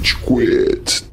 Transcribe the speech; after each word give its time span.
Rage 0.00 0.16
Quit. 0.24 1.09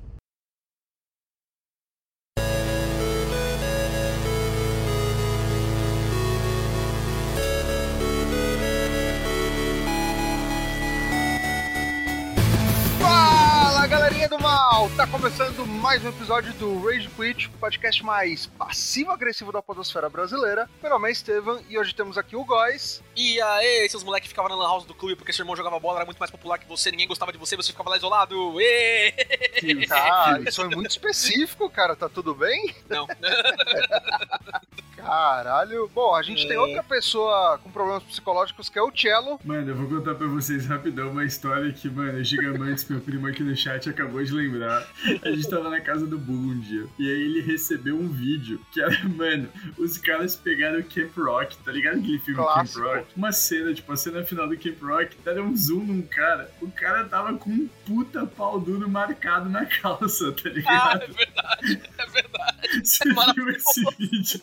Começando 15.28 15.68
mais 15.68 16.06
um 16.06 16.08
episódio 16.08 16.54
do 16.54 16.80
Rage 16.86 17.10
Quit, 17.10 17.48
o 17.48 17.52
podcast 17.60 18.02
mais 18.02 18.46
passivo-agressivo 18.46 19.52
da 19.52 19.62
podosfera 19.62 20.10
brasileira. 20.10 20.70
Meu 20.82 20.90
nome 20.90 21.10
é 21.10 21.12
Estevam 21.12 21.60
e 21.68 21.78
hoje 21.78 21.94
temos 21.94 22.18
aqui 22.18 22.34
o 22.38 22.46
Góis. 22.46 23.04
E 23.14 23.42
aí, 23.42 23.90
seus 23.90 24.04
moleques 24.04 24.30
ficavam 24.30 24.48
na 24.48 24.56
lan 24.56 24.70
house 24.70 24.86
do 24.86 24.94
clube 24.94 25.18
porque 25.18 25.34
seu 25.34 25.44
irmão 25.44 25.54
jogava 25.54 25.78
bola, 25.82 25.98
era 25.98 26.06
muito 26.06 26.18
mais 26.18 26.32
popular 26.32 26.58
que 26.58 26.66
você, 26.66 26.92
ninguém 26.92 27.10
gostava 27.10 27.34
de 27.34 27.38
você, 27.38 27.58
você 27.58 27.74
ficava 27.74 27.90
lá 27.90 27.98
isolado. 27.98 28.56
Ê! 28.62 29.14
Tá, 29.90 30.40
isso 30.48 30.62
é 30.62 30.68
muito 30.70 30.92
específico, 30.92 31.70
cara, 31.70 31.94
tá 31.94 32.08
tudo 32.08 32.34
bem? 32.34 32.74
Não. 32.88 33.06
Caralho. 35.08 35.90
Bom, 35.96 36.14
a 36.14 36.22
gente 36.22 36.46
tem 36.48 36.58
outra 36.58 36.84
pessoa 36.84 37.58
com 37.64 37.72
problemas 37.72 38.04
psicológicos 38.04 38.68
que 38.68 38.78
é 38.78 38.82
o 38.82 38.92
Cello. 38.94 39.40
Mano, 39.44 39.70
eu 39.72 39.76
vou 39.76 39.88
contar 39.88 40.16
pra 40.16 40.28
vocês 40.28 40.66
rapidão 40.66 41.12
uma 41.12 41.24
história 41.24 41.72
que, 41.72 41.90
mano, 41.90 42.20
o 42.20 42.24
Gigamantes, 42.24 42.86
meu 42.90 43.00
primo 43.00 43.26
aqui 43.28 43.42
no 43.42 43.56
chat, 43.56 43.90
acabou 43.90 44.22
de 44.24 44.34
lembrar. 44.34 44.86
A 45.24 45.30
gente 45.32 45.50
tava 45.50 45.70
na 45.70 45.80
casa 45.80 46.06
do 46.06 46.18
Bull 46.18 46.36
um 46.36 46.60
dia. 46.60 46.86
E 47.00 47.10
aí 47.10 47.22
ele 47.22 47.42
recebeu 47.42 47.96
um 47.96 48.10
vídeo 48.10 48.60
que 48.74 48.82
era, 48.82 48.98
mano, 49.08 49.48
os 49.78 49.98
caras 49.98 50.36
pegaram 50.36 50.80
o 50.80 50.84
Camp 50.84 51.16
Rock, 51.18 51.58
tá 51.58 51.72
ligado 51.72 52.00
aquele 52.00 52.20
filme 52.20 52.42
Clássico. 52.44 52.80
Camp 52.82 52.96
Rock? 52.98 53.08
Uma 53.16 53.32
cena, 53.32 53.74
tipo, 53.74 53.92
a 53.92 53.96
cena 53.96 54.24
final 54.26 54.48
do 54.48 54.58
Camp 54.58 54.82
Rock, 54.82 55.16
deram 55.24 55.46
um 55.46 55.56
zoom 55.56 55.86
num 55.86 56.02
cara. 56.02 56.52
O 56.62 56.70
cara 56.70 57.06
tava 57.06 57.34
com 57.38 57.50
um 57.50 57.70
puta 57.86 58.26
pau 58.26 58.60
duro 58.60 58.90
marcado 58.90 59.50
na 59.50 59.66
calça, 59.66 60.32
tá 60.34 60.42
Ah, 60.48 60.50
ligado? 60.50 61.04
é 61.04 61.08
verdade, 61.08 61.82
é 61.98 62.06
verdade. 62.08 62.58
Você 62.84 63.04
viu 63.06 63.16
maravilhoso. 63.16 63.58
esse 63.58 63.86
vídeo? 63.98 64.42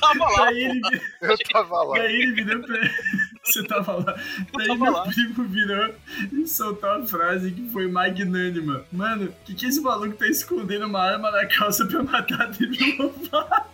Tava 0.00 0.24
lá, 0.24 0.48
Aí 0.48 0.64
ele. 0.64 0.80
Eu 1.22 1.38
tava 1.52 1.82
lá. 1.82 1.98
E 1.98 2.00
aí 2.00 2.22
ele 2.22 2.32
virou 2.44 2.62
pra. 2.62 2.76
Você 3.44 3.64
tava 3.64 3.92
lá. 3.92 4.14
Daí 4.56 4.66
tava 4.66 4.84
meu 4.84 4.92
lá. 4.92 5.04
primo 5.04 5.44
virou 5.44 5.94
e 6.32 6.46
soltou 6.46 6.90
a 6.90 7.06
frase 7.06 7.50
que 7.50 7.68
foi 7.70 7.90
magnânima. 7.90 8.84
Mano, 8.92 9.26
o 9.26 9.32
que, 9.44 9.54
que 9.54 9.66
esse 9.66 9.80
maluco 9.80 10.16
tá 10.16 10.26
escondendo 10.26 10.86
uma 10.86 11.00
arma 11.00 11.30
na 11.30 11.46
calça 11.46 11.86
pra 11.86 12.02
matar 12.02 12.50
Demi 12.52 12.96
Lovato? 12.98 13.68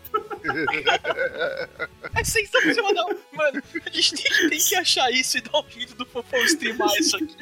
É 2.24 2.26
sensacional. 2.26 3.10
Mano, 3.32 3.62
a 3.84 3.90
gente 3.90 4.14
tem, 4.14 4.48
tem 4.48 4.58
que 4.58 4.74
achar 4.74 5.10
isso 5.10 5.36
e 5.36 5.42
dar 5.42 5.60
um 5.60 5.68
jeito 5.68 5.94
do 5.94 6.06
fofão 6.06 6.42
streamar 6.44 6.88
isso 6.96 7.16
aqui. 7.16 7.36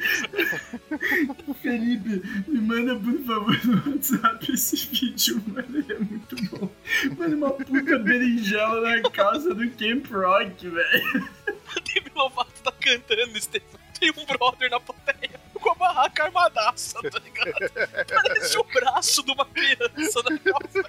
Felipe, 1.61 2.21
me 2.49 2.59
manda 2.59 2.93
por 2.93 3.17
favor 3.25 3.65
no 3.65 3.91
WhatsApp 3.93 4.51
esse 4.51 4.75
vídeo, 4.87 5.41
mano. 5.47 5.79
Ele 5.79 5.93
é 5.93 5.99
muito 5.99 6.35
bom. 6.49 6.69
Mano, 7.17 7.37
uma 7.37 7.51
puta 7.51 7.97
berinjela 7.99 8.81
na 8.81 9.09
calça 9.09 9.55
do 9.55 9.69
Camp 9.71 10.11
Rock, 10.11 10.67
velho. 10.67 11.29
O 11.47 11.79
Demi 11.79 12.11
Lovato 12.13 12.61
tá 12.61 12.71
cantando, 12.73 13.41
Stefan. 13.41 13.79
Tem 13.97 14.11
um 14.11 14.25
brother 14.25 14.69
na 14.69 14.81
plateia 14.81 15.39
com 15.53 15.69
a 15.69 15.75
barraca 15.75 16.25
armadaça, 16.25 17.01
tá 17.01 17.19
ligado? 17.19 17.71
Parece 18.05 18.57
o 18.57 18.63
braço 18.65 19.23
de 19.23 19.31
uma 19.31 19.45
criança 19.45 20.21
na 20.23 20.37
calça. 20.37 20.83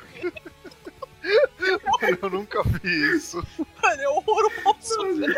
Eu 2.22 2.30
nunca 2.30 2.62
vi 2.62 3.16
isso. 3.16 3.44
Mano, 3.82 4.02
é 4.02 4.08
horroroso, 4.08 5.16
velho. 5.16 5.36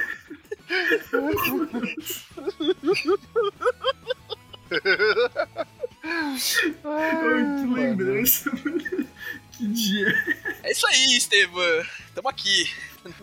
Ai, 6.84 7.60
que 7.60 7.74
lembrança. 7.74 8.50
Que 9.52 9.66
dia. 9.68 10.08
É 10.62 10.72
isso 10.72 10.86
aí, 10.86 11.16
Estevam. 11.16 11.62
Tamo 12.14 12.28
aqui. 12.28 12.70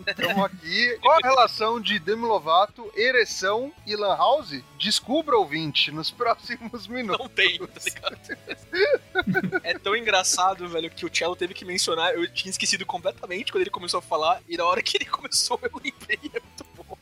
Estamos 0.06 0.44
aqui. 0.44 0.98
Qual 1.00 1.16
a 1.16 1.26
relação 1.26 1.80
de 1.80 1.98
Demi 1.98 2.22
Lovato, 2.22 2.90
ereção 2.96 3.72
e 3.86 3.96
Lan 3.96 4.16
House? 4.16 4.62
Descubra, 4.78 5.36
ouvinte, 5.36 5.90
nos 5.90 6.10
próximos 6.10 6.86
minutos. 6.86 7.18
Não 7.18 7.28
tem, 7.28 7.58
tá 7.58 7.80
ligado? 7.84 9.60
É 9.62 9.78
tão 9.78 9.96
engraçado, 9.96 10.68
velho, 10.68 10.90
que 10.90 11.06
o 11.06 11.10
Cello 11.14 11.36
teve 11.36 11.54
que 11.54 11.64
mencionar. 11.64 12.14
Eu 12.14 12.32
tinha 12.32 12.50
esquecido 12.50 12.84
completamente 12.84 13.52
quando 13.52 13.62
ele 13.62 13.70
começou 13.70 13.98
a 13.98 14.02
falar. 14.02 14.40
E 14.48 14.56
na 14.56 14.64
hora 14.64 14.82
que 14.82 14.96
ele 14.96 15.06
começou, 15.10 15.58
eu 15.62 15.70
lembrei. 15.82 16.18
É 16.34 16.40
muito 16.40 16.64
bom. 16.76 16.98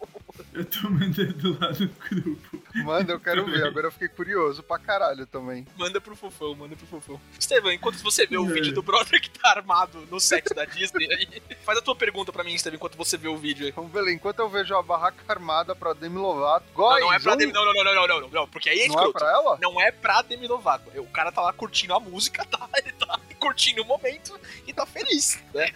Eu 0.53 0.65
tô 0.65 0.91
mandando 0.91 1.59
lá 1.59 1.71
no 1.73 1.89
grupo. 1.89 2.52
Manda, 2.75 3.13
eu 3.13 3.21
quero 3.21 3.45
ver. 3.47 3.65
Agora 3.67 3.87
eu 3.89 3.93
fiquei 3.93 4.09
curioso 4.09 4.63
pra 4.63 4.79
caralho 4.79 5.27
também. 5.27 5.67
Manda 5.77 6.01
pro 6.01 6.17
fofão, 6.17 6.55
manda 6.55 6.75
pro 6.77 6.87
fofão. 6.87 7.21
Estevam, 7.39 7.71
enquanto 7.73 7.97
você 8.03 8.27
vê 8.27 8.37
o 8.39 8.49
É. 8.49 8.53
vídeo 8.53 8.73
do 8.73 8.83
brother 8.83 9.21
que 9.21 9.31
tá 9.31 9.51
armado 9.51 10.07
no 10.11 10.19
set 10.21 10.53
da 10.55 10.65
Disney 10.65 11.07
aí, 11.13 11.43
faz 11.65 11.79
a 11.79 11.83
tua 11.83 11.95
pergunta 11.95 12.33
pra 12.33 12.43
mim, 12.45 12.55
Estevam, 12.55 12.77
enquanto 12.77 12.97
você 12.97 13.17
vê 13.17 13.29
o 13.29 13.37
vídeo 13.37 13.67
aí. 13.67 13.73
Vamos 13.73 13.93
ver, 13.93 14.09
enquanto 14.13 14.39
eu 14.39 14.49
vejo 14.49 14.75
a 14.75 14.83
barraca 14.83 15.23
armada 15.29 15.75
pra 15.75 15.93
Demi 15.93 16.17
Lovato. 16.19 16.67
Não, 16.69 16.75
Góis, 16.75 17.01
não 17.05 17.13
é 17.13 17.19
pra 17.19 17.35
Demi. 17.35 17.53
Não, 17.53 17.65
não, 17.65 17.73
não, 17.75 17.85
não, 17.85 17.95
não, 18.09 18.21
não, 18.23 18.29
não, 18.29 18.49
porque 18.49 18.69
aí 18.71 18.81
é 18.81 18.89
Não 18.89 18.95
é 18.95 18.99
escroto. 19.07 19.13
pra 19.19 19.31
ela? 19.31 19.59
Não 19.61 19.81
é 19.81 19.91
pra 19.93 20.23
Demi 20.23 20.47
Lovato. 20.49 20.91
O 21.01 21.07
cara 21.09 21.31
tá 21.33 21.41
lá 21.43 21.53
curtindo 21.53 21.95
a 21.95 22.01
música, 22.01 22.45
tá? 22.45 22.69
Ele 22.77 22.93
tá 22.93 23.19
curtindo 23.43 23.83
o 23.83 23.85
momento 23.85 24.39
e 24.69 24.73
tá 24.73 24.87
feliz, 24.87 25.43
né? 25.53 25.67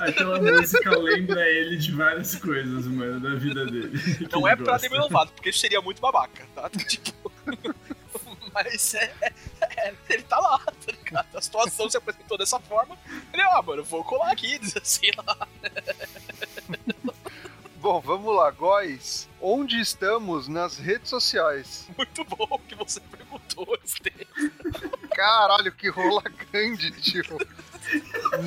Aquela 0.00 0.40
música 0.40 0.98
lembra 0.98 1.48
ele 1.48 1.76
de 1.76 1.92
várias 1.92 2.34
coisas, 2.34 2.84
mano, 2.86 3.20
da 3.20 3.34
vida 3.36 3.64
dele. 3.64 3.92
Não 4.32 4.46
é 4.48 4.56
pra 4.56 4.72
gosta. 4.72 4.88
Demi 4.88 5.00
Lovato, 5.00 5.32
porque 5.32 5.50
isso 5.50 5.60
seria 5.60 5.80
muito 5.80 6.00
babaca, 6.02 6.44
tá? 6.54 6.68
Tipo. 6.88 7.30
Mas 8.52 8.94
é, 8.94 9.14
é- 9.62 9.94
Ele 10.10 10.22
tá 10.24 10.38
lá, 10.38 10.58
tá 10.58 10.92
ligado? 10.92 11.38
A 11.38 11.40
situação 11.40 11.88
se 11.88 11.96
apresentou 11.96 12.36
dessa 12.36 12.58
forma. 12.60 12.98
Ele, 13.32 13.40
ah, 13.42 13.62
mano, 13.62 13.82
vou 13.84 14.04
colar 14.04 14.30
aqui, 14.32 14.58
sei 14.82 15.10
lá. 15.16 15.48
Bom, 17.76 18.00
vamos 18.00 18.36
lá, 18.36 18.50
Góis. 18.50 19.26
Onde 19.40 19.80
estamos 19.80 20.48
nas 20.48 20.76
redes 20.76 21.08
sociais? 21.08 21.88
Muito 21.96 22.24
bom 22.24 22.60
que 22.68 22.74
você 22.74 23.00
perguntou, 23.00 23.78
Estevam. 23.82 24.92
Caralho, 25.14 25.72
que 25.72 25.88
rola 25.88 26.22
grande, 26.50 26.90
tio. 27.00 27.22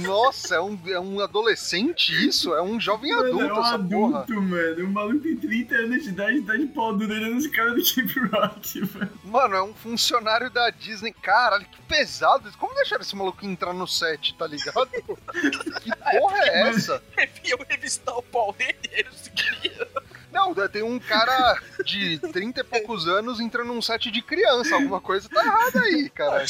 Nossa, 0.02 0.56
é 0.56 0.62
um, 0.62 0.80
é 0.88 1.00
um 1.00 1.20
adolescente 1.20 2.09
isso? 2.28 2.53
É 2.56 2.62
um 2.62 2.80
jovem 2.80 3.12
Mano, 3.12 3.28
adulto 3.28 3.44
é 3.44 3.53
um 3.53 3.62
essa 3.62 3.80
porra. 3.80 4.20
adulto, 4.20 4.42
mano. 4.42 4.86
O 4.86 4.90
maluco 4.92 5.20
tem 5.20 5.36
30 5.36 5.76
anos 5.76 6.03
de 6.03 6.09
idade 6.09 6.38
e 6.38 6.42
tá 6.42 6.56
de 6.56 6.66
pau 6.68 6.96
duro 6.96 7.14
olhando 7.14 7.38
os 7.38 7.48
caras 7.48 7.74
do 7.94 7.96
Camp 7.96 8.31
Rock, 8.34 8.80
mano. 8.96 9.12
Mano, 9.26 9.56
é 9.56 9.64
um 9.64 9.74
funcionário 9.74 10.50
da 10.50 10.70
Disney. 10.72 11.14
Caralho, 11.14 11.66
que 11.66 11.81
pesado. 11.84 12.48
isso. 12.48 12.58
Como 12.58 12.74
deixaram 12.74 13.02
esse 13.03 13.16
maluco 13.16 13.46
entrar 13.46 13.74
no 13.74 13.88
set, 13.88 14.34
tá 14.36 14.47
ligado? 14.47 14.88
que 14.90 15.96
porra 16.18 16.38
é 16.40 16.70
essa? 16.70 17.03
Iam 17.44 17.59
revistar 17.70 18.18
o 18.18 18.24
pau 18.24 18.53
dele, 18.53 18.78
ele 18.92 19.09
se 19.12 19.30
queria. 19.32 19.88
Não, 20.35 20.53
tem 20.68 20.84
um 20.84 21.00
cara 21.00 21.57
de 21.85 22.19
30 22.19 22.59
e 22.59 22.63
poucos 22.66 23.07
anos 23.07 23.40
entrando 23.40 23.68
num 23.68 23.81
set 23.81 24.12
de 24.12 24.22
criança. 24.22 24.75
Alguma 24.75 25.00
coisa 25.00 25.29
tá 25.29 25.44
errada 25.44 25.79
aí, 25.81 26.09
cara. 26.09 26.46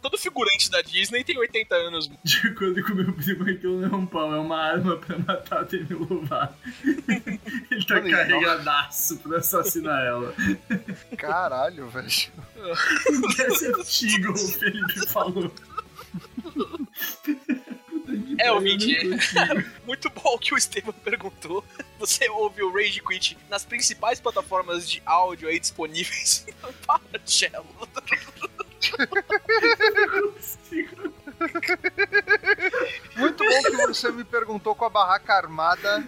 Todo 0.00 0.16
figurante 0.16 0.70
da 0.70 0.80
Disney 0.82 1.24
tem 1.24 1.36
80 1.36 1.74
anos. 1.74 2.08
De 2.22 2.46
acordo 2.46 2.82
com 2.84 2.94
meu 2.94 3.12
primo, 3.12 3.42
aquilo 3.50 3.80
não 3.80 3.88
é 3.88 4.00
um 4.02 4.06
pau, 4.06 4.32
é 4.34 4.38
uma 4.38 4.56
arma 4.56 4.96
pra 4.98 5.18
matar 5.18 5.58
a 5.60 5.62
Demi 5.64 5.94
Lovato. 5.94 6.54
Ele 7.70 7.84
tá 7.86 7.94
Mano, 7.96 8.10
carregadaço 8.10 9.18
pra 9.18 9.38
assassinar 9.38 10.00
ela. 10.04 10.34
Caralho, 11.18 11.88
velho. 11.88 12.06
Esse 12.06 13.66
artigo 13.66 14.32
o 14.32 14.36
Felipe 14.38 15.08
falou. 15.08 15.52
É, 18.38 18.48
Eu 18.48 18.54
ouvinte. 18.54 18.96
não. 19.06 19.64
Muito 19.86 20.10
bom 20.10 20.38
que 20.38 20.54
o 20.54 20.58
Estevam 20.58 20.92
perguntou. 20.92 21.64
Você 22.04 22.28
ouve 22.28 22.62
o 22.62 22.70
Rage 22.70 23.00
Quit 23.00 23.38
nas 23.48 23.64
principais 23.64 24.20
plataformas 24.20 24.86
de 24.86 25.02
áudio 25.06 25.48
aí 25.48 25.58
disponíveis. 25.58 26.44
Para, 26.86 27.00
Cello. 27.24 27.64
Eu 28.98 30.22
não 30.22 30.32
consigo. 30.32 31.14
Muito 33.16 33.42
bom 33.42 33.62
que 33.62 33.70
você 33.86 34.12
me 34.12 34.22
perguntou 34.22 34.74
com 34.74 34.84
a 34.84 34.90
barraca 34.90 35.32
armada. 35.32 36.06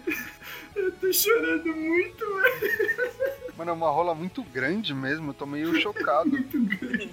Eu 0.75 0.93
tô 0.93 1.11
chorando 1.11 1.75
muito, 1.75 2.27
velho. 2.37 3.55
Mano, 3.57 3.71
é 3.71 3.75
uma 3.75 3.91
rola 3.91 4.15
muito 4.15 4.45
grande 4.45 4.93
mesmo. 4.93 5.31
Eu 5.31 5.35
tô 5.35 5.47
meio 5.47 5.81
chocado. 5.81 6.29
Muito 6.29 6.61
grande. 6.61 7.11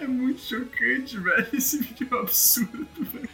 É 0.00 0.06
muito 0.06 0.40
chocante, 0.40 1.18
velho. 1.18 1.48
Esse 1.52 1.82
vídeo 1.82 2.08
é 2.10 2.14
um 2.14 2.20
absurdo, 2.20 2.88
velho. 2.98 3.28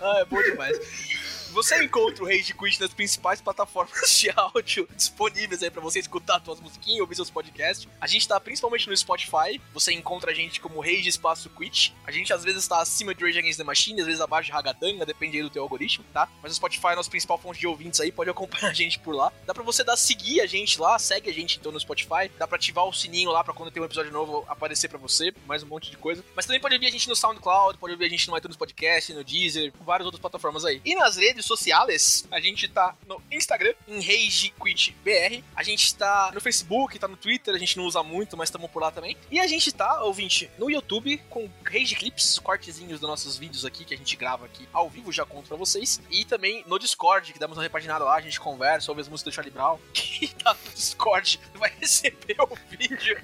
Ah, 0.00 0.18
é 0.18 0.24
bom 0.24 0.42
demais. 0.42 1.13
Você 1.54 1.80
encontra 1.84 2.24
o 2.24 2.26
Rage 2.26 2.52
Quit 2.52 2.80
nas 2.80 2.92
principais 2.92 3.40
plataformas 3.40 4.10
de 4.18 4.28
áudio 4.34 4.88
disponíveis 4.96 5.62
aí 5.62 5.70
pra 5.70 5.80
você 5.80 6.00
escutar 6.00 6.42
suas 6.44 6.58
musiquinhas, 6.58 7.00
ouvir 7.00 7.14
seus 7.14 7.30
podcasts. 7.30 7.86
A 8.00 8.08
gente 8.08 8.26
tá 8.26 8.40
principalmente 8.40 8.88
no 8.88 8.96
Spotify. 8.96 9.60
Você 9.72 9.92
encontra 9.92 10.32
a 10.32 10.34
gente 10.34 10.60
como 10.60 10.80
Rage 10.80 11.08
Espaço 11.08 11.48
Quit. 11.50 11.94
A 12.04 12.10
gente 12.10 12.32
às 12.32 12.42
vezes 12.42 12.66
tá 12.66 12.80
acima 12.80 13.14
de 13.14 13.24
Rage 13.24 13.38
Against 13.38 13.58
the 13.58 13.62
Machine, 13.62 14.00
às 14.00 14.06
vezes 14.08 14.20
abaixo 14.20 14.46
de 14.46 14.52
Ragatanga, 14.52 15.06
depende 15.06 15.36
aí 15.36 15.44
do 15.44 15.48
teu 15.48 15.62
algoritmo, 15.62 16.04
tá? 16.12 16.28
Mas 16.42 16.50
o 16.50 16.56
Spotify 16.56 16.88
é 16.88 16.96
nossa 16.96 17.08
principal 17.08 17.38
fonte 17.38 17.60
de 17.60 17.68
ouvintes 17.68 18.00
aí, 18.00 18.10
pode 18.10 18.28
acompanhar 18.28 18.70
a 18.70 18.74
gente 18.74 18.98
por 18.98 19.14
lá. 19.14 19.32
Dá 19.46 19.54
pra 19.54 19.62
você 19.62 19.84
dar 19.84 19.96
seguir 19.96 20.40
a 20.40 20.46
gente 20.46 20.80
lá, 20.80 20.98
segue 20.98 21.30
a 21.30 21.32
gente 21.32 21.58
então 21.58 21.70
no 21.70 21.78
Spotify. 21.78 22.32
Dá 22.36 22.48
pra 22.48 22.56
ativar 22.56 22.84
o 22.84 22.92
sininho 22.92 23.30
lá 23.30 23.44
pra 23.44 23.54
quando 23.54 23.70
tem 23.70 23.80
um 23.80 23.86
episódio 23.86 24.10
novo 24.10 24.44
aparecer 24.48 24.88
pra 24.88 24.98
você, 24.98 25.32
mais 25.46 25.62
um 25.62 25.68
monte 25.68 25.88
de 25.88 25.96
coisa. 25.96 26.24
Mas 26.34 26.46
também 26.46 26.60
pode 26.60 26.74
ouvir 26.74 26.88
a 26.88 26.90
gente 26.90 27.08
no 27.08 27.14
SoundCloud, 27.14 27.78
pode 27.78 27.92
ouvir 27.92 28.06
a 28.06 28.08
gente 28.08 28.28
no 28.28 28.36
iTunes 28.36 28.56
Podcast, 28.56 29.14
no 29.14 29.22
Deezer, 29.22 29.72
várias 29.82 30.04
outras 30.04 30.20
plataformas 30.20 30.64
aí. 30.64 30.82
E 30.84 30.96
nas 30.96 31.16
redes 31.16 31.43
sociais, 31.44 32.26
a 32.30 32.40
gente 32.40 32.68
tá 32.68 32.94
no 33.06 33.20
Instagram, 33.30 33.74
em 33.86 34.00
RageQuitBR. 34.00 35.42
A 35.54 35.62
gente 35.62 35.94
tá 35.94 36.30
no 36.34 36.40
Facebook, 36.40 36.98
tá 36.98 37.08
no 37.08 37.16
Twitter, 37.16 37.54
a 37.54 37.58
gente 37.58 37.76
não 37.76 37.84
usa 37.84 38.02
muito, 38.02 38.36
mas 38.36 38.48
estamos 38.48 38.70
por 38.70 38.82
lá 38.82 38.90
também. 38.90 39.16
E 39.30 39.40
a 39.40 39.46
gente 39.46 39.72
tá, 39.72 40.02
ouvinte, 40.02 40.50
no 40.58 40.70
YouTube 40.70 41.18
com 41.30 41.48
Rage 41.64 41.94
Clips, 41.94 42.38
cortezinhos 42.38 43.00
dos 43.00 43.08
nossos 43.08 43.36
vídeos 43.36 43.64
aqui, 43.64 43.84
que 43.84 43.94
a 43.94 43.96
gente 43.96 44.16
grava 44.16 44.46
aqui 44.46 44.68
ao 44.72 44.88
vivo, 44.88 45.12
já 45.12 45.24
conto 45.24 45.48
pra 45.48 45.56
vocês. 45.56 46.00
E 46.10 46.24
também 46.24 46.64
no 46.66 46.78
Discord, 46.78 47.32
que 47.32 47.38
damos 47.38 47.56
uma 47.56 47.62
repaginada 47.62 48.04
lá, 48.04 48.16
a 48.16 48.20
gente 48.20 48.40
conversa, 48.40 48.90
ouve 48.90 49.02
as 49.02 49.08
músicas 49.08 49.32
do 49.32 49.34
Charlie 49.34 49.52
Brown. 49.52 49.78
Que 50.14 50.28
tá 50.28 50.54
no 50.54 50.72
Discord, 50.72 51.40
vai 51.54 51.72
receber 51.80 52.36
o 52.38 52.56
vídeo 52.70 53.18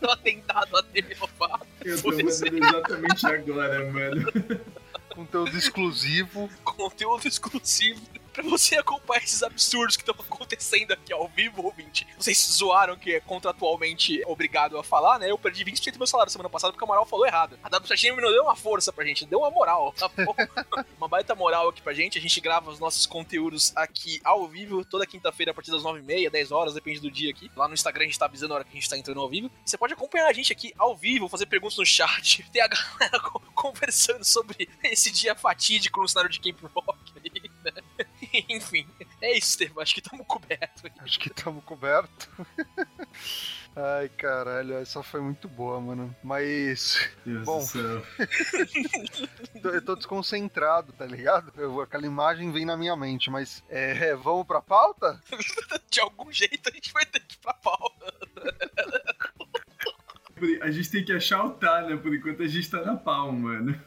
do 0.00 0.10
atentado 0.10 0.76
a 0.76 0.80
Demi 0.80 1.14
Lovato. 1.14 1.66
Eu 1.84 2.00
tô 2.00 2.10
mandando 2.10 2.64
exatamente 2.64 3.26
agora, 3.26 3.92
mano. 3.92 4.32
Conteúdo 5.14 5.56
exclusivo. 5.56 6.48
Conteúdo 6.64 7.26
exclusivo 7.26 8.00
pra 8.32 8.42
você 8.42 8.76
acompanhar 8.76 9.22
esses 9.22 9.42
absurdos 9.42 9.96
que 9.96 10.02
estão 10.02 10.14
acontecendo 10.18 10.92
aqui 10.92 11.12
ao 11.12 11.28
vivo, 11.28 11.62
ouvinte. 11.62 12.06
Vocês 12.16 12.38
zoaram 12.38 12.96
que 12.96 13.14
é 13.14 13.20
contratualmente 13.20 14.22
obrigado 14.26 14.78
a 14.78 14.84
falar, 14.84 15.18
né? 15.18 15.30
Eu 15.30 15.38
perdi 15.38 15.64
20% 15.64 15.92
do 15.92 15.98
meu 15.98 16.06
salário 16.06 16.32
semana 16.32 16.48
passada 16.48 16.72
porque 16.72 16.82
o 16.82 16.86
Amaral 16.86 17.06
falou 17.06 17.26
errado. 17.26 17.58
A 17.62 17.70
W7 17.70 18.16
não 18.16 18.30
deu 18.30 18.44
uma 18.44 18.56
força 18.56 18.92
pra 18.92 19.04
gente, 19.04 19.26
deu 19.26 19.40
uma 19.40 19.50
moral, 19.50 19.92
tá 19.92 20.08
bom? 20.08 20.34
uma 20.96 21.08
baita 21.08 21.34
moral 21.34 21.68
aqui 21.68 21.82
pra 21.82 21.92
gente. 21.92 22.18
A 22.18 22.20
gente 22.20 22.40
grava 22.40 22.70
os 22.70 22.78
nossos 22.78 23.06
conteúdos 23.06 23.72
aqui 23.76 24.20
ao 24.24 24.48
vivo, 24.48 24.84
toda 24.84 25.06
quinta-feira 25.06 25.52
a 25.52 25.54
partir 25.54 25.70
das 25.70 25.82
9h30, 25.82 26.30
10 26.30 26.52
horas, 26.52 26.74
depende 26.74 27.00
do 27.00 27.10
dia 27.10 27.30
aqui. 27.30 27.50
Lá 27.54 27.68
no 27.68 27.74
Instagram 27.74 28.04
a 28.04 28.06
gente 28.06 28.18
tá 28.18 28.26
avisando 28.26 28.54
a 28.54 28.56
hora 28.56 28.64
que 28.64 28.70
a 28.70 28.74
gente 28.74 28.88
tá 28.88 28.96
entrando 28.96 29.20
ao 29.20 29.28
vivo. 29.28 29.50
Você 29.64 29.76
pode 29.76 29.92
acompanhar 29.92 30.26
a 30.26 30.32
gente 30.32 30.52
aqui 30.52 30.72
ao 30.78 30.96
vivo, 30.96 31.28
fazer 31.28 31.46
perguntas 31.46 31.76
no 31.76 31.84
chat, 31.84 32.44
ter 32.50 32.60
a 32.60 32.68
galera 32.68 33.20
conversando 33.54 34.24
sobre 34.24 34.68
esse 34.82 35.10
dia 35.10 35.34
fatídico 35.34 36.00
no 36.00 36.08
cenário 36.08 36.30
de 36.30 36.40
Camp 36.40 36.62
Rock 36.74 37.12
aí, 37.16 37.50
né? 37.64 37.72
Enfim, 38.48 38.86
é 39.20 39.36
isso, 39.36 39.50
Estevam. 39.50 39.82
Acho 39.82 39.94
que 39.94 40.00
estamos 40.00 40.26
cobertos. 40.26 40.82
Acho 41.00 41.20
que 41.20 41.28
estamos 41.28 41.64
cobertos. 41.64 42.28
Ai, 43.74 44.08
caralho, 44.10 44.74
essa 44.74 45.02
foi 45.02 45.20
muito 45.22 45.48
boa, 45.48 45.80
mano. 45.80 46.14
Mas. 46.22 47.10
Deus 47.24 47.44
Bom. 47.46 47.58
do 47.58 47.64
céu. 47.64 48.02
Eu 49.72 49.82
tô 49.82 49.96
desconcentrado, 49.96 50.92
tá 50.92 51.06
ligado? 51.06 51.52
Eu- 51.56 51.80
aquela 51.80 52.04
imagem 52.06 52.52
vem 52.52 52.66
na 52.66 52.76
minha 52.76 52.94
mente, 52.96 53.30
mas. 53.30 53.64
É, 53.68 54.14
vamos 54.14 54.46
pra 54.46 54.60
pauta? 54.60 55.18
De 55.90 56.00
algum 56.00 56.30
jeito 56.30 56.68
a 56.68 56.72
gente 56.72 56.92
vai 56.92 57.06
ter 57.06 57.20
que 57.20 57.34
ir 57.34 57.38
pra 57.38 57.54
pauta. 57.54 58.12
A 60.60 60.70
gente 60.72 60.90
tem 60.90 61.04
que 61.04 61.12
achar 61.12 61.44
o 61.44 61.50
tá, 61.50 61.82
né? 61.82 61.96
Por 61.96 62.12
enquanto 62.12 62.42
a 62.42 62.48
gente 62.48 62.68
tá 62.68 62.82
na 62.82 62.96
pau, 62.96 63.30
mano. 63.32 63.80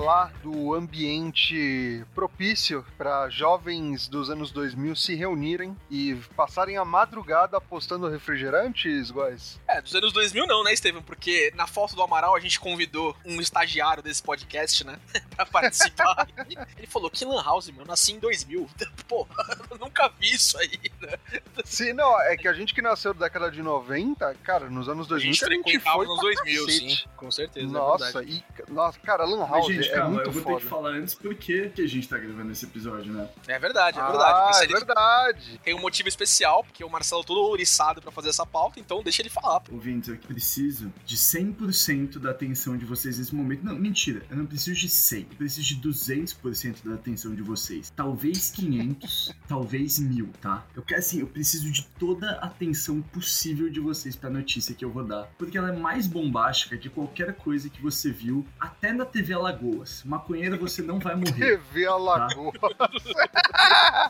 Falar 0.00 0.32
do 0.42 0.72
ambiente 0.72 2.02
propício 2.40 2.82
para 2.96 3.28
jovens 3.28 4.08
dos 4.08 4.30
anos 4.30 4.50
2000 4.50 4.96
se 4.96 5.14
reunirem 5.14 5.76
e 5.90 6.14
passarem 6.34 6.78
a 6.78 6.84
madrugada 6.86 7.58
apostando 7.58 8.08
refrigerantes, 8.08 9.10
guys. 9.10 9.60
É, 9.68 9.82
dos 9.82 9.94
anos 9.94 10.10
2000 10.10 10.46
não, 10.46 10.64
né, 10.64 10.72
Estevam? 10.72 11.02
Porque 11.02 11.52
na 11.54 11.66
foto 11.66 11.94
do 11.94 12.02
Amaral 12.02 12.34
a 12.34 12.40
gente 12.40 12.58
convidou 12.58 13.14
um 13.26 13.42
estagiário 13.42 14.02
desse 14.02 14.22
podcast, 14.22 14.86
né? 14.86 14.98
pra 15.36 15.44
participar. 15.44 16.26
Ele 16.78 16.86
falou, 16.86 17.10
que 17.10 17.26
lan 17.26 17.42
house, 17.44 17.68
meu, 17.68 17.82
eu 17.82 17.86
nasci 17.86 18.14
em 18.14 18.18
2000. 18.18 18.70
Pô, 19.06 19.26
eu 19.70 19.76
nunca 19.76 20.08
vi 20.18 20.32
isso 20.32 20.56
aí, 20.58 20.80
né? 20.98 21.18
Se 21.62 21.92
não, 21.92 22.18
é 22.22 22.38
que 22.38 22.48
a 22.48 22.54
gente 22.54 22.72
que 22.72 22.80
nasceu 22.80 23.12
da 23.12 23.26
década 23.26 23.50
de 23.50 23.60
90, 23.60 24.34
cara, 24.42 24.70
nos 24.70 24.88
anos 24.88 25.04
A 25.08 25.10
2000 25.10 25.34
gente 25.34 25.44
que 25.44 25.52
a 25.52 25.72
gente 25.72 25.80
foi 25.80 26.06
nos 26.06 26.20
pra 26.20 26.30
2000, 26.30 26.66
cacete. 26.66 26.96
sim. 26.96 27.08
Com 27.18 27.30
certeza, 27.30 27.66
é 27.66 27.70
Nossa, 27.70 28.04
verdade. 28.04 28.44
e 28.66 28.72
nossa, 28.72 28.98
cara, 29.00 29.24
Lan 29.24 29.40
Mas, 29.40 29.50
House 29.50 29.66
gente, 29.66 29.88
é 29.90 29.94
calma, 29.94 30.10
muito 30.14 30.26
eu 30.28 30.32
vou 30.32 30.42
foda. 30.42 30.56
ter 30.56 30.62
que 30.62 30.68
falar 30.68 30.90
antes 30.90 31.14
por 31.14 31.34
que 31.34 31.68
que 31.70 31.82
a 31.82 31.86
gente 31.86 32.08
tá 32.08 32.16
gravando 32.16 32.29
esse 32.50 32.64
episódio, 32.64 33.12
né? 33.12 33.28
É 33.46 33.58
verdade, 33.58 33.98
é 33.98 34.02
verdade. 34.02 34.58
Ah, 34.58 34.64
é 34.64 34.66
verdade. 34.66 35.60
Tem 35.62 35.74
um 35.74 35.80
motivo 35.80 36.08
especial, 36.08 36.64
porque 36.64 36.84
o 36.84 36.90
Marcelo 36.90 37.22
é 37.22 37.24
todo 37.24 37.40
ouriçado 37.40 38.00
pra 38.00 38.10
fazer 38.10 38.28
essa 38.28 38.44
pauta, 38.46 38.80
então 38.80 39.02
deixa 39.02 39.22
ele 39.22 39.30
falar. 39.30 39.60
pô. 39.60 39.74
Ouvintes, 39.74 40.08
eu 40.08 40.16
preciso 40.16 40.92
de 41.04 41.16
100% 41.16 42.18
da 42.18 42.30
atenção 42.30 42.76
de 42.76 42.84
vocês 42.84 43.18
nesse 43.18 43.34
momento. 43.34 43.64
Não, 43.64 43.74
mentira, 43.74 44.22
eu 44.30 44.36
não 44.36 44.46
preciso 44.46 44.78
de 44.78 44.88
100, 44.88 45.26
eu 45.30 45.36
preciso 45.36 45.66
de 45.66 45.88
200% 45.88 46.84
da 46.84 46.94
atenção 46.94 47.34
de 47.34 47.42
vocês. 47.42 47.92
Talvez 47.94 48.50
500, 48.50 49.34
talvez 49.48 49.98
1000, 49.98 50.30
tá? 50.40 50.66
Eu 50.74 50.82
quero 50.82 51.00
assim, 51.00 51.20
eu 51.20 51.26
preciso 51.26 51.70
de 51.70 51.86
toda 51.98 52.38
a 52.40 52.46
atenção 52.46 53.00
possível 53.00 53.70
de 53.70 53.80
vocês 53.80 54.16
pra 54.16 54.30
notícia 54.30 54.74
que 54.74 54.84
eu 54.84 54.90
vou 54.90 55.04
dar. 55.04 55.28
Porque 55.38 55.56
ela 55.56 55.70
é 55.70 55.76
mais 55.76 56.06
bombástica 56.06 56.76
que 56.76 56.88
qualquer 56.88 57.34
coisa 57.34 57.68
que 57.68 57.80
você 57.82 58.10
viu, 58.10 58.46
até 58.58 58.92
na 58.92 59.04
TV 59.04 59.34
Alagoas. 59.34 60.02
Maconheiro 60.04 60.58
você 60.58 60.82
não 60.82 60.98
vai 60.98 61.16
morrer. 61.16 61.58
TV 61.58 61.86
Alagoa. 62.24 62.52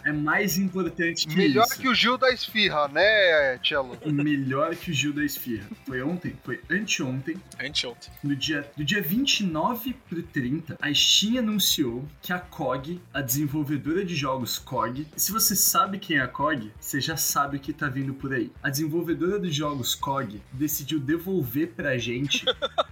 É 0.04 0.12
mais 0.12 0.56
importante 0.58 1.26
que 1.26 1.36
Melhor 1.36 1.66
isso. 1.66 1.78
que 1.78 1.88
o 1.88 1.94
Gil 1.94 2.16
da 2.16 2.30
Esfirra, 2.32 2.88
né, 2.88 3.58
Cello? 3.62 3.98
Melhor 4.06 4.74
que 4.74 4.90
o 4.90 4.94
Gil 4.94 5.12
da 5.12 5.24
Esfirra. 5.24 5.68
Foi 5.86 6.02
ontem? 6.02 6.36
Foi 6.42 6.60
anteontem. 6.70 7.36
Anteontem. 7.62 8.10
No 8.22 8.34
dia, 8.34 8.70
do 8.76 8.84
dia 8.84 9.02
29 9.02 9.94
pro 10.08 10.22
30, 10.22 10.78
a 10.80 10.94
Steam 10.94 11.38
anunciou 11.38 12.06
que 12.22 12.32
a 12.32 12.38
COG, 12.38 13.00
a 13.12 13.20
desenvolvedora 13.20 14.04
de 14.04 14.14
jogos 14.14 14.58
COG, 14.58 15.06
se 15.16 15.32
você 15.32 15.54
sabe 15.54 15.98
quem 15.98 16.16
é 16.16 16.22
a 16.22 16.28
COG, 16.28 16.72
você 16.80 17.00
já 17.00 17.16
sabe 17.16 17.56
o 17.58 17.60
que 17.60 17.72
tá 17.72 17.88
vindo 17.88 18.14
por 18.14 18.32
aí. 18.32 18.50
A 18.62 18.70
desenvolvedora 18.70 19.38
de 19.38 19.50
jogos 19.50 19.94
COG 19.94 20.40
decidiu 20.52 20.98
devolver 20.98 21.72
pra 21.72 21.98
gente 21.98 22.44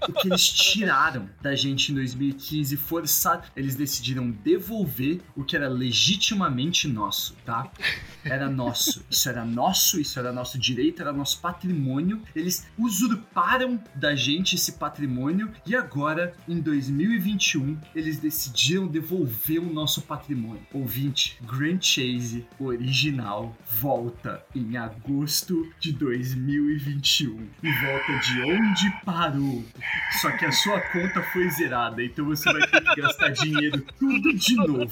o 0.08 0.12
que 0.12 0.28
eles 0.28 0.46
tiraram 0.48 1.28
da 1.40 1.54
gente 1.54 1.92
em 1.92 1.94
2015, 1.94 2.76
forçar. 2.76 3.50
Eles 3.56 3.74
decidiram 3.74 4.30
devolver 4.30 4.97
o 5.36 5.44
que 5.44 5.56
era 5.56 5.68
legitimamente 5.68 6.88
nosso, 6.88 7.36
tá? 7.44 7.70
Era 8.24 8.50
nosso. 8.50 9.04
Isso 9.10 9.28
era 9.28 9.44
nosso, 9.44 10.00
isso 10.00 10.18
era 10.18 10.32
nosso 10.32 10.58
direito, 10.58 11.00
era 11.00 11.12
nosso 11.12 11.40
patrimônio. 11.40 12.22
Eles 12.34 12.66
usurparam 12.76 13.82
da 13.94 14.14
gente 14.14 14.56
esse 14.56 14.72
patrimônio 14.72 15.50
e 15.64 15.74
agora, 15.74 16.34
em 16.48 16.60
2021, 16.60 17.78
eles 17.94 18.18
decidiram 18.18 18.86
devolver 18.86 19.60
o 19.60 19.72
nosso 19.72 20.02
patrimônio. 20.02 20.66
Ouvinte, 20.72 21.38
Grand 21.42 21.80
Chase 21.80 22.46
original 22.58 23.56
volta 23.80 24.44
em 24.54 24.76
agosto 24.76 25.68
de 25.78 25.92
2021 25.92 27.48
e 27.62 27.72
volta 27.72 28.18
de 28.18 28.42
onde 28.42 28.90
parou. 29.04 29.64
Só 30.20 30.30
que 30.32 30.44
a 30.44 30.52
sua 30.52 30.80
conta 30.80 31.22
foi 31.32 31.48
zerada, 31.50 32.02
então 32.02 32.24
você 32.24 32.52
vai 32.52 32.66
ter 32.68 32.82
que 32.82 33.00
gastar 33.00 33.30
dinheiro 33.30 33.84
tudo 33.98 34.34
de 34.34 34.54
novo. 34.56 34.87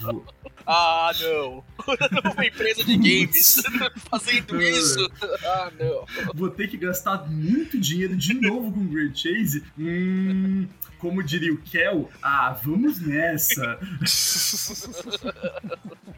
Ah, 0.67 1.13
não. 1.21 1.65
Uma 2.33 2.47
empresa 2.47 2.85
de 2.85 2.97
games 2.97 3.63
fazendo 4.11 4.61
isso. 4.61 5.11
Ah, 5.45 5.71
não. 5.79 6.05
Vou 6.35 6.51
ter 6.51 6.69
que 6.69 6.77
gastar 6.77 7.31
muito 7.31 7.79
dinheiro 7.79 8.17
de 8.17 8.35
novo 8.35 8.73
com 8.73 8.87
Grand 8.87 9.15
Chase? 9.15 9.63
Hum, 9.79 10.67
como 10.99 11.23
diria 11.23 11.53
o 11.53 11.59
Kel, 11.59 12.11
ah, 12.23 12.59
vamos 12.63 13.01
nessa. 13.01 13.79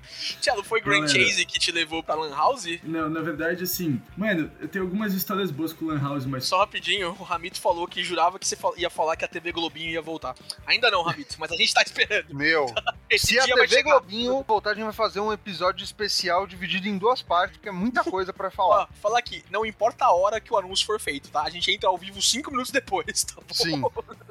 Tiago, 0.40 0.62
foi 0.62 0.80
Grand 0.80 1.00
Galera. 1.00 1.26
Chase 1.26 1.46
que 1.46 1.58
te 1.58 1.72
levou 1.72 2.02
pra 2.02 2.14
Lan 2.14 2.34
House? 2.34 2.66
Não, 2.82 3.08
na 3.08 3.20
verdade, 3.20 3.64
assim, 3.64 4.00
mano, 4.16 4.50
eu 4.60 4.68
tenho 4.68 4.84
algumas 4.84 5.14
histórias 5.14 5.50
boas 5.50 5.72
com 5.72 5.84
o 5.84 5.88
Lan 5.88 6.00
House, 6.00 6.24
mas 6.24 6.44
Só 6.46 6.58
rapidinho, 6.58 7.16
o 7.18 7.22
Ramito 7.22 7.60
falou 7.60 7.86
que 7.86 8.02
jurava 8.02 8.38
que 8.38 8.46
você 8.46 8.56
ia 8.76 8.90
falar 8.90 9.16
que 9.16 9.24
a 9.24 9.28
TV 9.28 9.52
Globinho 9.52 9.90
ia 9.90 10.02
voltar. 10.02 10.34
Ainda 10.66 10.90
não, 10.90 11.02
Ramito, 11.02 11.36
mas 11.38 11.50
a 11.52 11.56
gente 11.56 11.72
tá 11.74 11.82
esperando. 11.82 12.34
Meu, 12.34 12.66
Esse 13.10 13.28
se 13.28 13.38
a 13.38 13.44
dia 13.44 13.56
vai 13.56 13.66
TV. 13.66 13.82
Globinho 13.82 14.44
voltar, 14.46 14.70
a 14.70 14.74
gente 14.74 14.84
vai 14.84 14.92
fazer 14.92 15.20
um 15.20 15.32
episódio 15.32 15.84
especial 15.84 16.46
dividido 16.46 16.88
em 16.88 16.96
duas 16.98 17.22
partes, 17.22 17.56
porque 17.56 17.68
é 17.68 17.72
muita 17.72 18.04
coisa 18.04 18.32
pra 18.32 18.50
falar. 18.50 18.84
Ó, 18.84 18.88
falar 19.00 19.18
aqui, 19.18 19.44
não 19.50 19.64
importa 19.64 20.04
a 20.04 20.12
hora 20.12 20.40
que 20.40 20.52
o 20.52 20.56
anúncio 20.56 20.86
for 20.86 21.00
feito, 21.00 21.30
tá? 21.30 21.42
A 21.42 21.50
gente 21.50 21.70
entra 21.70 21.88
ao 21.88 21.98
vivo 21.98 22.20
cinco 22.22 22.50
minutos 22.50 22.70
depois, 22.70 23.24
tá 23.24 23.34
bom? 23.36 23.54
Sim. 23.54 23.82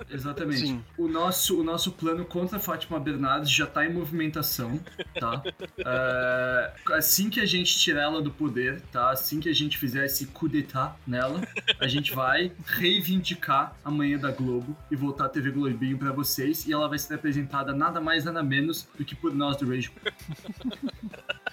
exatamente. 0.09 0.37
Exatamente. 0.37 0.59
Sim. 0.59 0.83
O 0.97 1.07
nosso, 1.07 1.59
o 1.59 1.63
nosso 1.63 1.91
plano 1.91 2.25
contra 2.25 2.57
a 2.57 2.59
Fátima 2.59 2.99
Bernardes 2.99 3.51
já 3.51 3.65
tá 3.65 3.85
em 3.85 3.93
movimentação, 3.93 4.79
tá? 5.19 5.41
É, 5.79 6.73
assim 6.93 7.29
que 7.29 7.39
a 7.39 7.45
gente 7.45 7.77
tirar 7.77 8.03
ela 8.03 8.21
do 8.21 8.31
poder, 8.31 8.81
tá? 8.91 9.09
Assim 9.09 9.39
que 9.39 9.49
a 9.49 9.53
gente 9.53 9.77
fizer 9.77 10.05
esse 10.05 10.27
coup 10.27 10.47
d'etat 10.47 10.95
nela, 11.05 11.41
a 11.79 11.87
gente 11.87 12.13
vai 12.13 12.51
reivindicar 12.65 13.75
a 13.83 13.89
manhã 13.89 14.17
da 14.17 14.31
Globo 14.31 14.77
e 14.91 14.95
voltar 14.95 15.25
a 15.25 15.29
TV 15.29 15.51
Globinho 15.51 15.97
pra 15.97 16.11
vocês. 16.11 16.65
E 16.65 16.73
ela 16.73 16.87
vai 16.87 16.99
ser 16.99 17.15
apresentada 17.15 17.73
nada 17.73 17.99
mais, 17.99 18.25
nada 18.25 18.43
menos 18.43 18.87
do 18.97 19.03
que 19.03 19.15
por 19.15 19.33
nós 19.33 19.57
do 19.57 19.67
Rage. 19.67 19.91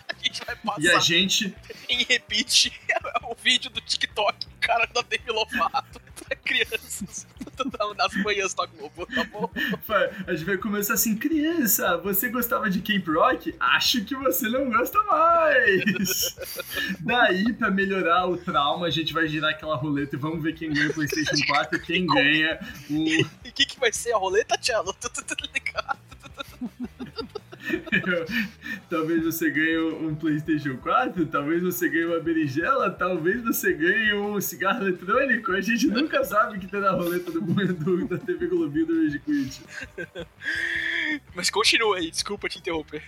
A 0.09 0.27
gente 0.27 0.45
vai 0.45 0.57
passar 0.57 0.81
E 0.81 0.91
a 0.91 0.99
gente 1.01 1.55
em 1.89 2.05
repeat 2.05 2.73
o 3.25 3.35
vídeo 3.35 3.71
do 3.71 3.81
TikTok, 3.81 4.47
o 4.47 4.51
cara 4.61 4.87
da 4.87 5.03
Demi 5.03 5.31
Lovato 5.31 6.01
pra 6.25 6.37
crianças 6.37 7.27
das 7.97 8.15
manhãs 8.23 8.55
da 8.55 8.67
Globo, 8.67 9.07
tá 9.07 9.25
bom? 9.25 9.51
A 10.27 10.35
gente 10.35 10.45
vai 10.45 10.57
começar 10.57 10.95
assim, 10.95 11.17
criança, 11.17 11.97
você 11.99 12.29
gostava 12.29 12.69
de 12.69 12.81
Camp 12.81 13.07
Rock? 13.09 13.55
Acho 13.59 14.05
que 14.05 14.15
você 14.15 14.49
não 14.49 14.71
gosta 14.71 15.03
mais. 15.05 16.37
Daí, 17.01 17.53
pra 17.53 17.71
melhorar 17.71 18.27
o 18.27 18.37
trauma, 18.37 18.87
a 18.87 18.91
gente 18.91 19.13
vai 19.13 19.27
girar 19.29 19.51
aquela 19.51 19.77
roleta 19.77 20.17
e 20.17 20.19
vamos 20.19 20.43
ver 20.43 20.55
quem 20.55 20.73
ganha 20.73 20.91
o 20.91 20.95
PlayStation 20.95 21.37
4 21.47 21.77
e 21.77 21.81
quem 21.81 22.07
ganha 22.13 22.59
o. 22.91 22.95
E 23.45 23.49
o 23.49 23.53
que, 23.53 23.67
que 23.67 23.79
vai 23.79 23.93
ser 23.93 24.13
a 24.13 24.17
roleta, 24.17 24.57
Tchelo? 24.59 24.93
Tá 24.95 25.37
ligado? 25.55 25.99
Talvez 28.95 29.25
você 29.25 29.51
ganhe 29.51 29.77
um 29.79 30.15
PlayStation 30.15 30.77
4, 30.77 31.27
talvez 31.27 31.61
você 31.63 31.89
ganhe 31.89 32.05
uma 32.05 32.21
berinjela, 32.21 32.89
talvez 32.91 33.43
você 33.43 33.73
ganhe 33.73 34.15
um 34.15 34.41
cigarro 34.41 34.87
eletrônico. 34.87 35.51
A 35.51 35.61
gente 35.61 35.89
nunca 35.89 36.23
sabe 36.23 36.57
o 36.57 36.61
que 36.61 36.69
tem 36.69 36.81
na 36.81 36.93
roleta 36.93 37.33
do, 37.33 37.41
do 37.41 38.07
da 38.07 38.19
TV 38.19 38.47
Globinho 38.47 38.87
do 38.87 39.03
Rage 39.03 39.19
Quit. 39.19 39.63
Mas 41.35 41.51
continua 41.51 41.97
aí, 41.97 42.11
desculpa 42.11 42.49
te 42.49 42.59
interromper. 42.59 43.03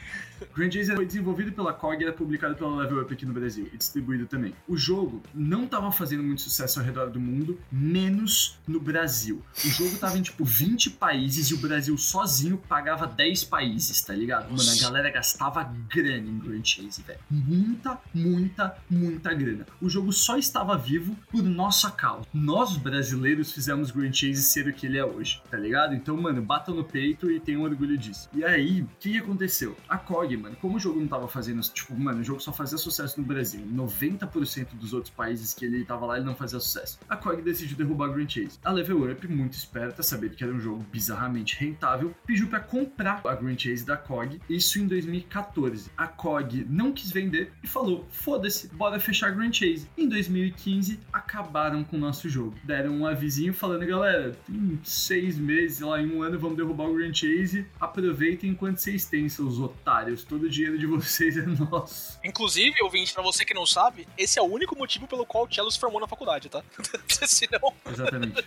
Grand 0.54 0.70
Chase 0.70 0.94
foi 0.94 1.06
desenvolvido 1.06 1.52
pela 1.52 1.72
COG 1.72 2.02
e 2.02 2.04
era 2.04 2.12
publicado 2.12 2.54
pela 2.56 2.76
Level 2.76 3.02
Up 3.02 3.12
aqui 3.12 3.24
no 3.24 3.32
Brasil 3.32 3.68
e 3.72 3.76
distribuído 3.76 4.26
também. 4.26 4.54
O 4.68 4.76
jogo 4.76 5.22
não 5.34 5.64
estava 5.64 5.90
fazendo 5.92 6.22
muito 6.22 6.42
sucesso 6.42 6.78
ao 6.78 6.84
redor 6.84 7.10
do 7.10 7.20
mundo, 7.20 7.58
menos 7.70 8.58
no 8.66 8.80
Brasil. 8.80 9.42
O 9.64 9.68
jogo 9.68 9.96
tava 9.98 10.18
em 10.18 10.22
tipo 10.22 10.44
20 10.44 10.90
países 10.90 11.48
e 11.48 11.54
o 11.54 11.58
Brasil 11.58 11.96
sozinho 11.96 12.58
pagava 12.58 13.06
10 13.06 13.44
países, 13.44 14.00
tá 14.02 14.12
ligado? 14.12 14.50
Mano, 14.50 14.70
a 14.70 14.80
galera 14.80 15.10
gastava 15.10 15.62
grana 15.88 16.28
em 16.28 16.38
Grand 16.38 16.64
Chase, 16.64 17.02
velho. 17.02 17.20
Muita, 17.30 17.98
muita, 18.12 18.76
muita 18.90 19.32
grana. 19.32 19.66
O 19.80 19.88
jogo 19.88 20.12
só 20.12 20.36
estava 20.36 20.76
vivo 20.76 21.16
por 21.30 21.42
nossa 21.42 21.90
causa. 21.90 22.26
Nós 22.34 22.76
brasileiros 22.76 23.52
fizemos 23.52 23.90
Grand 23.90 24.12
Chase 24.12 24.42
ser 24.42 24.68
o 24.68 24.72
que 24.72 24.86
ele 24.86 24.98
é 24.98 25.04
hoje, 25.04 25.40
tá 25.50 25.56
ligado? 25.56 25.94
Então, 25.94 26.16
mano, 26.16 26.42
batam 26.42 26.74
no 26.74 26.84
peito 26.84 27.30
e 27.30 27.40
tenham 27.40 27.62
orgulho 27.62 27.96
disso. 27.96 28.15
E 28.32 28.44
aí, 28.44 28.82
o 28.82 28.88
que 28.98 29.18
aconteceu? 29.18 29.76
A 29.88 29.98
COG, 29.98 30.36
mano, 30.36 30.56
como 30.56 30.76
o 30.76 30.80
jogo 30.80 31.00
não 31.00 31.08
tava 31.08 31.28
fazendo, 31.28 31.60
tipo, 31.62 31.94
mano, 31.98 32.20
o 32.20 32.24
jogo 32.24 32.40
só 32.40 32.52
fazia 32.52 32.78
sucesso 32.78 33.20
no 33.20 33.26
Brasil. 33.26 33.60
90% 33.60 34.74
dos 34.74 34.92
outros 34.92 35.12
países 35.12 35.52
que 35.54 35.64
ele 35.64 35.84
tava 35.84 36.06
lá, 36.06 36.16
ele 36.16 36.26
não 36.26 36.34
fazia 36.34 36.58
sucesso. 36.60 36.98
A 37.08 37.16
COG 37.16 37.42
decidiu 37.42 37.76
derrubar 37.76 38.08
Grand 38.08 38.28
Chase. 38.28 38.58
A 38.64 38.70
Level 38.70 39.10
Up, 39.10 39.28
muito 39.28 39.54
esperta, 39.54 40.02
sabendo 40.02 40.34
que 40.36 40.44
era 40.44 40.52
um 40.52 40.60
jogo 40.60 40.84
bizarramente 40.90 41.56
rentável, 41.58 42.14
pediu 42.26 42.48
pra 42.48 42.60
comprar 42.60 43.20
a 43.24 43.34
Grand 43.34 43.58
Chase 43.58 43.84
da 43.84 43.96
COG, 43.96 44.40
isso 44.48 44.78
em 44.78 44.86
2014. 44.86 45.90
A 45.96 46.06
COG 46.06 46.66
não 46.68 46.92
quis 46.92 47.10
vender 47.10 47.52
e 47.62 47.66
falou: 47.66 48.06
foda-se, 48.10 48.68
bora 48.68 48.98
fechar 49.00 49.30
Grand 49.32 49.52
Chase. 49.52 49.88
Em 49.96 50.08
2015, 50.08 51.00
acabaram 51.12 51.84
com 51.84 51.96
o 51.96 52.00
nosso 52.00 52.28
jogo. 52.28 52.54
Deram 52.64 52.92
um 52.92 53.06
avisinho 53.06 53.52
falando: 53.52 53.86
galera, 53.86 54.36
em 54.48 54.78
seis 54.82 55.38
meses, 55.38 55.80
lá 55.80 56.00
em 56.00 56.10
um 56.10 56.22
ano, 56.22 56.38
vamos 56.38 56.56
derrubar 56.56 56.88
o 56.88 56.94
Grand 56.94 57.14
Chase. 57.14 57.66
Aproveitem 58.06 58.50
enquanto 58.50 58.78
vocês 58.78 59.04
têm, 59.04 59.28
seus 59.28 59.58
otários. 59.58 60.22
Todo 60.22 60.44
o 60.44 60.48
dinheiro 60.48 60.78
de 60.78 60.86
vocês 60.86 61.36
é 61.36 61.42
nosso. 61.42 62.18
Inclusive, 62.24 62.80
ouvinte, 62.82 63.12
pra 63.12 63.22
você 63.22 63.44
que 63.44 63.52
não 63.52 63.66
sabe, 63.66 64.06
esse 64.16 64.38
é 64.38 64.42
o 64.42 64.44
único 64.44 64.78
motivo 64.78 65.08
pelo 65.08 65.26
qual 65.26 65.44
o 65.44 65.52
Cello 65.52 65.70
se 65.70 65.78
formou 65.78 66.00
na 66.00 66.06
faculdade, 66.06 66.48
tá? 66.48 66.62
Senão, 67.26 67.74
Exatamente. 67.84 68.44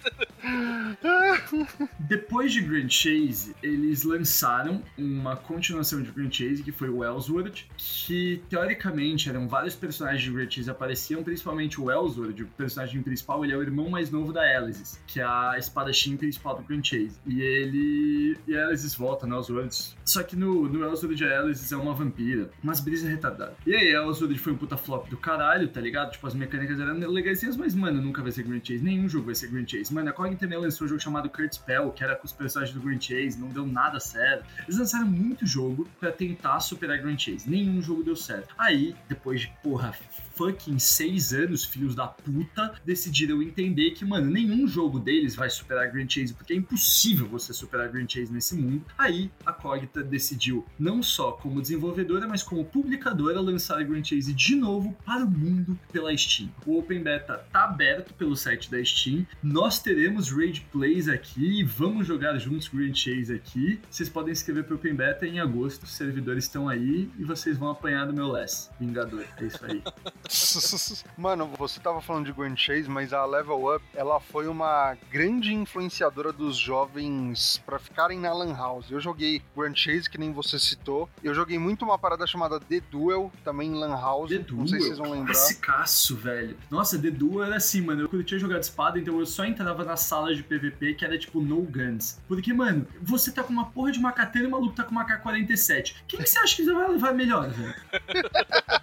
Depois 2.00 2.52
de 2.52 2.62
Grand 2.62 2.90
Chase, 2.90 3.56
eles 3.62 4.04
lançaram 4.04 4.84
uma 4.98 5.36
continuação 5.36 6.02
de 6.02 6.12
Grand 6.12 6.32
Chase, 6.32 6.64
que 6.64 6.72
foi 6.72 6.90
o 6.90 7.04
Ellsworth, 7.04 7.66
que 7.78 8.42
teoricamente 8.50 9.30
eram 9.30 9.48
vários 9.48 9.76
personagens 9.76 10.24
de 10.24 10.32
Grand 10.32 10.50
Chase 10.50 10.70
apareciam, 10.70 11.24
principalmente 11.24 11.80
o 11.80 11.92
Ellsworth, 11.92 12.40
o 12.42 12.48
personagem 12.48 13.02
principal, 13.02 13.44
ele 13.44 13.54
é 13.54 13.58
o 13.58 13.62
irmão 13.62 13.90
mais 13.90 14.12
novo 14.12 14.34
da 14.34 14.42
Alice, 14.42 15.00
que 15.08 15.20
é 15.20 15.24
a 15.24 15.56
espadachim 15.58 16.18
principal 16.18 16.58
do 16.58 16.64
Grand 16.64 16.84
Chase. 16.84 17.18
E 17.26 17.42
ele. 17.42 18.38
E 18.48 18.58
a 18.58 18.68
Alice 18.68 18.98
volta 18.98 19.28
no 19.28 19.36
Ellsworth. 19.36 19.96
Só 20.04 20.24
que 20.24 20.36
no, 20.36 20.68
no 20.68 20.84
Ellsworth 20.84 21.22
a 21.22 21.40
Alice 21.40 21.74
é 21.74 21.78
uma 21.78 21.94
vampira, 21.94 22.50
umas 22.64 22.80
brisas 22.80 23.10
retardadas. 23.10 23.56
E 23.66 23.76
aí, 23.76 23.90
Ellsworth 23.90 24.38
foi 24.38 24.54
um 24.54 24.58
puta 24.58 24.78
flop 24.78 25.08
do 25.10 25.18
caralho, 25.18 25.68
tá 25.68 25.80
ligado? 25.80 26.12
Tipo, 26.12 26.28
as 26.28 26.34
mecânicas 26.34 26.80
eram 26.80 26.96
legaisinhas, 27.10 27.56
mas, 27.56 27.76
mano, 27.76 28.02
nunca 28.02 28.22
vai 28.22 28.32
ser 28.32 28.44
Grand 28.44 28.62
Chase. 28.64 28.84
Nenhum 28.84 29.08
jogo 29.08 29.28
vai 29.28 29.36
ser 29.36 29.48
Grand 29.48 29.68
Chase. 29.68 29.94
Mano, 29.94 30.10
a 30.10 30.14
COG 30.14 30.36
também 30.40 30.58
lançou 30.58 30.86
um 30.86 30.88
jogo 30.88 31.02
chamado 31.02 31.30
Kurt 31.30 31.54
Spell, 31.54 31.92
que 31.92 32.04
era 32.04 32.16
com 32.16 32.26
os 32.26 32.32
personagens 32.32 32.76
do 32.76 32.82
Grand 32.82 33.00
Chase, 33.00 33.38
não 33.38 33.50
deu 33.50 33.66
nada 33.66 34.00
certo. 34.00 34.46
Eles 34.64 34.78
lançaram 34.78 35.06
muito 35.06 35.46
jogo 35.46 35.88
pra 36.00 36.12
tentar 36.12 36.60
superar 36.60 36.98
Grand 36.98 37.18
Chase. 37.18 37.50
Nenhum 37.50 37.82
jogo 37.82 38.04
deu 38.04 38.16
certo. 38.16 38.54
Aí, 38.58 38.96
depois 39.08 39.42
de, 39.42 39.54
porra, 39.62 39.94
fucking 40.40 40.80
seis 40.80 41.34
anos, 41.34 41.66
filhos 41.66 41.94
da 41.94 42.08
puta, 42.08 42.74
decidiram 42.86 43.42
entender 43.42 43.92
que, 43.92 44.06
mano, 44.06 44.32
nenhum 44.32 44.66
jogo 44.66 44.98
deles 44.98 45.36
vai 45.36 45.50
superar 45.50 45.92
Grand 45.92 46.08
Chase, 46.08 46.34
porque 46.34 46.54
é 46.54 46.56
impossível 46.56 47.28
você 47.28 47.52
superar 47.52 47.90
Grand 47.90 48.08
Chase 48.08 48.32
nesse 48.32 48.56
mundo. 48.56 48.86
Aí, 48.98 49.30
a 49.46 49.52
Cogita 49.52 50.02
decidiu, 50.02 50.66
não 50.80 51.04
só 51.04 51.34
como 51.34 51.62
desenvolvedora, 51.62 52.26
mas 52.26 52.42
como 52.42 52.64
publicadora, 52.64 53.42
lançar 53.42 53.84
Grand 53.84 54.02
Chase 54.02 54.34
de 54.34 54.56
novo 54.56 54.96
para 55.06 55.26
o 55.26 55.30
mundo 55.30 55.78
pela 55.92 56.16
Steam. 56.16 56.50
O 56.66 56.80
Open 56.80 57.04
Beta 57.04 57.46
tá 57.52 57.66
aberto 57.66 58.14
pelo 58.14 58.34
site 58.38 58.72
da 58.72 58.82
Steam. 58.82 59.28
Nós 59.44 59.80
teremos 59.80 60.32
Raid 60.32 60.66
Plays 60.72 61.10
aqui, 61.10 61.66
vamos 61.66 62.08
jogar 62.08 62.38
juntos 62.38 62.70
Grand 62.70 62.94
Chase 62.94 63.34
aqui. 63.34 63.82
Vocês 63.90 64.08
podem 64.08 64.32
escrever 64.32 64.64
pro 64.64 64.78
Open 64.78 64.96
Beta 64.96 65.28
em 65.28 65.42
agosto, 65.42 65.84
os 65.84 65.92
servidores 65.92 66.46
estão 66.46 66.70
aí 66.70 67.10
e 67.20 67.26
vocês 67.26 67.58
vão 67.58 67.70
apanhar 67.70 68.08
do 68.08 68.14
meu 68.14 68.32
less. 68.32 68.70
Vingador, 68.80 69.26
é 69.38 69.46
isso 69.46 69.66
aí. 69.66 69.84
Mano, 71.18 71.48
você 71.58 71.80
tava 71.80 72.02
falando 72.02 72.26
de 72.26 72.34
Grand 72.34 72.56
Chase, 72.56 72.90
mas 72.90 73.14
a 73.14 73.26
Level 73.26 73.76
Up, 73.76 73.84
ela 73.94 74.20
foi 74.20 74.48
uma 74.48 74.96
grande 75.12 75.54
influenciadora 75.54 76.32
dos 76.32 76.58
jovens 76.58 77.62
pra 77.66 77.80
ficarem 77.80 78.20
na 78.20 78.34
Lan 78.34 78.56
House. 78.56 78.90
Eu 78.92 79.00
joguei 79.00 79.42
Grand 79.56 79.76
Chase, 79.76 80.10
que 80.10 80.18
nem 80.18 80.32
você 80.32 80.60
citou. 80.60 81.10
Eu 81.24 81.34
joguei 81.34 81.58
muito 81.58 81.84
uma 81.84 81.98
parada 81.98 82.26
chamada 82.28 82.60
The 82.60 82.82
Duel, 82.92 83.32
também 83.44 83.70
em 83.70 83.76
Lan 83.76 83.96
House. 83.96 84.30
The 84.30 84.46
Não 84.52 84.68
sei 84.68 84.80
se 84.80 84.88
vocês 84.88 84.98
vão 84.98 85.12
lembrar. 85.12 85.34
Classicaço, 85.34 86.16
velho. 86.16 86.58
Nossa, 86.70 87.00
The 87.00 87.12
Duel 87.12 87.46
era 87.46 87.58
assim, 87.58 87.82
mano. 87.82 88.02
Eu 88.02 88.10
curtia 88.10 88.38
jogar 88.38 88.60
de 88.60 88.66
espada, 88.66 89.00
então 89.00 89.20
eu 89.20 89.26
só 89.26 89.46
entrava 89.46 89.84
na 89.84 89.98
sala 89.98 90.34
de 90.34 90.44
PVP 90.44 90.94
que 90.94 91.06
era 91.06 91.18
tipo 91.18 91.42
no 91.42 91.62
guns. 91.62 92.20
Porque, 92.28 92.54
mano, 92.54 92.88
você 93.02 93.32
tá 93.32 93.44
com 93.44 93.52
uma 93.52 93.70
porra 93.72 93.92
de 93.92 94.00
uma 94.00 94.12
katana 94.12 94.46
e 94.46 94.48
o 94.48 94.52
maluco 94.52 94.76
tá 94.76 94.84
com 94.84 94.92
uma 94.92 95.06
K-47. 95.06 95.96
Quem 96.08 96.20
que 96.20 96.28
você 96.28 96.40
acha 96.40 96.56
que 96.56 96.66
vai 96.72 96.88
levar 96.90 97.14
melhor, 97.14 97.50
velho? 97.50 97.76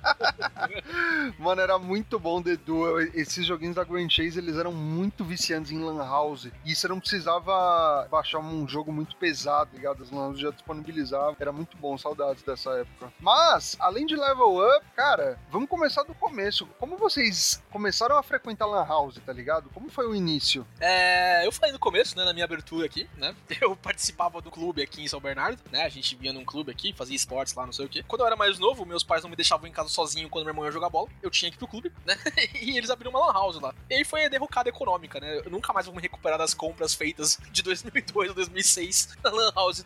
Mano, 1.38 1.60
era 1.60 1.78
muito 1.78 2.18
bom 2.18 2.42
Duel. 2.42 3.00
Esses 3.14 3.46
joguinhos 3.46 3.76
da 3.76 3.84
Grand 3.84 4.08
Chase, 4.08 4.38
eles 4.38 4.56
eram 4.56 4.72
muito 4.72 5.24
viciantes 5.24 5.72
em 5.72 5.78
Lan 5.78 6.04
House. 6.04 6.48
E 6.64 6.74
você 6.74 6.88
não 6.88 7.00
precisava 7.00 8.06
baixar 8.10 8.38
um 8.38 8.66
jogo 8.68 8.92
muito 8.92 9.16
pesado, 9.16 9.70
ligado? 9.74 10.02
As 10.02 10.10
Lan 10.10 10.26
House 10.26 10.40
já 10.40 10.50
disponibilizavam. 10.50 11.36
Era 11.38 11.52
muito 11.52 11.76
bom, 11.76 11.96
saudades 11.96 12.42
dessa 12.42 12.70
época. 12.70 13.12
Mas, 13.20 13.76
além 13.78 14.06
de 14.06 14.16
Level 14.16 14.58
Up, 14.58 14.86
cara, 14.94 15.38
vamos 15.50 15.68
começar 15.68 16.02
do 16.02 16.14
começo. 16.14 16.66
Como 16.78 16.96
vocês 16.96 17.62
começaram 17.70 18.16
a 18.16 18.22
frequentar 18.22 18.66
Lan 18.66 18.86
House, 18.86 19.18
tá 19.24 19.32
ligado? 19.32 19.70
Como 19.70 19.88
foi 19.88 20.06
o 20.06 20.14
início? 20.14 20.66
É, 20.80 21.46
eu 21.46 21.52
falei 21.52 21.72
no 21.72 21.78
começo, 21.78 22.16
né, 22.16 22.24
na 22.24 22.32
minha 22.32 22.44
abertura 22.44 22.86
aqui, 22.86 23.08
né? 23.16 23.34
Eu 23.60 23.74
participava 23.74 24.40
do 24.40 24.50
clube 24.50 24.82
aqui 24.82 25.02
em 25.02 25.08
São 25.08 25.18
Bernardo, 25.18 25.60
né? 25.72 25.84
A 25.84 25.88
gente 25.88 26.14
vinha 26.14 26.32
num 26.32 26.44
clube 26.44 26.70
aqui, 26.70 26.92
fazia 26.92 27.16
esportes 27.16 27.54
lá, 27.54 27.64
não 27.64 27.72
sei 27.72 27.86
o 27.86 27.88
quê. 27.88 28.04
Quando 28.06 28.20
eu 28.20 28.26
era 28.26 28.36
mais 28.36 28.58
novo, 28.58 28.84
meus 28.84 29.02
pais 29.02 29.22
não 29.22 29.30
me 29.30 29.36
deixavam 29.36 29.66
em 29.66 29.72
casa 29.72 29.88
sozinho 29.88 30.28
quando 30.28 30.44
meu 30.44 30.52
irmão 30.52 30.65
jogar 30.72 30.88
bola. 30.88 31.08
Eu 31.22 31.30
tinha 31.30 31.50
que 31.50 31.56
ir 31.56 31.58
pro 31.58 31.68
clube, 31.68 31.92
né? 32.04 32.16
e 32.60 32.76
eles 32.76 32.90
abriram 32.90 33.10
uma 33.10 33.26
lan 33.26 33.32
house 33.32 33.60
lá. 33.60 33.74
E 33.90 33.94
aí 33.94 34.04
foi 34.04 34.24
a 34.24 34.28
derrocada 34.28 34.68
econômica, 34.68 35.20
né? 35.20 35.42
Eu 35.44 35.50
nunca 35.50 35.72
mais 35.72 35.86
vou 35.86 35.94
me 35.94 36.00
recuperar 36.00 36.38
das 36.38 36.54
compras 36.54 36.94
feitas 36.94 37.38
de 37.50 37.62
2002 37.62 38.28
ou 38.28 38.34
2006 38.34 39.16
na 39.22 39.30
lan 39.30 39.52
house 39.54 39.84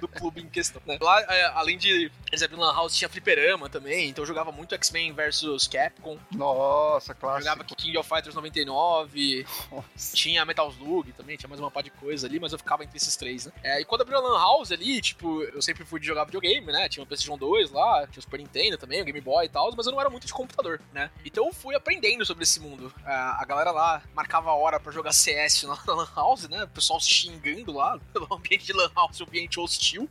do 0.00 0.08
clube 0.08 0.40
em 0.40 0.48
questão, 0.48 0.80
né? 0.86 0.98
Lá, 1.00 1.20
é, 1.20 1.44
além 1.54 1.78
de 1.78 2.10
eles 2.30 2.42
abriram 2.42 2.62
lan 2.62 2.74
house, 2.74 2.96
tinha 2.96 3.08
fliperama 3.08 3.68
também, 3.68 4.08
então 4.08 4.22
eu 4.22 4.26
jogava 4.26 4.50
muito 4.50 4.74
X-Men 4.74 5.12
versus 5.12 5.66
Capcom. 5.66 6.18
Nossa, 6.32 7.14
clássico. 7.14 7.48
Jogava 7.48 7.64
King 7.64 7.98
of 7.98 8.08
Fighters 8.08 8.34
99, 8.34 9.46
Nossa. 9.70 10.16
tinha 10.16 10.44
Metal 10.44 10.68
Slug 10.70 11.12
também, 11.12 11.36
tinha 11.36 11.48
mais 11.48 11.60
uma 11.60 11.70
pá 11.70 11.82
de 11.82 11.90
coisa 11.90 12.26
ali, 12.26 12.40
mas 12.40 12.52
eu 12.52 12.58
ficava 12.58 12.84
entre 12.84 12.96
esses 12.96 13.16
três, 13.16 13.46
né? 13.46 13.52
É, 13.62 13.80
e 13.80 13.84
quando 13.84 14.02
abriu 14.02 14.18
a 14.18 14.20
Lan 14.20 14.38
House 14.38 14.72
ali, 14.72 15.00
tipo, 15.00 15.42
eu 15.42 15.62
sempre 15.62 15.84
fui 15.84 16.00
de 16.00 16.06
jogar 16.06 16.24
videogame, 16.24 16.66
né? 16.72 16.88
Tinha 16.88 17.02
o 17.02 17.06
PlayStation 17.06 17.36
2 17.36 17.70
lá, 17.70 18.06
tinha 18.06 18.18
o 18.20 18.22
Super 18.22 18.38
Nintendo 18.38 18.78
também, 18.78 19.00
o 19.00 19.04
Game 19.04 19.20
Boy 19.20 19.46
e 19.46 19.48
tal, 19.48 19.72
mas 19.76 19.86
eu 19.86 19.92
não 19.92 20.00
era 20.00 20.10
muito 20.14 20.26
de 20.26 20.32
computador. 20.32 20.80
né? 20.92 21.10
Então 21.24 21.46
eu 21.46 21.52
fui 21.52 21.74
aprendendo 21.74 22.24
sobre 22.24 22.44
esse 22.44 22.60
mundo. 22.60 22.92
A, 23.04 23.42
a 23.42 23.44
galera 23.44 23.72
lá 23.72 24.02
marcava 24.14 24.50
a 24.50 24.54
hora 24.54 24.78
para 24.78 24.92
jogar 24.92 25.12
CS 25.12 25.64
na, 25.64 25.76
na 25.86 25.94
Lan 25.94 26.08
House, 26.14 26.48
né? 26.48 26.62
O 26.64 26.68
pessoal 26.68 27.00
se 27.00 27.10
xingando 27.10 27.72
lá 27.72 27.98
pelo 28.12 28.32
ambiente 28.32 28.64
de 28.64 28.72
Lan 28.72 28.90
House, 28.94 29.20
ambiente 29.20 29.58
hostil. 29.58 30.08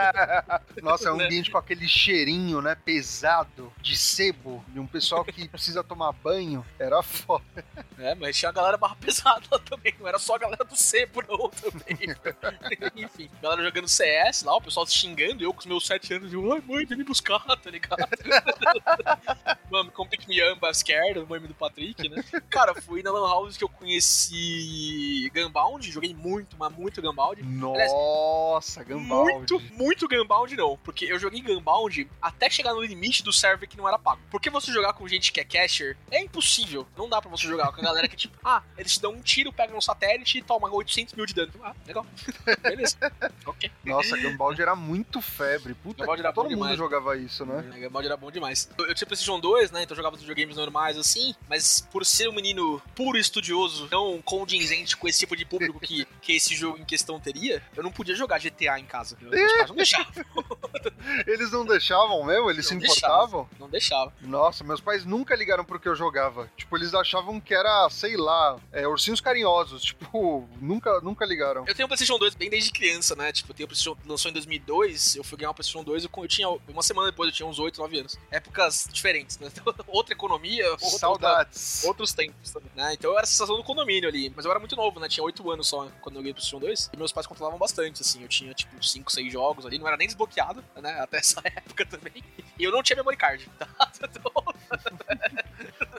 Nossa, 0.82 1.08
é 1.08 1.12
um 1.12 1.20
ambiente 1.20 1.50
com 1.50 1.56
aquele 1.56 1.88
cheirinho, 1.88 2.60
né? 2.60 2.74
Pesado, 2.74 3.72
de 3.80 3.96
sebo, 3.96 4.62
de 4.68 4.78
um 4.78 4.86
pessoal 4.86 5.24
que 5.24 5.48
precisa 5.48 5.82
tomar 5.82 6.12
banho. 6.12 6.64
Era 6.78 7.02
foda. 7.02 7.64
É, 7.98 8.14
mas 8.14 8.36
tinha 8.36 8.50
a 8.50 8.52
galera 8.52 8.76
barra 8.76 8.96
pesada 8.96 9.42
lá 9.50 9.58
também. 9.64 9.94
Não 9.98 10.06
era 10.06 10.18
só 10.18 10.34
a 10.34 10.38
galera 10.38 10.64
do 10.64 10.76
sebo, 10.76 11.22
não, 11.26 11.48
também. 11.48 11.98
Enfim, 12.96 13.30
galera 13.40 13.62
jogando 13.62 13.88
CS 13.88 14.42
lá, 14.42 14.54
o 14.56 14.60
pessoal 14.60 14.86
se 14.86 14.94
xingando, 14.94 15.42
eu 15.42 15.52
com 15.52 15.60
os 15.60 15.66
meus 15.66 15.86
7 15.86 16.14
anos, 16.14 16.32
eu, 16.32 16.52
ai 16.52 16.62
mãe, 16.66 16.84
vem 16.84 16.98
me 16.98 17.04
buscar, 17.04 17.40
tá 17.40 17.70
ligado? 17.70 18.08
Mano, 19.70 19.90
come 19.92 20.10
pick 20.10 20.26
me 20.26 20.40
up, 20.42 20.60
scared, 20.74 21.18
o 21.18 21.26
meme 21.26 21.46
do 21.46 21.54
Patrick, 21.54 22.08
né? 22.08 22.22
Cara, 22.50 22.74
fui 22.80 23.02
na 23.02 23.10
Lan 23.10 23.28
House 23.28 23.56
que 23.56 23.64
eu 23.64 23.68
conheci 23.68 25.30
Gunbound, 25.34 25.90
joguei 25.90 26.14
muito, 26.14 26.56
mas 26.58 26.72
muito 26.72 27.00
Gunbound. 27.00 27.42
Nossa, 27.42 28.82
Gunbound. 28.82 29.32
Muito, 29.32 29.60
muito 29.72 30.08
Gunbound 30.08 30.56
não, 30.56 30.76
porque 30.78 31.04
eu 31.04 31.18
joguei 31.18 31.40
Gunbound 31.40 32.08
até 32.20 32.50
chegar 32.50 32.74
no 32.74 32.82
limite 32.82 33.22
do 33.22 33.32
server 33.32 33.68
que 33.68 33.76
não 33.76 33.86
era 33.86 33.98
pago. 33.98 34.20
Porque 34.30 34.50
você 34.50 34.72
jogar 34.72 34.92
com 34.92 35.06
gente 35.06 35.32
que 35.32 35.40
é 35.40 35.44
cacher 35.44 35.96
é 36.10 36.20
impossível. 36.22 36.86
Não 36.96 37.08
dá 37.08 37.20
pra 37.20 37.30
você 37.30 37.46
jogar 37.46 37.72
com 37.72 37.80
a 37.80 37.84
galera 37.84 38.08
que, 38.08 38.16
tipo, 38.16 38.36
ah, 38.44 38.62
eles 38.76 38.94
te 38.94 39.00
dão 39.00 39.12
um 39.12 39.20
tiro, 39.20 39.52
pegam 39.52 39.76
um 39.76 39.80
satélite 39.80 40.38
e 40.38 40.42
toma 40.42 40.72
800 40.72 41.14
mil 41.14 41.26
de 41.26 41.34
dano. 41.34 41.52
Ah, 41.62 41.74
legal. 41.86 42.06
Beleza. 42.62 42.96
ok. 43.46 43.70
Nossa, 43.84 44.16
Gunbound 44.16 44.60
era 44.60 44.74
muito 44.74 45.20
febre. 45.20 45.74
Puta, 45.74 46.04
Gunbound 46.04 46.20
era 46.20 46.32
todo 46.32 46.44
mundo 46.44 46.54
demais. 46.54 46.76
jogava 46.76 47.16
isso, 47.16 47.44
né? 47.46 47.70
É, 47.74 47.80
Gunbound 47.80 48.06
era 48.06 48.16
bom 48.16 48.30
demais. 48.30 48.68
Eu, 48.78 48.86
eu 48.86 48.94
PlayStation 49.10 49.40
2, 49.40 49.70
né? 49.70 49.82
Então 49.82 49.94
eu 49.94 49.96
jogava 49.96 50.14
os 50.14 50.22
videogames 50.22 50.56
normais 50.56 50.96
assim, 50.96 51.34
mas 51.48 51.86
por 51.92 52.04
ser 52.06 52.28
um 52.28 52.32
menino 52.32 52.80
puro 52.94 53.18
e 53.18 53.20
estudioso, 53.20 53.88
não 53.90 54.20
condizente 54.22 54.96
com 54.96 55.08
esse 55.08 55.20
tipo 55.20 55.36
de 55.36 55.44
público 55.44 55.80
que, 55.80 56.06
que 56.20 56.32
esse 56.32 56.54
jogo 56.54 56.78
em 56.78 56.84
questão 56.84 57.18
teria, 57.20 57.62
eu 57.76 57.82
não 57.82 57.90
podia 57.90 58.14
jogar 58.14 58.38
GTA 58.38 58.78
em 58.78 58.84
casa. 58.84 59.16
Meus 59.20 59.52
pais 59.52 59.68
não 59.68 59.76
deixavam. 59.76 60.12
Eles 61.26 61.50
não 61.50 61.64
deixavam 61.64 62.24
mesmo? 62.24 62.50
Eles 62.50 62.70
Não 62.70 62.80
se 62.80 62.86
importavam? 62.86 63.48
Não 63.58 63.68
deixava. 63.68 64.12
Nossa, 64.20 64.64
meus 64.64 64.80
pais 64.80 65.04
nunca 65.04 65.34
ligaram 65.34 65.64
pro 65.64 65.80
que 65.80 65.88
eu 65.88 65.94
jogava. 65.94 66.50
Tipo, 66.56 66.76
eles 66.76 66.94
achavam 66.94 67.40
que 67.40 67.54
era, 67.54 67.88
sei 67.90 68.16
lá, 68.16 68.58
é, 68.72 68.86
ursinhos 68.86 69.20
carinhosos. 69.20 69.82
Tipo, 69.82 70.48
nunca, 70.60 71.00
nunca 71.00 71.24
ligaram. 71.24 71.64
Eu 71.66 71.74
tenho 71.74 71.86
um 71.86 71.88
PlayStation 71.88 72.18
2 72.18 72.34
bem 72.34 72.50
desde 72.50 72.70
criança, 72.70 73.14
né? 73.16 73.32
Tipo, 73.32 73.50
eu 73.50 73.54
tenho 73.54 73.64
o 73.64 73.68
PlayStation, 73.68 73.96
lançou 74.06 74.30
em 74.30 74.34
2002, 74.34 75.16
eu 75.16 75.24
fui 75.24 75.38
ganhar 75.38 75.50
um 75.50 75.54
PlayStation 75.54 75.84
2, 75.84 76.04
eu, 76.04 76.10
eu 76.14 76.28
tinha, 76.28 76.48
uma 76.68 76.82
semana 76.82 77.10
depois 77.10 77.28
eu 77.28 77.34
tinha 77.34 77.46
uns 77.46 77.58
8, 77.58 77.80
9 77.80 77.98
anos. 77.98 78.18
Épocas 78.30 78.88
diferentes, 79.00 79.38
né? 79.38 79.50
Então, 79.52 79.74
outra 79.88 80.14
economia, 80.14 80.64
Saudades. 80.78 81.84
outros 81.84 82.12
tempos 82.12 82.50
também, 82.52 82.70
né? 82.76 82.92
Então 82.94 83.10
eu 83.10 83.16
era 83.16 83.24
a 83.24 83.26
sensação 83.26 83.56
do 83.56 83.64
condomínio 83.64 84.08
ali, 84.08 84.30
mas 84.34 84.44
eu 84.44 84.50
era 84.50 84.60
muito 84.60 84.76
novo, 84.76 85.00
né? 85.00 85.08
Tinha 85.08 85.24
8 85.24 85.50
anos 85.50 85.68
só 85.68 85.88
quando 86.00 86.16
eu 86.16 86.22
ganhei 86.22 86.32
o 86.32 86.34
PlayStation 86.34 86.60
2, 86.60 86.90
e 86.92 86.96
meus 86.96 87.12
pais 87.12 87.26
controlavam 87.26 87.58
bastante, 87.58 88.02
assim. 88.02 88.22
Eu 88.22 88.28
tinha, 88.28 88.52
tipo, 88.54 88.82
5, 88.82 89.10
6 89.10 89.32
jogos 89.32 89.66
ali, 89.66 89.78
não 89.78 89.88
era 89.88 89.96
nem 89.96 90.06
desbloqueado, 90.06 90.62
né? 90.76 91.00
Até 91.00 91.18
essa 91.18 91.40
época 91.44 91.84
também. 91.86 92.22
E 92.58 92.64
eu 92.64 92.70
não 92.70 92.82
tinha 92.82 92.96
memory 92.96 93.16
card, 93.16 93.48
tá? 93.58 93.68
Então, 94.02 94.32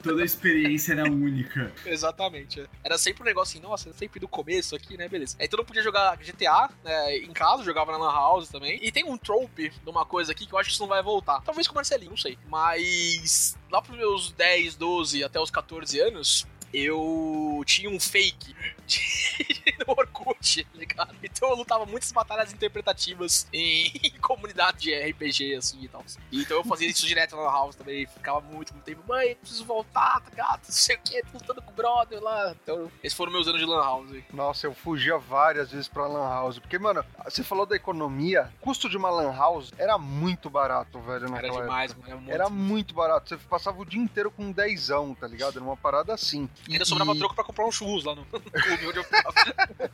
Toda 0.01 0.21
a 0.21 0.25
experiência 0.25 0.93
era 0.93 1.03
única. 1.03 1.71
Exatamente. 1.85 2.67
Era 2.83 2.97
sempre 2.97 3.23
um 3.23 3.25
negócio 3.25 3.57
assim, 3.57 3.67
nossa, 3.67 3.93
sempre 3.93 4.19
do 4.19 4.27
começo 4.27 4.75
aqui, 4.75 4.97
né? 4.97 5.07
Beleza. 5.07 5.35
Aí 5.39 5.47
todo 5.47 5.65
podia 5.65 5.83
jogar 5.83 6.17
GTA 6.17 6.69
né, 6.83 7.17
em 7.17 7.31
casa, 7.31 7.63
jogava 7.63 7.91
na 7.91 7.97
Lan 7.97 8.11
House 8.11 8.49
também. 8.49 8.79
E 8.81 8.91
tem 8.91 9.03
um 9.03 9.17
trope 9.17 9.69
de 9.69 9.89
uma 9.89 10.05
coisa 10.05 10.31
aqui 10.31 10.45
que 10.45 10.53
eu 10.53 10.59
acho 10.59 10.69
que 10.69 10.73
isso 10.73 10.83
não 10.83 10.89
vai 10.89 11.03
voltar. 11.03 11.41
Talvez 11.41 11.67
com 11.67 11.73
o 11.73 11.75
Marcelinho, 11.75 12.11
não 12.11 12.17
sei. 12.17 12.37
Mas 12.49 13.57
lá 13.69 13.81
pros 13.81 13.97
meus 13.97 14.31
10, 14.31 14.75
12 14.75 15.23
até 15.23 15.39
os 15.39 15.51
14 15.51 15.99
anos, 15.99 16.47
eu 16.73 17.61
tinha 17.65 17.89
um 17.89 17.99
fake 17.99 18.55
de... 18.99 19.75
no 19.87 19.93
Orkut, 19.97 20.63
tá 20.63 20.69
ligado? 20.79 21.15
Então 21.23 21.49
eu 21.49 21.55
lutava 21.55 21.85
muitas 21.85 22.11
batalhas 22.11 22.53
interpretativas 22.53 23.47
em, 23.53 23.91
comunidade 24.21 24.79
de 24.79 24.93
RPG, 24.93 25.55
assim 25.55 25.83
e 25.83 25.87
tal. 25.87 26.03
Então 26.31 26.57
eu 26.57 26.63
fazia 26.63 26.87
isso 26.87 27.05
direto 27.07 27.35
na 27.35 27.43
Lan 27.43 27.51
House 27.51 27.75
também, 27.75 28.05
ficava 28.05 28.41
muito, 28.41 28.73
muito 28.73 28.85
tempo, 28.85 29.03
mãe, 29.07 29.35
preciso 29.35 29.65
voltar, 29.65 30.19
tá 30.21 30.29
ligado? 30.29 30.61
Não 30.63 30.71
sei 30.71 30.95
o 30.95 30.99
que, 30.99 31.21
lutando 31.33 31.61
com 31.61 31.71
o 31.71 31.73
brother 31.73 32.21
lá. 32.21 32.55
Então, 32.63 32.91
esses 33.03 33.17
foram 33.17 33.31
meus 33.31 33.47
anos 33.47 33.59
de 33.59 33.65
Lan 33.65 33.81
House. 33.83 34.11
aí. 34.11 34.23
Nossa, 34.33 34.67
eu 34.67 34.73
fugia 34.73 35.17
várias 35.17 35.71
vezes 35.71 35.87
pra 35.87 36.07
Lan 36.07 36.27
House. 36.29 36.59
Porque, 36.59 36.77
mano, 36.77 37.03
você 37.23 37.43
falou 37.43 37.65
da 37.65 37.75
economia. 37.75 38.51
Custo 38.61 38.89
de 38.89 38.97
uma 38.97 39.09
Lan 39.09 39.33
House 39.35 39.71
era 39.77 39.97
muito 39.97 40.49
barato, 40.49 40.99
velho, 41.01 41.33
Era 41.35 41.49
demais, 41.49 41.91
época. 41.91 42.09
mano. 42.09 42.11
Era 42.11 42.19
muito. 42.19 42.31
Era 42.31 42.49
muito 42.49 42.93
barato. 42.93 43.29
Você 43.29 43.37
passava 43.37 43.79
o 43.81 43.85
dia 43.85 43.99
inteiro 44.01 44.31
com 44.31 44.43
um 44.45 44.51
dezão, 44.51 45.13
tá 45.15 45.27
ligado? 45.27 45.55
Era 45.57 45.63
uma 45.65 45.77
parada 45.77 46.13
assim. 46.13 46.49
E- 46.67 46.73
Ainda 46.73 46.85
sobrava 46.85 47.13
e- 47.13 47.17
troco 47.19 47.35
pra 47.35 47.43
comprar 47.43 47.65
um 47.65 47.71
churros 47.71 48.03
lá 48.03 48.15
no 48.15 48.25
clube 48.25 48.45
onde 48.87 48.97
eu 48.99 49.03
ficava. 49.03 49.33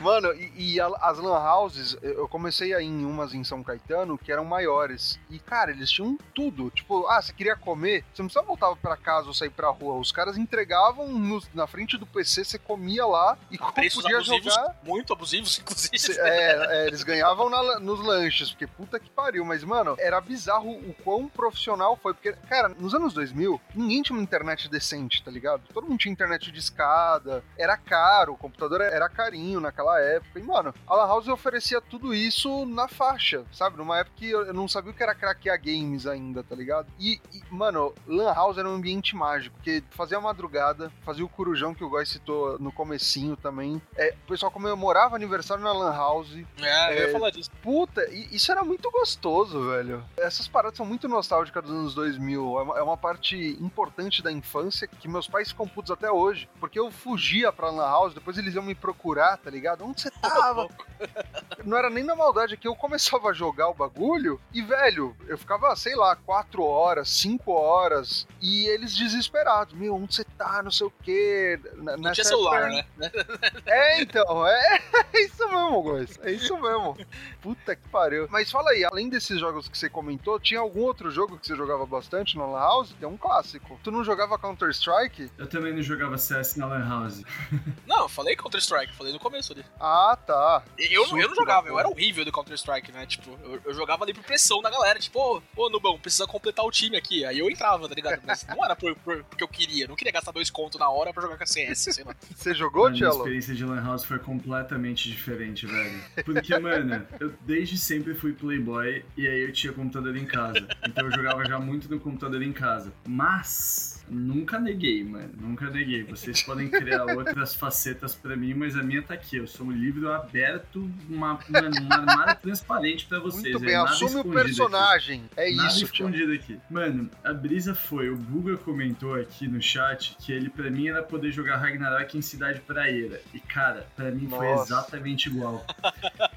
Mano, 0.00 0.32
e, 0.34 0.74
e 0.74 0.80
as 0.80 1.18
lan 1.18 1.38
houses, 1.38 1.96
eu 2.02 2.28
comecei 2.28 2.74
aí 2.74 2.84
em 2.84 3.04
umas 3.04 3.32
em 3.32 3.44
São 3.44 3.62
Caetano 3.62 4.18
que 4.18 4.32
eram 4.32 4.44
maiores. 4.44 5.18
E, 5.30 5.38
cara, 5.38 5.70
eles 5.70 5.90
tinham 5.90 6.18
tudo. 6.34 6.70
Tipo, 6.70 7.06
ah, 7.06 7.22
você 7.22 7.32
queria 7.32 7.56
comer, 7.56 8.04
você 8.12 8.22
não 8.22 8.26
precisava 8.28 8.46
voltar 8.46 8.74
pra 8.76 8.96
casa 8.96 9.28
ou 9.28 9.34
sair 9.34 9.50
pra 9.50 9.70
rua. 9.70 9.98
Os 9.98 10.10
caras 10.10 10.36
entregavam 10.36 11.08
no- 11.08 11.42
na 11.54 11.66
frente 11.66 11.96
do 11.96 12.06
PC, 12.06 12.44
você 12.44 12.58
comia 12.58 13.06
lá 13.06 13.38
e 13.50 13.56
Preços 13.58 14.02
podia 14.02 14.16
abusivos, 14.18 14.54
jogar. 14.54 14.76
muito 14.82 15.12
abusivos, 15.12 15.58
inclusive. 15.58 15.98
Cê- 15.98 16.20
É, 16.20 16.82
é, 16.82 16.86
eles 16.88 17.02
ganhavam 17.02 17.48
na- 17.48 17.78
nos 17.78 18.00
lanches, 18.04 18.50
porque 18.50 18.66
puta 18.66 18.98
que 18.98 19.10
pariu. 19.10 19.44
Mas, 19.44 19.62
mano, 19.62 19.94
era 19.98 20.20
bizarro 20.20 20.70
o 20.72 20.94
quão 21.04 21.28
profissional 21.28 21.96
foi. 22.02 22.14
Porque, 22.14 22.32
cara, 22.48 22.68
nos 22.68 22.94
anos 22.94 23.14
2000, 23.14 23.60
ninguém 23.74 24.02
tinha 24.02 24.16
uma 24.16 24.22
internet 24.22 24.68
decente, 24.68 25.22
tá 25.22 25.30
ligado? 25.30 25.62
Todo 25.72 25.86
mundo 25.86 25.98
tinha 25.98 26.12
internet 26.12 26.50
de 26.50 26.58
escada, 26.58 27.44
era 27.56 27.75
caro, 27.76 28.32
o 28.32 28.36
computador 28.36 28.80
era 28.80 29.08
carinho 29.08 29.60
naquela 29.60 29.98
época. 30.00 30.38
E, 30.38 30.42
mano, 30.42 30.74
a 30.86 30.94
Lan 30.94 31.06
House 31.06 31.28
oferecia 31.28 31.80
tudo 31.80 32.14
isso 32.14 32.64
na 32.66 32.88
faixa, 32.88 33.44
sabe? 33.52 33.76
Numa 33.76 33.98
época 33.98 34.16
que 34.16 34.30
eu 34.30 34.52
não 34.54 34.68
sabia 34.68 34.90
o 34.90 34.94
que 34.94 35.02
era 35.02 35.14
craquear 35.14 35.60
games 35.60 36.06
ainda, 36.06 36.42
tá 36.42 36.54
ligado? 36.54 36.86
E, 36.98 37.20
e, 37.32 37.42
mano, 37.50 37.94
Lan 38.06 38.32
House 38.32 38.58
era 38.58 38.68
um 38.68 38.74
ambiente 38.74 39.14
mágico, 39.16 39.56
porque 39.56 39.82
fazia 39.90 40.18
a 40.18 40.20
madrugada, 40.20 40.90
fazia 41.04 41.24
o 41.24 41.28
corujão 41.28 41.74
que 41.74 41.84
o 41.84 41.88
Góis 41.88 42.08
citou 42.08 42.58
no 42.58 42.72
comecinho 42.72 43.36
também. 43.36 43.80
É, 43.96 44.14
o 44.24 44.28
pessoal 44.28 44.50
comemorava 44.52 45.16
aniversário 45.16 45.62
na 45.62 45.72
Lan 45.72 45.92
House. 45.92 46.32
É, 46.60 46.92
eu 46.92 47.02
ia 47.02 47.08
É, 47.08 47.12
falar 47.12 47.30
disso. 47.30 47.50
Puta, 47.62 48.06
e 48.10 48.34
isso 48.34 48.50
era 48.50 48.62
muito 48.62 48.90
gostoso, 48.90 49.70
velho. 49.70 50.04
Essas 50.16 50.46
paradas 50.48 50.76
são 50.76 50.86
muito 50.86 51.08
nostálgicas 51.08 51.62
dos 51.64 51.72
anos 51.72 51.94
2000. 51.94 52.58
É 52.58 52.62
uma, 52.62 52.78
é 52.78 52.82
uma 52.82 52.96
parte 52.96 53.36
importante 53.60 54.22
da 54.22 54.30
infância 54.32 54.86
que 54.86 55.08
meus 55.08 55.26
pais 55.28 55.48
ficam 55.50 55.66
putos 55.68 55.90
até 55.90 56.10
hoje. 56.10 56.48
Porque 56.60 56.78
eu 56.78 56.90
fugia 56.90 57.52
pra 57.52 57.65
Lan 57.70 57.84
House, 57.84 58.14
depois 58.14 58.36
eles 58.38 58.54
iam 58.54 58.62
me 58.62 58.74
procurar, 58.74 59.36
tá 59.36 59.50
ligado? 59.50 59.84
Onde 59.84 60.02
você 60.02 60.10
tava? 60.10 60.68
Não 61.64 61.76
era 61.76 61.90
nem 61.90 62.04
na 62.04 62.14
maldade, 62.14 62.54
é 62.54 62.56
que 62.56 62.66
eu 62.68 62.74
começava 62.76 63.28
a 63.30 63.32
jogar 63.32 63.68
o 63.68 63.74
bagulho 63.74 64.40
e, 64.52 64.62
velho, 64.62 65.16
eu 65.26 65.36
ficava, 65.36 65.74
sei 65.76 65.94
lá, 65.96 66.14
4 66.16 66.62
horas, 66.62 67.08
5 67.10 67.50
horas 67.52 68.26
e 68.40 68.66
eles 68.66 68.94
desesperados. 68.96 69.74
Meu, 69.74 69.94
onde 69.96 70.14
você 70.14 70.24
tá? 70.38 70.62
Não 70.62 70.70
sei 70.70 70.86
o 70.86 70.92
quê. 71.02 71.58
N- 71.74 71.96
Não 71.96 72.12
tinha 72.12 72.24
celular, 72.24 72.70
época- 72.72 72.86
né? 72.96 73.10
é, 73.66 74.00
então, 74.02 74.46
é, 74.46 74.76
é 75.12 75.20
isso 75.22 75.46
mesmo, 75.48 75.82
Góis. 75.82 76.18
É 76.22 76.30
isso 76.30 76.56
mesmo. 76.60 76.96
Puta 77.42 77.74
que 77.76 77.88
pariu. 77.88 78.26
Mas 78.30 78.50
fala 78.50 78.70
aí, 78.70 78.84
além 78.84 79.08
desses 79.08 79.38
jogos 79.40 79.68
que 79.68 79.76
você 79.76 79.88
comentou, 79.88 80.38
tinha 80.38 80.60
algum 80.60 80.80
outro 80.82 81.10
jogo 81.10 81.38
que 81.38 81.46
você 81.46 81.56
jogava 81.56 81.84
bastante 81.84 82.36
no 82.36 82.50
Lan 82.52 82.58
House? 82.60 82.94
Tem 82.98 83.08
um 83.08 83.16
clássico. 83.16 83.78
Tu 83.82 83.90
não 83.90 84.04
jogava 84.04 84.38
Counter-Strike? 84.38 85.30
Eu 85.36 85.46
também 85.48 85.74
não 85.74 85.82
jogava 85.82 86.16
CS 86.16 86.56
na 86.56 86.66
Lan 86.66 86.88
House. 86.88 87.22
Não, 87.86 88.02
eu 88.02 88.08
falei 88.08 88.36
Counter-Strike, 88.36 88.94
falei 88.94 89.12
no 89.12 89.18
começo 89.18 89.52
ali. 89.52 89.64
Ah, 89.80 90.16
tá. 90.26 90.62
Eu, 90.78 91.06
não- 91.08 91.18
eu 91.18 91.28
não 91.28 91.34
jogava, 91.34 91.68
eu 91.68 91.78
era 91.78 91.88
horrível 91.88 92.24
do 92.24 92.32
Counter-Strike, 92.32 92.92
né? 92.92 93.06
Tipo, 93.06 93.38
eu, 93.42 93.60
eu 93.64 93.74
jogava 93.74 94.04
ali 94.04 94.12
por 94.14 94.22
pressão 94.24 94.60
da 94.60 94.70
galera, 94.70 94.98
tipo, 94.98 95.18
ô, 95.18 95.42
ô 95.56 95.70
Nubão, 95.70 95.98
precisa 95.98 96.26
completar 96.26 96.64
o 96.64 96.70
time 96.70 96.96
aqui. 96.96 97.24
Aí 97.24 97.38
eu 97.38 97.48
entrava, 97.50 97.88
tá 97.88 97.94
ligado? 97.94 98.20
Mas 98.26 98.46
não 98.46 98.64
era 98.64 98.74
por, 98.76 98.94
por- 98.96 99.24
porque 99.24 99.42
eu 99.44 99.48
queria, 99.48 99.84
eu 99.84 99.88
não 99.88 99.96
queria 99.96 100.12
gastar 100.12 100.32
dois 100.32 100.50
contos 100.50 100.78
na 100.78 100.88
hora 100.88 101.12
pra 101.12 101.22
jogar 101.22 101.36
com 101.36 101.44
a 101.44 101.46
CS, 101.46 101.78
sei 101.94 102.04
lá. 102.04 102.14
Você 102.34 102.54
jogou, 102.54 102.86
a 102.86 102.90
minha 102.90 103.00
Cello? 103.04 103.18
experiência 103.18 103.54
de 103.54 103.64
Lan 103.64 103.82
House 103.84 104.04
foi 104.04 104.18
completamente 104.18 105.08
diferente, 105.10 105.66
velho. 105.66 106.00
Porque, 106.24 106.58
mano, 106.58 107.06
eu 107.20 107.32
desde 107.42 107.78
sempre 107.78 108.14
fui 108.14 108.32
playboy 108.32 109.04
e 109.16 109.26
aí 109.26 109.40
eu 109.42 109.52
tinha 109.52 109.72
computador 109.72 110.16
em 110.16 110.26
casa. 110.26 110.66
Então 110.86 111.04
eu 111.06 111.12
jogava 111.12 111.44
já 111.44 111.58
muito 111.58 111.88
no 111.88 111.98
computador 112.00 112.42
em 112.42 112.52
casa. 112.52 112.92
Mas 113.06 113.95
nunca 114.08 114.58
neguei, 114.58 115.04
mano. 115.04 115.30
Nunca 115.40 115.70
neguei. 115.70 116.04
Vocês 116.04 116.42
podem 116.42 116.68
criar 116.68 117.04
outras 117.16 117.54
facetas 117.54 118.14
pra 118.14 118.36
mim, 118.36 118.54
mas 118.54 118.76
a 118.76 118.82
minha 118.82 119.02
tá 119.02 119.14
aqui. 119.14 119.36
Eu 119.36 119.46
sou 119.46 119.66
um 119.66 119.70
livro 119.72 120.12
aberto, 120.12 120.90
uma, 121.08 121.34
um 121.34 121.92
armário 121.92 122.36
transparente 122.40 123.06
pra 123.06 123.18
vocês. 123.18 123.42
Muito 123.42 123.58
é 123.58 123.66
bem, 123.66 123.74
nada 123.74 123.90
assume 123.90 124.16
o 124.16 124.18
escondido 124.18 124.38
aqui. 124.38 124.46
personagem. 124.46 125.24
É 125.36 125.50
Nada 125.52 125.68
isso, 125.68 125.84
escondido 125.84 126.32
aqui. 126.32 126.58
Mano, 126.70 127.10
a 127.24 127.32
brisa 127.32 127.74
foi, 127.74 128.08
o 128.08 128.16
Guga 128.16 128.56
comentou 128.56 129.14
aqui 129.14 129.46
no 129.46 129.60
chat 129.60 130.16
que 130.18 130.32
ele 130.32 130.48
pra 130.48 130.70
mim 130.70 130.88
era 130.88 131.02
poder 131.02 131.30
jogar 131.32 131.56
Ragnarok 131.56 132.16
em 132.16 132.22
cidade 132.22 132.60
praieira. 132.60 133.20
E 133.34 133.40
cara, 133.40 133.86
pra 133.96 134.10
mim 134.10 134.28
foi 134.28 134.48
Nossa. 134.48 134.74
exatamente 134.74 135.28
igual. 135.28 135.64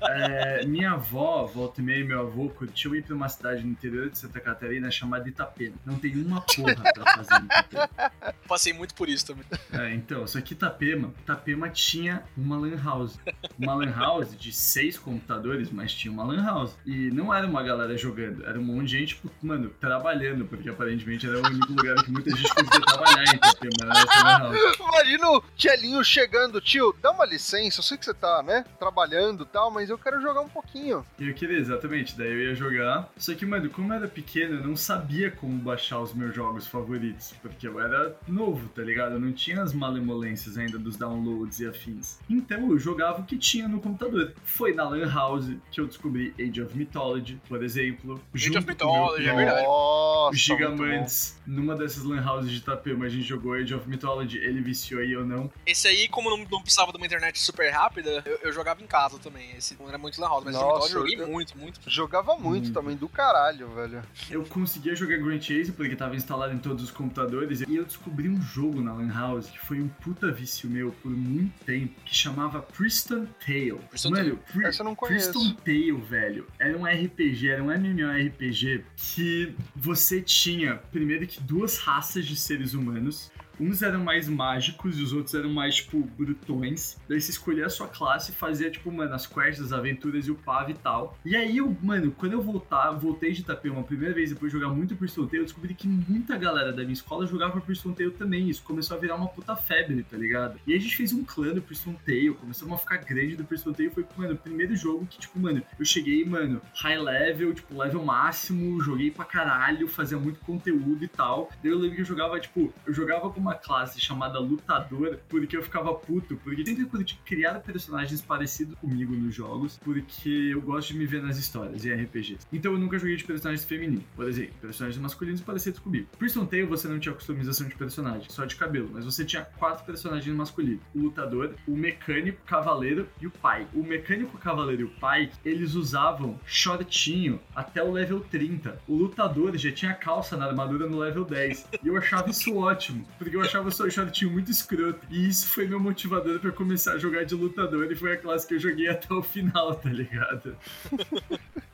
É, 0.02 0.66
minha 0.66 0.92
avó, 0.92 1.46
volta 1.46 1.82
e 1.82 1.84
meia, 1.84 2.04
meu 2.06 2.22
avô, 2.22 2.50
curtiu 2.50 2.96
ir 2.96 3.04
pra 3.04 3.16
uma 3.16 3.30
cidade 3.30 3.64
no 3.64 3.72
interior 3.72 4.10
de 4.10 4.18
Santa 4.18 4.40
Catarina 4.40 4.90
chamada 4.92 5.28
Itapema. 5.28 5.76
Não 5.86 5.96
tem 5.98 6.16
uma 6.18 6.42
porra 6.42 6.76
pra 6.94 7.24
fazer. 7.24 7.46
Passei 8.48 8.74
muito 8.74 8.96
por 8.96 9.08
isso 9.08 9.28
também. 9.28 9.46
É, 9.72 9.94
então, 9.94 10.26
só 10.26 10.42
que 10.42 10.54
Itapema, 10.54 11.14
Itapema 11.22 11.70
tinha 11.70 12.24
uma 12.36 12.58
lan 12.58 12.76
house. 12.84 13.20
Uma 13.58 13.76
lan 13.76 13.92
house 13.92 14.36
de 14.38 14.52
seis 14.52 14.98
computadores, 14.98 15.72
mas 15.72 15.94
tinha 15.94 16.12
uma 16.12 16.24
lan 16.24 16.44
house. 16.44 16.76
E 16.86 17.12
não 17.12 17.34
era 17.34 17.46
uma 17.46 17.62
galera 17.62 17.96
jogando, 17.98 18.46
era 18.46 18.60
um 18.60 18.64
monte 18.64 18.88
de 18.88 19.00
gente, 19.00 19.16
tipo, 19.16 19.32
mano, 19.42 19.70
trabalhando, 19.80 20.46
porque 20.46 20.70
aparentemente 20.70 21.28
era 21.28 21.38
o 21.38 21.46
único 21.46 21.74
lugar 21.74 22.04
que 22.04 22.12
muita 22.12 22.32
gente 22.32 22.54
conseguia 22.54 22.82
trabalhar 22.82 23.24
em 23.24 23.36
Itapema, 23.36 23.72
era 23.84 24.00
essa 24.00 24.24
lan 24.24 24.40
house. 24.40 24.80
Imagina 24.80 25.30
o 25.30 25.42
Tielinho 25.56 26.04
chegando, 26.04 26.60
tio, 26.62 26.96
dá 27.02 27.12
uma 27.12 27.26
licença, 27.26 27.80
eu 27.80 27.84
sei 27.84 27.98
que 27.98 28.06
você 28.06 28.14
tá, 28.14 28.42
né, 28.44 28.66
trabalhando 28.80 29.44
e 29.44 29.48
tal, 29.48 29.70
mas 29.72 29.90
eu 29.90 29.98
quero 29.98 30.22
jogar 30.22 30.42
um 30.42 30.50
pouquinho. 30.50 31.06
Eu 31.20 31.34
queria, 31.34 31.58
exatamente, 31.58 32.18
daí 32.18 32.32
eu 32.32 32.40
ia 32.50 32.56
jogar. 32.56 33.10
Só 33.18 33.34
que, 33.34 33.46
mano, 33.46 33.70
como 33.70 33.94
eu 33.94 33.98
era 33.98 34.08
pequeno, 34.08 34.56
eu 34.56 34.68
não 34.68 34.76
sabia 34.76 35.30
como 35.32 35.56
baixar 35.58 36.00
os 36.00 36.14
meus 36.14 36.34
jogos 36.34 36.68
favoritos, 36.68 37.34
porque 37.50 37.68
eu 37.68 37.80
era 37.80 38.16
novo, 38.28 38.68
tá 38.70 38.82
ligado? 38.82 39.14
Eu 39.14 39.20
não 39.20 39.32
tinha 39.34 39.62
as 39.62 39.74
malemolências 39.74 40.58
ainda 40.58 40.78
dos 40.78 40.96
downloads 40.96 41.60
e 41.60 41.68
afins. 41.68 42.18
Então 42.30 42.72
eu 42.72 42.80
jogava 42.80 43.22
o 43.22 43.26
que 43.26 43.38
tinha 43.38 43.68
no 43.68 43.80
computador. 43.82 44.34
Foi 44.44 44.74
na 44.74 44.88
Lan 44.88 45.12
House 45.12 45.48
que 45.72 45.82
eu 45.82 45.88
descobri 45.88 46.34
Age 46.40 46.62
of 46.62 46.78
Mythology, 46.78 47.40
por 47.48 47.64
exemplo. 47.64 48.22
Age 48.34 48.50
of 48.50 48.58
o 48.58 48.62
meu 48.62 48.68
Mythology, 48.70 49.28
é 49.28 49.34
verdade. 49.36 49.64
Nossa, 49.66 50.38
Gigamantes, 50.38 51.40
numa 51.46 51.76
dessas 51.76 52.04
Lan 52.04 52.22
Houses 52.26 52.52
de 52.52 52.58
Itapema, 52.58 53.06
a 53.06 53.10
gente 53.10 53.24
jogou 53.24 53.54
Age 53.54 53.74
of 53.74 53.88
Mythology, 53.90 54.38
ele 54.38 54.62
viciou 54.62 55.04
e 55.04 55.12
eu 55.14 55.26
não. 55.26 55.52
Esse 55.66 55.88
aí, 55.88 56.08
como 56.08 56.30
não, 56.30 56.38
não 56.50 56.62
precisava 56.62 56.92
de 56.92 56.98
uma 56.98 57.06
internet 57.06 57.40
super 57.40 57.70
rápida, 57.72 58.22
eu, 58.26 58.40
eu 58.44 58.54
jogava 58.54 58.82
em 58.84 58.88
casa 58.88 59.18
também. 59.20 59.52
Esse 59.58 59.76
não 59.80 59.88
era 59.88 59.98
muito 59.98 60.20
lan 60.22 60.28
house, 60.28 60.44
mas 60.44 60.54
Nossa, 60.56 60.86
esse 60.88 60.96
eu 60.96 61.02
joguei 61.02 61.22
eu- 61.22 61.28
muito, 61.28 61.58
muito. 61.58 61.80
Jogava 61.88 62.34
muito 62.36 62.50
Muito. 62.50 62.74
também, 62.74 62.96
do 62.96 63.08
caralho, 63.08 63.68
velho. 63.70 64.02
Eu 64.30 64.44
conseguia 64.44 64.96
jogar 64.96 65.18
Grand 65.18 65.40
Chase 65.40 65.72
porque 65.72 65.96
tava 65.96 66.16
instalado 66.16 66.54
em 66.54 66.58
todos 66.58 66.84
os 66.84 66.92
computadores 66.92 67.39
e 67.68 67.76
eu 67.76 67.86
descobri 67.86 68.28
um 68.30 68.42
jogo 68.42 68.82
na 68.82 68.94
Lan 68.94 69.12
House 69.14 69.50
que 69.50 69.60
foi 69.60 69.80
um 69.80 69.88
puta 69.88 70.32
vício 70.32 70.70
meu 70.70 70.92
por 71.02 71.12
muito 71.12 71.54
tempo 71.66 71.94
que 72.06 72.16
chamava 72.16 72.62
Priston 72.62 73.26
Tale. 73.46 73.80
Priston 73.90 74.10
Mano, 74.12 74.40
Pri- 74.52 74.66
Essa 74.66 74.82
eu 74.82 74.86
não 74.86 74.96
conheço. 74.96 75.32
Priston 75.32 75.54
Tale, 75.64 75.92
velho, 75.94 76.48
era 76.60 76.78
um 76.78 76.86
RPG, 76.86 77.50
era 77.50 77.64
um 77.64 77.72
MMORPG 77.72 78.84
que 78.96 79.54
você 79.76 80.22
tinha, 80.22 80.76
primeiro 80.92 81.26
que 81.28 81.42
duas 81.42 81.78
raças 81.78 82.26
de 82.26 82.36
seres 82.36 82.74
humanos. 82.74 83.32
Uns 83.60 83.82
eram 83.82 84.04
mais 84.04 84.28
mágicos 84.28 84.98
e 84.98 85.04
os 85.04 85.14
outros 85.14 85.34
eram 85.34 85.50
mais, 85.50 85.76
tipo, 85.76 86.00
brutões. 86.18 86.98
Daí 87.08 87.20
você 87.20 87.32
escolhia 87.32 87.66
a 87.66 87.70
sua 87.70 87.88
classe 87.88 88.32
e 88.32 88.36
fazia, 88.36 88.70
tipo, 88.70 88.92
mano, 88.92 89.14
as 89.14 89.26
quests, 89.26 89.66
as 89.66 89.74
aventuras 89.74 90.28
e 90.28 90.32
o 90.32 90.36
PAV 90.36 90.72
e 90.72 90.74
tal. 90.76 91.18
E 91.26 91.36
aí, 91.36 91.58
eu, 91.58 91.76
mano, 91.82 92.12
quando 92.12 92.34
eu 92.34 92.42
voltar, 92.42 92.92
voltei 92.92 93.32
de 93.32 93.42
Itapema 93.42 93.76
uma 93.76 93.84
primeira 93.84 94.14
vez, 94.14 94.30
depois 94.30 94.52
de 94.52 94.58
jogar 94.58 94.74
muito 94.74 94.96
Priston 94.96 95.26
Tale, 95.26 95.40
eu 95.40 95.44
descobri 95.44 95.74
que 95.74 95.88
muita 95.88 96.38
galera 96.38 96.72
da 96.72 96.82
minha 96.82 96.94
escola 96.94 97.26
jogava 97.26 97.62
Priston 97.62 97.94
Tale 97.94 98.12
também. 98.12 98.50
Isso 98.50 98.64
começou 98.64 98.98
a 98.98 99.00
virar 99.00 99.16
uma 99.16 99.28
puta 99.28 99.56
febre, 99.56 100.04
tá 100.04 100.18
ligado? 100.18 100.60
E 100.66 100.72
aí 100.72 100.78
a 100.78 100.82
gente 100.82 100.96
fez 100.96 101.14
um 101.14 101.24
clã 101.24 101.54
do 101.54 101.62
Priston 101.62 101.94
Tale, 102.06 102.34
começamos 102.34 102.74
a 102.74 102.78
ficar 102.78 102.98
grande 102.98 103.36
do 103.36 103.44
Priston. 103.44 103.74
Foi, 103.94 104.06
mano, 104.18 104.34
o 104.34 104.38
primeiro 104.38 104.76
jogo 104.76 105.06
que, 105.06 105.20
tipo, 105.20 105.40
mano, 105.40 105.62
eu 105.78 105.86
cheguei, 105.86 106.26
mano, 106.26 106.62
high 106.82 106.98
level, 106.98 107.54
tipo, 107.54 107.78
level 107.78 108.04
máximo, 108.04 108.82
joguei 108.82 109.12
pra 109.12 109.26
caralho, 109.26 109.88
fazia 109.88 110.18
muito 110.18 110.40
conteúdo 110.40 111.04
e 111.04 111.08
tal. 111.08 111.50
Daí 111.62 111.72
eu 111.72 111.78
lembro 111.78 111.96
que 111.96 112.02
eu 112.02 112.06
jogava, 112.06 112.40
tipo, 112.40 112.74
eu 112.86 112.94
jogava 112.94 113.30
com 113.30 113.40
uma 113.40 113.49
classe 113.56 114.00
chamada 114.00 114.40
Lutador, 114.40 115.20
porque 115.28 115.56
eu 115.56 115.64
ficava 115.64 115.94
puto, 115.94 116.38
porque 116.38 116.66
sempre 116.66 116.86
curti 116.86 117.20
criar 117.26 117.56
personagens 117.60 118.22
parecidos 118.22 118.78
comigo 118.80 119.14
nos 119.14 119.34
jogos, 119.34 119.80
porque 119.84 120.30
eu 120.52 120.62
gosto 120.62 120.94
de 120.94 121.00
me 121.00 121.06
ver 121.06 121.22
nas 121.22 121.38
histórias 121.38 121.86
em 121.86 121.94
RPGs. 121.94 122.48
Então 122.52 122.74
eu 122.74 122.80
nunca 122.80 122.98
joguei 122.98 123.16
de 123.16 123.24
personagens 123.24 123.66
femininos, 123.66 124.04
por 124.16 124.28
exemplo, 124.28 124.54
personagens 124.62 125.02
masculinos 125.02 125.42
parecidos 125.42 125.80
comigo. 125.80 126.08
Priston 126.18 126.46
Tale 126.46 126.64
você 126.64 126.88
não 126.88 127.00
tinha 127.00 127.14
customização 127.14 127.68
de 127.68 127.76
personagem, 127.76 128.30
só 128.30 128.46
de 128.46 128.56
cabelo, 128.56 128.90
mas 128.94 129.06
você 129.06 129.26
tinha 129.26 129.44
quatro 129.44 129.86
personagens 129.86 130.36
masculinos: 130.36 130.82
o 130.96 131.00
lutador, 131.00 131.56
o 131.68 131.76
mecânico, 131.76 132.40
o 132.44 132.46
cavaleiro 132.46 133.08
e 133.22 133.28
o 133.28 133.32
pai. 133.32 133.68
O 133.74 133.84
mecânico, 133.84 134.38
o 134.38 134.40
cavaleiro 134.40 134.82
e 134.82 134.86
o 134.86 134.90
pai, 135.00 135.32
eles 135.44 135.74
usavam 135.74 136.40
shortinho 136.46 137.40
até 137.56 137.84
o 137.84 137.92
level 137.92 138.20
30. 138.22 138.80
O 138.88 138.96
lutador 138.96 139.56
já 139.58 139.72
tinha 139.72 139.94
calça 139.94 140.38
na 140.38 140.46
armadura 140.46 140.88
no 140.88 141.00
level 141.00 141.26
10. 141.26 141.68
E 141.84 141.88
eu 141.88 141.98
achava 141.98 142.30
isso 142.30 142.56
ótimo, 142.56 143.06
porque 143.18 143.36
eu 143.36 143.39
achava 143.42 143.70
o 143.70 143.92
shortinho 143.92 144.32
muito 144.32 144.52
escroto. 144.52 145.00
E 145.10 145.28
isso 145.28 145.48
foi 145.48 145.68
meu 145.68 145.80
motivador 145.80 146.40
pra 146.40 146.52
começar 146.52 146.94
a 146.94 146.98
jogar 146.98 147.24
de 147.26 147.36
lutador 147.36 147.92
e 147.92 147.96
foi 147.96 148.14
a 148.14 148.18
classe 148.18 148.48
que 148.48 148.56
eu 148.56 148.60
joguei 148.60 148.88
até 148.90 149.14
o 149.14 149.22
final, 149.22 149.76
tá 149.76 149.90
ligado? 149.90 150.56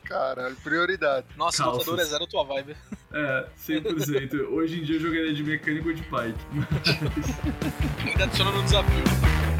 Caralho, 0.04 0.56
prioridade. 0.56 1.26
Nossa, 1.36 1.62
Calças. 1.64 1.86
lutador 1.86 2.00
é 2.00 2.08
zero 2.08 2.26
tua 2.26 2.44
vibe. 2.44 2.76
É, 3.12 3.46
100%. 3.58 4.48
Hoje 4.50 4.80
em 4.80 4.84
dia 4.84 4.96
eu 4.96 5.00
jogaria 5.00 5.32
de 5.34 5.42
mecânico 5.42 5.88
ou 5.88 5.94
de 5.94 6.02
pike. 6.02 6.38
Ainda 8.06 8.24
adiciona 8.24 8.50
no 8.52 8.62
desafio. 8.62 9.55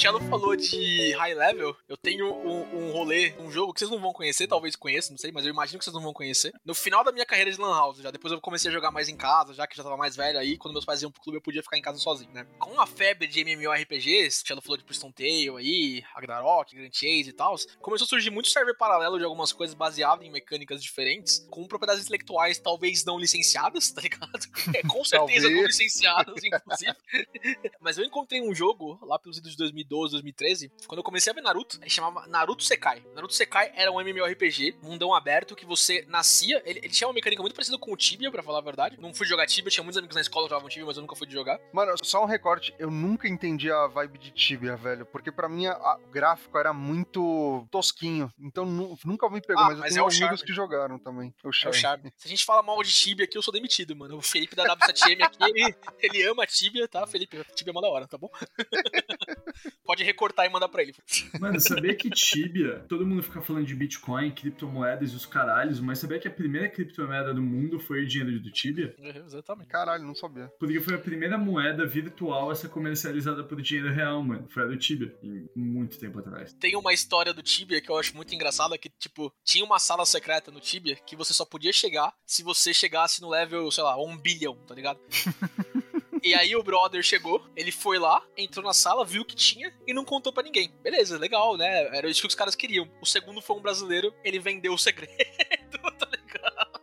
Cello 0.00 0.18
falou 0.30 0.56
de 0.56 1.12
high 1.12 1.34
level. 1.34 1.76
Eu 1.86 1.94
tenho 1.94 2.32
um, 2.32 2.88
um 2.88 2.90
rolê, 2.90 3.34
um 3.38 3.50
jogo 3.50 3.74
que 3.74 3.80
vocês 3.80 3.90
não 3.90 4.00
vão 4.00 4.14
conhecer, 4.14 4.46
talvez 4.46 4.74
conheçam, 4.74 5.10
não 5.10 5.18
sei, 5.18 5.30
mas 5.30 5.44
eu 5.44 5.50
imagino 5.50 5.78
que 5.78 5.84
vocês 5.84 5.92
não 5.92 6.00
vão 6.00 6.14
conhecer. 6.14 6.54
No 6.64 6.74
final 6.74 7.04
da 7.04 7.12
minha 7.12 7.26
carreira 7.26 7.52
de 7.52 7.60
Lan 7.60 7.76
House, 7.76 7.98
já 7.98 8.10
depois 8.10 8.32
eu 8.32 8.40
comecei 8.40 8.70
a 8.70 8.72
jogar 8.72 8.90
mais 8.90 9.10
em 9.10 9.16
casa, 9.16 9.52
já 9.52 9.66
que 9.66 9.76
já 9.76 9.82
tava 9.82 9.98
mais 9.98 10.16
velho 10.16 10.38
aí, 10.38 10.56
quando 10.56 10.72
meus 10.72 10.86
pais 10.86 11.02
iam 11.02 11.10
pro 11.10 11.20
clube 11.20 11.36
eu 11.36 11.42
podia 11.42 11.62
ficar 11.62 11.76
em 11.76 11.82
casa 11.82 11.98
sozinho, 11.98 12.32
né? 12.32 12.46
Com 12.58 12.80
a 12.80 12.86
febre 12.86 13.28
de 13.28 13.40
MMORPGs, 13.40 14.42
o 14.42 14.46
Cello 14.46 14.62
falou 14.62 14.78
de 14.78 14.84
Priston 14.84 15.12
Tale 15.12 15.50
aí, 15.58 16.02
Ragnarok, 16.14 16.74
Grand 16.74 16.90
Chase 16.90 17.28
e 17.28 17.34
tal, 17.34 17.54
começou 17.82 18.06
a 18.06 18.08
surgir 18.08 18.30
muito 18.30 18.48
server 18.48 18.78
paralelo 18.78 19.18
de 19.18 19.24
algumas 19.24 19.52
coisas 19.52 19.74
baseadas 19.74 20.26
em 20.26 20.30
mecânicas 20.30 20.82
diferentes, 20.82 21.46
com 21.50 21.68
propriedades 21.68 22.04
intelectuais 22.04 22.58
talvez 22.58 23.04
não 23.04 23.18
licenciadas, 23.18 23.90
tá 23.90 24.00
ligado? 24.00 24.30
É, 24.72 24.82
com 24.86 25.04
certeza 25.04 25.50
não 25.50 25.64
licenciadas, 25.64 26.42
inclusive. 26.44 26.94
Mas 27.80 27.98
eu 27.98 28.04
encontrei 28.04 28.40
um 28.40 28.54
jogo 28.54 28.98
lá 29.02 29.18
pelos 29.18 29.36
idos 29.38 29.56
de 29.56 29.58
2012, 29.90 30.12
2013, 30.12 30.72
quando 30.86 30.98
eu 30.98 31.02
comecei 31.04 31.30
a 31.32 31.34
ver 31.34 31.40
Naruto, 31.42 31.78
ele 31.80 31.90
chamava 31.90 32.26
Naruto 32.28 32.62
Sekai. 32.62 33.02
Naruto 33.14 33.34
Sekai 33.34 33.72
era 33.74 33.90
um 33.90 34.00
MMORPG, 34.00 34.76
mundão 34.82 35.12
aberto, 35.14 35.56
que 35.56 35.66
você 35.66 36.04
nascia. 36.08 36.62
Ele, 36.64 36.78
ele 36.78 36.88
tinha 36.88 37.08
uma 37.08 37.14
mecânica 37.14 37.42
muito 37.42 37.54
parecida 37.54 37.76
com 37.76 37.92
o 37.92 37.96
Tibia, 37.96 38.30
pra 38.30 38.42
falar 38.42 38.58
a 38.58 38.62
verdade. 38.62 38.96
Não 39.00 39.12
fui 39.12 39.26
jogar 39.26 39.46
Tibia, 39.46 39.70
tinha 39.70 39.82
muitos 39.82 39.98
amigos 39.98 40.14
na 40.14 40.20
escola 40.22 40.46
que 40.46 40.50
jogavam 40.50 40.68
Tibia, 40.68 40.86
mas 40.86 40.96
eu 40.96 41.02
nunca 41.02 41.16
fui 41.16 41.26
de 41.26 41.32
jogar. 41.32 41.58
Mano, 41.72 41.92
só 42.02 42.22
um 42.22 42.26
recorte, 42.26 42.72
eu 42.78 42.90
nunca 42.90 43.28
entendi 43.28 43.70
a 43.70 43.86
vibe 43.88 44.18
de 44.18 44.30
Tibia, 44.30 44.76
velho, 44.76 45.04
porque 45.06 45.32
pra 45.32 45.48
mim 45.48 45.66
a- 45.66 45.72
a- 45.72 45.98
o 46.04 46.10
gráfico 46.10 46.56
era 46.56 46.72
muito 46.72 47.66
tosquinho, 47.70 48.32
então 48.38 48.64
nu- 48.64 48.96
nunca 49.04 49.28
me 49.28 49.40
pegou, 49.40 49.62
Ah, 49.62 49.66
mas 49.66 49.74
eu 49.76 49.80
mas 49.80 49.92
tenho 49.94 50.02
é 50.04 50.06
amigos 50.06 50.18
charme. 50.18 50.42
que 50.46 50.52
jogaram 50.52 50.98
também. 50.98 51.34
O 51.42 51.48
É 51.48 51.50
o 51.50 51.52
charme. 51.52 51.76
charme. 51.78 52.12
Se 52.16 52.26
a 52.28 52.30
gente 52.30 52.44
fala 52.44 52.62
mal 52.62 52.80
de 52.82 52.92
Tibia 52.92 53.24
aqui, 53.24 53.36
eu 53.36 53.42
sou 53.42 53.52
demitido, 53.52 53.94
mano. 53.96 54.16
O 54.16 54.22
Felipe 54.22 54.54
da 54.54 54.64
W7M 54.64 55.22
aqui, 55.24 55.38
ele, 55.42 55.74
ele 56.00 56.22
ama 56.28 56.46
Tibia, 56.46 56.86
tá? 56.86 57.06
Felipe, 57.06 57.42
Tibia 57.54 57.72
é 57.72 57.74
mó 57.74 57.80
da 57.80 57.88
hora, 57.88 58.06
tá 58.06 58.16
bom? 58.18 58.30
Pode 59.84 60.04
recortar 60.04 60.46
e 60.46 60.48
mandar 60.48 60.68
pra 60.68 60.82
ele. 60.82 60.94
Mano, 61.40 61.60
sabia 61.60 61.94
que 61.94 62.10
Tibia, 62.10 62.84
todo 62.88 63.06
mundo 63.06 63.22
fica 63.22 63.40
falando 63.40 63.66
de 63.66 63.74
Bitcoin, 63.74 64.30
criptomoedas 64.30 65.12
e 65.12 65.16
os 65.16 65.26
caralhos, 65.26 65.80
mas 65.80 65.98
sabia 65.98 66.18
que 66.18 66.28
a 66.28 66.30
primeira 66.30 66.68
criptomoeda 66.68 67.34
do 67.34 67.42
mundo 67.42 67.80
foi 67.80 68.02
o 68.02 68.06
dinheiro 68.06 68.40
do 68.40 68.50
Tibia? 68.50 68.94
Uhum, 68.98 69.24
Exatamente. 69.26 69.68
Caralho, 69.68 70.04
não 70.04 70.14
sabia. 70.14 70.48
Porque 70.58 70.80
foi 70.80 70.94
a 70.94 70.98
primeira 70.98 71.38
moeda 71.38 71.86
virtual 71.86 72.50
a 72.50 72.54
ser 72.54 72.68
comercializada 72.68 73.42
por 73.44 73.60
dinheiro 73.60 73.92
real, 73.92 74.22
mano. 74.22 74.46
Foi 74.50 74.62
a 74.62 74.66
do 74.66 74.76
Tibia, 74.76 75.14
em 75.22 75.48
muito 75.56 75.98
tempo 75.98 76.18
atrás. 76.18 76.52
Tem 76.54 76.76
uma 76.76 76.92
história 76.92 77.32
do 77.32 77.42
Tibia 77.42 77.80
que 77.80 77.90
eu 77.90 77.98
acho 77.98 78.14
muito 78.14 78.34
engraçada, 78.34 78.78
que, 78.78 78.88
tipo, 78.88 79.32
tinha 79.44 79.64
uma 79.64 79.78
sala 79.78 80.04
secreta 80.06 80.50
no 80.50 80.60
Tibia 80.60 80.96
que 80.96 81.16
você 81.16 81.32
só 81.32 81.44
podia 81.44 81.72
chegar 81.72 82.12
se 82.26 82.42
você 82.42 82.72
chegasse 82.72 83.20
no 83.20 83.28
level, 83.28 83.70
sei 83.70 83.82
lá, 83.84 84.00
um 84.00 84.16
bilhão, 84.16 84.56
tá 84.66 84.74
ligado? 84.74 85.00
E 86.22 86.34
aí 86.34 86.54
o 86.54 86.62
brother 86.62 87.02
chegou, 87.02 87.44
ele 87.56 87.72
foi 87.72 87.98
lá, 87.98 88.22
entrou 88.36 88.64
na 88.64 88.74
sala, 88.74 89.04
viu 89.04 89.22
o 89.22 89.24
que 89.24 89.34
tinha 89.34 89.74
e 89.86 89.92
não 89.94 90.04
contou 90.04 90.32
pra 90.32 90.42
ninguém. 90.42 90.70
Beleza, 90.82 91.18
legal, 91.18 91.56
né? 91.56 91.96
Era 91.96 92.08
isso 92.08 92.20
que 92.20 92.26
os 92.26 92.34
caras 92.34 92.54
queriam. 92.54 92.90
O 93.00 93.06
segundo 93.06 93.40
foi 93.40 93.56
um 93.56 93.60
brasileiro, 93.62 94.14
ele 94.22 94.38
vendeu 94.38 94.72
o 94.74 94.78
segredo, 94.78 95.14
tá 95.98 96.06
ligado? 96.10 96.80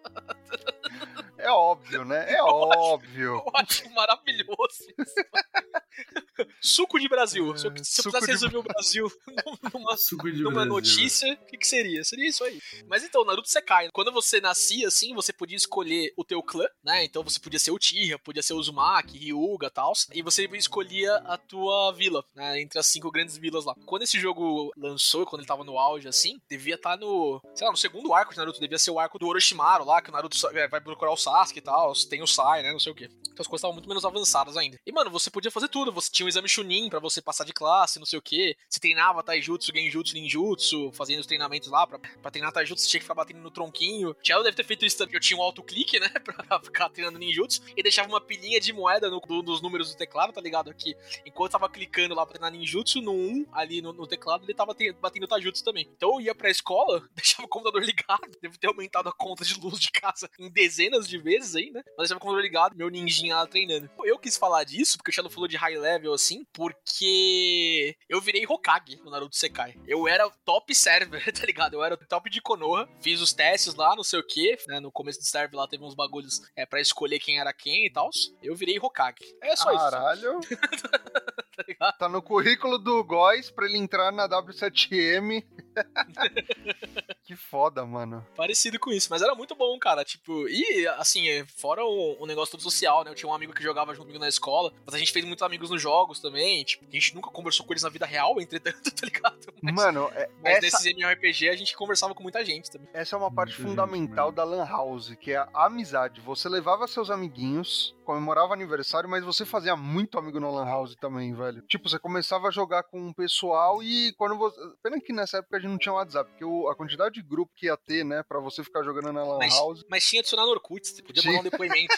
É 1.38 1.52
óbvio, 1.52 2.04
né? 2.04 2.26
É 2.34 2.40
Eu 2.40 2.72
acho- 2.72 2.80
óbvio. 2.82 3.34
Eu 3.46 3.52
acho 3.54 3.90
maravilhoso 3.94 4.84
isso. 5.00 5.16
Suco 6.62 7.00
de 7.00 7.08
Brasil. 7.08 7.56
Se 7.58 7.68
eu, 7.68 7.72
É, 7.72 7.84
se 7.84 8.00
eu 8.02 8.04
precisasse 8.04 8.28
resolver 8.28 8.58
o 8.58 8.64
Brasil 8.64 9.12
numa, 9.74 9.98
Suco 9.98 10.32
de 10.32 10.42
numa 10.42 10.66
notícia, 10.66 11.34
o 11.34 11.46
que, 11.46 11.58
que 11.58 11.68
seria? 11.68 12.04
Seria 12.04 12.28
isso 12.28 12.44
aí. 12.44 12.60
Mas 12.88 13.04
então, 13.04 13.26
Naruto 13.26 13.50
Sekai, 13.50 13.90
quando 13.94 14.12
você 14.12 14.40
nascia 14.42 14.88
assim, 14.88 15.14
você 15.14 15.32
podia 15.34 15.58
escolher 15.58 16.14
o 16.16 16.24
teu 16.24 16.42
clã, 16.42 16.66
né? 16.84 17.04
Então 17.04 17.24
você 17.24 17.40
podia 17.40 17.60
ser 17.60 17.72
o 17.72 17.80
Tira, 17.80 18.20
podia 18.20 18.44
ser 18.44 18.54
o 18.54 18.58
Uzumaki, 18.58 19.18
Ryuga 19.18 19.68
e 19.68 19.72
tal. 19.72 19.94
E 20.14 20.22
você 20.22 20.46
escolhia 20.54 21.16
a 21.26 21.38
tua 21.38 21.92
vila, 21.94 22.24
né? 22.36 22.62
Entre 22.62 22.80
as 22.80 22.88
cinco 22.88 23.12
grandes 23.12 23.38
vilas 23.38 23.66
lá. 23.66 23.76
Quando 23.86 24.04
esse 24.04 24.20
jogo 24.20 24.72
lançou, 24.78 25.26
quando 25.26 25.42
ele 25.42 25.48
tava 25.48 25.64
no 25.64 25.78
auge 25.78 26.08
assim, 26.08 26.40
devia 26.50 26.76
estar 26.76 26.98
no, 26.98 27.42
sei 27.56 27.66
lá, 27.66 27.72
no 27.72 27.78
segundo 27.78 28.14
arco 28.14 28.32
de 28.32 28.38
Naruto, 28.38 28.60
devia 28.60 28.78
ser 28.78 28.92
o 28.92 29.00
arco 29.00 29.20
do 29.20 29.28
Orochimaru 29.28 29.86
lá, 29.86 30.02
que 30.02 30.10
o 30.10 30.14
Naruto 30.14 30.36
é, 30.50 30.68
vai 30.68 30.82
procurar 30.82 31.12
o 31.12 31.18
Sasuke 31.18 31.60
e 31.60 31.62
tal, 31.62 31.94
tem 32.10 32.22
o 32.22 32.28
Sai, 32.28 32.62
né? 32.62 32.72
Não 32.72 32.80
sei 32.80 32.92
o 32.92 32.96
quê. 32.96 33.10
Então 33.22 33.42
as 33.42 33.48
coisas 33.48 33.60
estavam 33.60 33.74
muito 33.74 33.88
menos 33.88 34.06
avançadas 34.06 34.58
ainda. 34.58 34.78
E, 34.86 34.92
mano, 34.92 35.10
você 35.10 35.30
podia 35.30 35.52
fazer 35.52 35.68
tudo. 35.68 35.92
Você 35.92 36.10
tinha 36.12 36.27
um 36.28 36.30
exame 36.30 36.48
Chunin 36.50 36.90
pra 36.90 37.00
você 37.00 37.22
passar 37.22 37.44
de 37.46 37.54
classe, 37.54 38.00
não 38.00 38.06
sei 38.06 38.20
o 38.20 38.22
quê. 38.22 38.56
Você 38.70 38.80
treinava 38.80 39.24
Taijutsu, 39.24 39.72
Genjutsu, 39.74 40.14
Ninjutsu, 40.14 40.92
fazendo 40.94 41.20
os 41.20 41.26
treinamentos 41.26 41.70
lá. 41.70 41.88
Pra, 41.88 41.98
pra 42.00 42.32
treinar 42.32 42.52
Taijutsu, 42.52 42.84
você 42.84 42.90
tinha 42.90 43.00
que 43.00 43.04
ficar 43.06 43.16
batendo 43.16 43.40
no 43.40 43.52
tronquinho. 43.52 44.16
Shadow 44.24 44.44
deve 44.44 44.56
ter 44.58 44.64
feito 44.66 44.86
isso 44.86 44.98
também. 44.98 45.16
Eu 45.16 45.20
tinha 45.20 45.38
um 45.40 45.42
autoclique, 45.42 46.00
né? 46.00 46.10
Pra 46.48 46.60
ficar 46.62 46.90
treinando 46.90 47.18
Ninjutsu. 47.20 47.62
E 47.76 47.82
deixava 47.84 48.08
uma 48.10 48.22
pilhinha 48.22 48.60
de 48.60 48.72
moeda 48.74 49.10
no, 49.10 49.20
do- 49.20 49.42
dos 49.42 49.62
números 49.62 49.92
do 49.92 49.98
teclado, 49.98 50.34
tá 50.34 50.42
ligado? 50.42 50.70
Aqui. 50.70 50.96
Enquanto 51.26 51.54
eu 51.54 51.60
tava 51.60 51.70
clicando 51.72 52.14
lá 52.14 52.26
pra 52.26 52.34
treinar 52.38 52.52
Ninjutsu, 52.52 53.02
no 53.02 53.14
1, 53.14 53.46
ali 53.54 53.82
no, 53.82 53.94
no 53.94 54.06
teclado, 54.08 54.44
ele 54.46 54.54
tava 54.54 54.74
te- 54.76 54.92
batendo 54.94 55.28
Taijutsu 55.28 55.64
também. 55.64 55.88
Então 55.96 56.16
eu 56.16 56.22
ia 56.22 56.36
pra 56.36 56.50
escola, 56.50 57.08
deixava 57.16 57.46
o 57.46 57.50
computador 57.50 57.84
ligado. 57.84 58.30
Devo 58.42 58.58
ter 58.58 58.68
aumentado 58.68 59.10
a 59.10 59.14
conta 59.14 59.44
de 59.46 59.60
luz 59.60 59.80
de 59.80 59.92
casa 59.92 60.30
em 60.40 60.50
dezenas 60.50 61.08
de 61.08 61.18
vezes 61.18 61.56
aí, 61.56 61.72
né? 61.72 61.82
Mas 61.98 62.08
deixava 62.10 62.18
o 62.18 62.22
computador 62.22 62.44
ligado, 62.44 62.76
meu 62.76 62.90
ninjinha 62.90 63.36
lá 63.36 63.48
treinando. 63.48 63.90
Eu 64.04 64.18
quis 64.20 64.38
falar 64.38 64.64
disso, 64.64 64.98
porque 64.98 65.12
o 65.12 65.14
Shadow 65.14 65.30
falou 65.32 65.48
de 65.48 65.56
high 65.58 65.78
level 65.78 66.14
assim, 66.18 66.46
porque 66.54 67.96
eu 68.10 68.20
virei 68.20 68.46
Hokage 68.46 68.98
no 68.98 69.10
Naruto 69.10 69.36
Sekai. 69.36 69.76
Eu 69.88 70.08
era 70.08 70.30
top 70.44 70.76
server, 70.76 71.24
tá 71.32 71.46
ligado? 71.46 71.76
Eu 71.76 71.84
era 71.84 71.96
o 71.96 71.98
top 71.98 72.30
de 72.30 72.42
Konoha. 72.42 72.88
Fiz 73.02 73.22
os 73.22 73.34
testes 73.34 73.76
lá, 73.76 73.96
não 73.96 74.04
sei 74.04 74.20
o 74.20 74.28
que, 74.28 74.58
né? 74.68 74.80
No 74.80 74.92
começo 74.92 75.20
do 75.20 75.26
server 75.26 75.56
lá 75.58 75.68
teve 75.68 75.84
uns 75.84 75.96
bagulhos 75.96 76.42
é, 76.56 76.66
pra 76.66 76.82
escolher 76.82 77.20
quem 77.20 77.40
era 77.40 77.54
quem 77.54 77.86
e 77.86 77.92
tal. 77.92 78.10
Eu 78.44 78.56
virei 78.56 78.78
Hokage. 78.78 79.18
É 79.42 79.56
só 79.56 79.72
isso, 79.72 79.80
Caralho. 79.80 80.40
tá 81.58 81.64
ligado? 81.68 81.98
Tá 81.98 82.08
no 82.08 82.22
currículo 82.22 82.78
do 82.78 83.04
Góis 83.04 83.50
pra 83.50 83.66
ele 83.66 83.78
entrar 83.78 84.12
na 84.12 84.30
W7M. 84.30 85.44
que 87.26 87.36
foda, 87.36 87.86
mano. 87.86 88.26
Parecido 88.36 88.80
com 88.80 88.92
isso, 88.92 89.08
mas 89.10 89.22
era 89.22 89.34
muito 89.36 89.56
bom, 89.56 89.78
cara. 89.80 90.06
Tipo, 90.06 90.48
e 90.48 90.88
assim, 90.98 91.26
fora 91.58 91.84
o, 91.84 92.22
o 92.22 92.26
negócio 92.26 92.52
todo 92.52 92.62
social, 92.62 93.04
né? 93.04 93.12
Eu 93.12 93.16
tinha 93.16 93.30
um 93.30 93.34
amigo 93.34 93.54
que 93.54 93.64
jogava 93.64 93.94
junto 93.94 94.06
comigo 94.06 94.20
na 94.24 94.30
escola, 94.30 94.72
mas 94.86 94.94
a 94.96 94.98
gente 95.00 95.12
fez 95.12 95.26
muitos 95.26 95.44
amigos 95.44 95.70
nos 95.70 95.82
jogos 95.82 96.20
também. 96.20 96.64
Tipo, 96.64 96.86
a 96.86 96.92
gente 96.92 97.16
nunca 97.16 97.30
conversou 97.32 97.66
com 97.66 97.74
eles 97.74 97.84
na 97.84 97.90
vida 97.90 98.06
real, 98.06 98.40
entretanto, 98.42 98.92
tá 98.92 99.06
ligado? 99.06 99.54
Mas, 99.62 99.74
Mano, 99.74 100.10
é- 100.14 100.30
mas 100.44 100.64
essa, 100.64 100.78
nesses 100.78 100.86
MMORPG 100.96 101.50
a 101.50 101.56
gente 101.56 101.76
conversava 101.76 102.14
com 102.14 102.24
muita 102.24 102.46
gente 102.46 102.70
também. 102.70 102.88
essa 102.94 103.16
é 103.16 103.20
uma 103.20 103.32
parte 103.32 103.54
fundamental 103.56 104.26
mano. 104.28 104.36
da 104.36 104.44
Lan 104.44 104.66
House, 104.66 105.16
que 105.20 105.32
é 105.32 105.38
a 105.38 105.66
amizade. 105.66 106.22
Você 106.22 106.48
levava 106.48 106.88
seus 106.88 107.10
amiguinhos, 107.10 107.96
comemorava 108.08 108.54
aniversário, 108.54 109.10
mas 109.10 109.24
você 109.26 109.46
fazia 109.46 109.76
muito 109.76 110.18
amigo 110.18 110.40
na 110.40 110.50
Lan 110.50 110.66
House 110.66 110.96
também, 110.96 111.34
velho. 111.36 111.62
Tipo, 111.64 111.90
você 111.90 112.00
começava 112.00 112.48
a 112.48 112.52
jogar 112.52 112.84
com 112.84 113.00
um 113.00 113.12
pessoal 113.14 113.84
e 113.84 114.14
quando 114.18 114.38
você. 114.38 114.58
Pena 114.82 115.00
que 115.02 115.12
nessa 115.12 115.40
época 115.40 115.58
a 115.58 115.60
gente 115.60 115.70
não 115.72 115.78
tinha 115.78 115.92
WhatsApp, 115.94 116.30
porque 116.32 116.46
o- 116.46 116.70
a 116.70 116.76
quantidade 116.76 117.16
de 117.16 117.22
grupo 117.22 117.52
que 117.54 117.66
ia 117.66 117.76
ter, 117.76 118.06
né, 118.06 118.24
pra 118.24 118.40
você 118.40 118.64
ficar 118.64 118.82
jogando 118.84 119.12
na 119.12 119.24
Lan 119.24 119.38
Mas, 119.40 119.54
House. 119.56 119.84
mas 119.90 120.06
tinha 120.06 120.22
adicionar 120.22 120.46
no 120.46 120.52
Orkut, 120.52 120.88
você 120.88 121.04
podia 121.04 121.22
mandar 121.24 121.40
um 121.42 121.44
depoimento. 121.44 121.94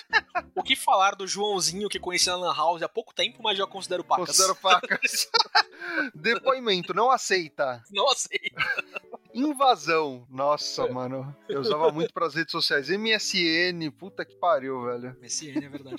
o 0.55 0.63
que 0.63 0.75
falar 0.75 1.15
do 1.15 1.27
Joãozinho 1.27 1.87
que 1.87 1.99
conheci 1.99 2.27
na 2.27 2.35
Lan 2.37 2.55
House 2.55 2.81
há 2.81 2.89
pouco 2.89 3.13
tempo, 3.13 3.43
mas 3.43 3.55
já 3.57 3.67
considero 3.67 4.03
pacas? 4.03 4.25
Considero 4.27 4.55
facas. 4.55 5.29
Depoimento, 6.15 6.93
não 6.93 7.11
aceita. 7.11 7.83
Não 7.91 8.09
aceito. 8.09 8.55
Invasão. 9.33 10.25
Nossa, 10.29 10.83
É. 10.83 10.91
mano. 10.91 11.35
Eu 11.47 11.61
usava 11.61 11.91
muito 11.91 12.11
pras 12.13 12.33
redes 12.33 12.51
sociais. 12.51 12.89
MSN, 12.89 13.91
puta 13.91 14.25
que 14.25 14.35
pariu, 14.35 14.83
velho. 14.85 15.15
MSN, 15.21 15.65
é 15.65 15.69
verdade. 15.69 15.98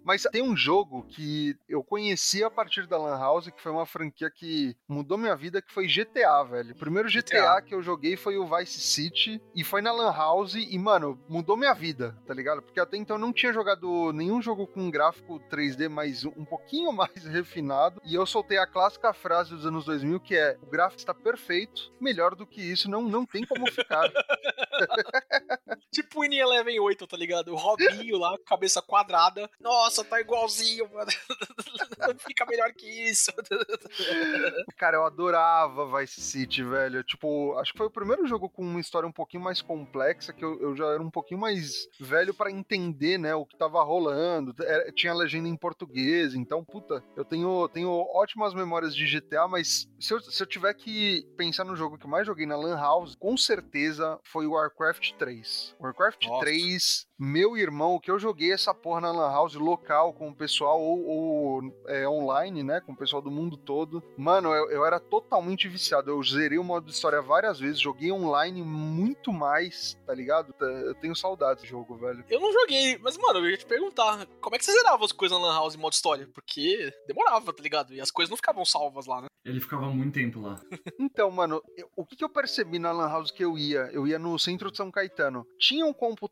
Mas 0.03 0.23
tem 0.23 0.41
um 0.41 0.55
jogo 0.55 1.03
que 1.09 1.55
eu 1.67 1.83
conheci 1.83 2.43
a 2.43 2.49
partir 2.49 2.87
da 2.87 2.97
Lan 2.97 3.17
House, 3.17 3.49
que 3.49 3.61
foi 3.61 3.71
uma 3.71 3.85
franquia 3.85 4.29
que 4.29 4.75
mudou 4.87 5.17
minha 5.17 5.35
vida, 5.35 5.61
que 5.61 5.71
foi 5.71 5.87
GTA, 5.87 6.43
velho. 6.43 6.71
O 6.71 6.77
primeiro 6.77 7.09
GTA, 7.09 7.21
GTA. 7.21 7.61
que 7.61 7.75
eu 7.75 7.81
joguei 7.81 8.17
foi 8.17 8.37
o 8.37 8.47
Vice 8.47 8.79
City, 8.79 9.41
e 9.55 9.63
foi 9.63 9.81
na 9.81 9.91
Lan 9.91 10.11
House, 10.11 10.55
e, 10.55 10.77
mano, 10.77 11.19
mudou 11.27 11.57
minha 11.57 11.73
vida, 11.73 12.17
tá 12.25 12.33
ligado? 12.33 12.61
Porque 12.61 12.79
até 12.79 12.97
então 12.97 13.15
eu 13.15 13.21
não 13.21 13.33
tinha 13.33 13.53
jogado 13.53 14.11
nenhum 14.13 14.41
jogo 14.41 14.67
com 14.67 14.89
gráfico 14.89 15.39
3D 15.49 15.89
mais 15.89 16.25
um 16.25 16.45
pouquinho 16.45 16.91
mais 16.93 17.25
refinado, 17.25 18.01
e 18.05 18.15
eu 18.15 18.25
soltei 18.25 18.57
a 18.57 18.67
clássica 18.67 19.13
frase 19.13 19.51
dos 19.51 19.65
anos 19.65 19.85
2000, 19.85 20.19
que 20.19 20.35
é, 20.35 20.57
o 20.61 20.65
gráfico 20.65 20.99
está 20.99 21.13
perfeito, 21.13 21.91
melhor 21.99 22.35
do 22.35 22.47
que 22.47 22.61
isso, 22.61 22.89
não, 22.89 23.03
não 23.03 23.25
tem 23.25 23.45
como 23.45 23.69
ficar. 23.71 24.09
tipo 25.91 26.21
o 26.21 26.25
In 26.25 26.35
Eleven 26.35 26.79
8, 26.79 27.07
tá 27.07 27.17
ligado? 27.17 27.51
O 27.51 27.55
Robinho 27.55 28.17
lá, 28.17 28.37
com 28.37 28.43
cabeça 28.43 28.81
quadrada. 28.81 29.49
Nossa, 29.59 29.90
tá 30.03 30.19
igualzinho, 30.21 30.89
mano. 30.93 31.11
Não 31.99 32.17
fica 32.19 32.45
melhor 32.45 32.71
que 32.73 32.87
isso. 33.09 33.31
Cara, 34.77 34.97
eu 34.97 35.05
adorava 35.05 35.99
Vice 35.99 36.21
City, 36.21 36.63
velho. 36.63 37.03
Tipo, 37.03 37.55
acho 37.59 37.71
que 37.71 37.77
foi 37.77 37.87
o 37.87 37.91
primeiro 37.91 38.25
jogo 38.27 38.49
com 38.49 38.61
uma 38.63 38.79
história 38.79 39.07
um 39.07 39.11
pouquinho 39.11 39.43
mais 39.43 39.61
complexa, 39.61 40.33
que 40.33 40.43
eu, 40.43 40.59
eu 40.61 40.75
já 40.75 40.85
era 40.87 41.01
um 41.01 41.09
pouquinho 41.11 41.39
mais 41.39 41.87
velho 41.99 42.33
pra 42.33 42.51
entender, 42.51 43.17
né, 43.17 43.35
o 43.35 43.45
que 43.45 43.57
tava 43.57 43.83
rolando. 43.83 44.53
Era- 44.63 44.91
tinha 44.91 45.13
legenda 45.13 45.47
em 45.47 45.55
português, 45.55 46.33
então, 46.33 46.63
puta, 46.63 47.03
eu 47.15 47.23
tenho, 47.25 47.67
tenho 47.69 47.89
ótimas 48.13 48.53
memórias 48.53 48.95
de 48.95 49.05
GTA, 49.05 49.47
mas 49.47 49.87
se 49.99 50.13
eu, 50.13 50.19
se 50.21 50.41
eu 50.41 50.47
tiver 50.47 50.73
que 50.73 51.25
pensar 51.37 51.63
no 51.63 51.75
jogo 51.75 51.97
que 51.97 52.05
eu 52.05 52.09
mais 52.09 52.25
joguei 52.25 52.45
na 52.45 52.55
Lan 52.55 52.75
House, 52.77 53.15
com 53.15 53.37
certeza 53.37 54.19
foi 54.23 54.45
o 54.47 54.51
Warcraft 54.51 55.13
3. 55.13 55.75
Warcraft 55.79 56.25
Nossa. 56.27 56.45
3, 56.45 57.07
meu 57.19 57.55
irmão, 57.57 57.99
que 57.99 58.09
eu 58.09 58.17
joguei 58.19 58.51
essa 58.51 58.73
porra 58.73 59.01
na 59.01 59.11
Lan 59.11 59.29
House 59.31 59.53
local 59.81 60.13
com 60.13 60.29
o 60.29 60.35
pessoal 60.35 60.79
ou, 60.79 61.05
ou, 61.05 61.83
é, 61.87 62.07
online, 62.07 62.63
né, 62.63 62.79
com 62.79 62.91
o 62.91 62.95
pessoal 62.95 63.21
do 63.21 63.31
mundo 63.31 63.57
todo. 63.57 64.03
Mano, 64.15 64.53
eu, 64.53 64.69
eu 64.69 64.85
era 64.85 64.99
totalmente 64.99 65.67
viciado. 65.67 66.11
Eu 66.11 66.23
zerei 66.23 66.57
o 66.57 66.63
modo 66.63 66.89
história 66.89 67.21
várias 67.21 67.59
vezes, 67.59 67.79
joguei 67.79 68.11
online 68.11 68.61
muito 68.61 69.33
mais, 69.33 69.97
tá 70.05 70.13
ligado? 70.13 70.53
Eu 70.59 70.93
tenho 70.95 71.15
saudades 71.15 71.63
do 71.63 71.67
jogo, 71.67 71.97
velho. 71.97 72.23
Eu 72.29 72.39
não 72.39 72.53
joguei, 72.53 72.97
mas, 72.99 73.17
mano, 73.17 73.39
eu 73.39 73.49
ia 73.49 73.57
te 73.57 73.65
perguntar, 73.65 74.27
como 74.39 74.55
é 74.55 74.59
que 74.59 74.65
você 74.65 74.71
zerava 74.71 75.03
as 75.03 75.11
coisas 75.11 75.37
na 75.37 75.45
Lan 75.45 75.53
House 75.53 75.75
em 75.75 75.79
modo 75.79 75.93
história? 75.93 76.29
Porque 76.33 76.93
demorava, 77.07 77.51
tá 77.51 77.63
ligado? 77.63 77.93
E 77.93 77.99
as 77.99 78.11
coisas 78.11 78.29
não 78.29 78.37
ficavam 78.37 78.63
salvas 78.63 79.07
lá, 79.07 79.21
né? 79.21 79.27
Ele 79.43 79.59
ficava 79.59 79.87
muito 79.89 80.13
tempo 80.13 80.39
lá. 80.39 80.59
Então, 80.99 81.31
mano, 81.31 81.61
eu- 81.75 81.89
o 81.95 82.05
que, 82.05 82.15
que 82.15 82.23
eu 82.23 82.29
percebi 82.29 82.77
na 82.77 82.91
Lan 82.91 83.07
House 83.09 83.31
que 83.31 83.43
eu 83.43 83.57
ia? 83.57 83.89
Eu 83.91 84.05
ia 84.07 84.19
no 84.19 84.37
centro 84.37 84.69
de 84.69 84.77
São 84.77 84.91
Caetano. 84.91 85.45
Tinham 85.59 85.91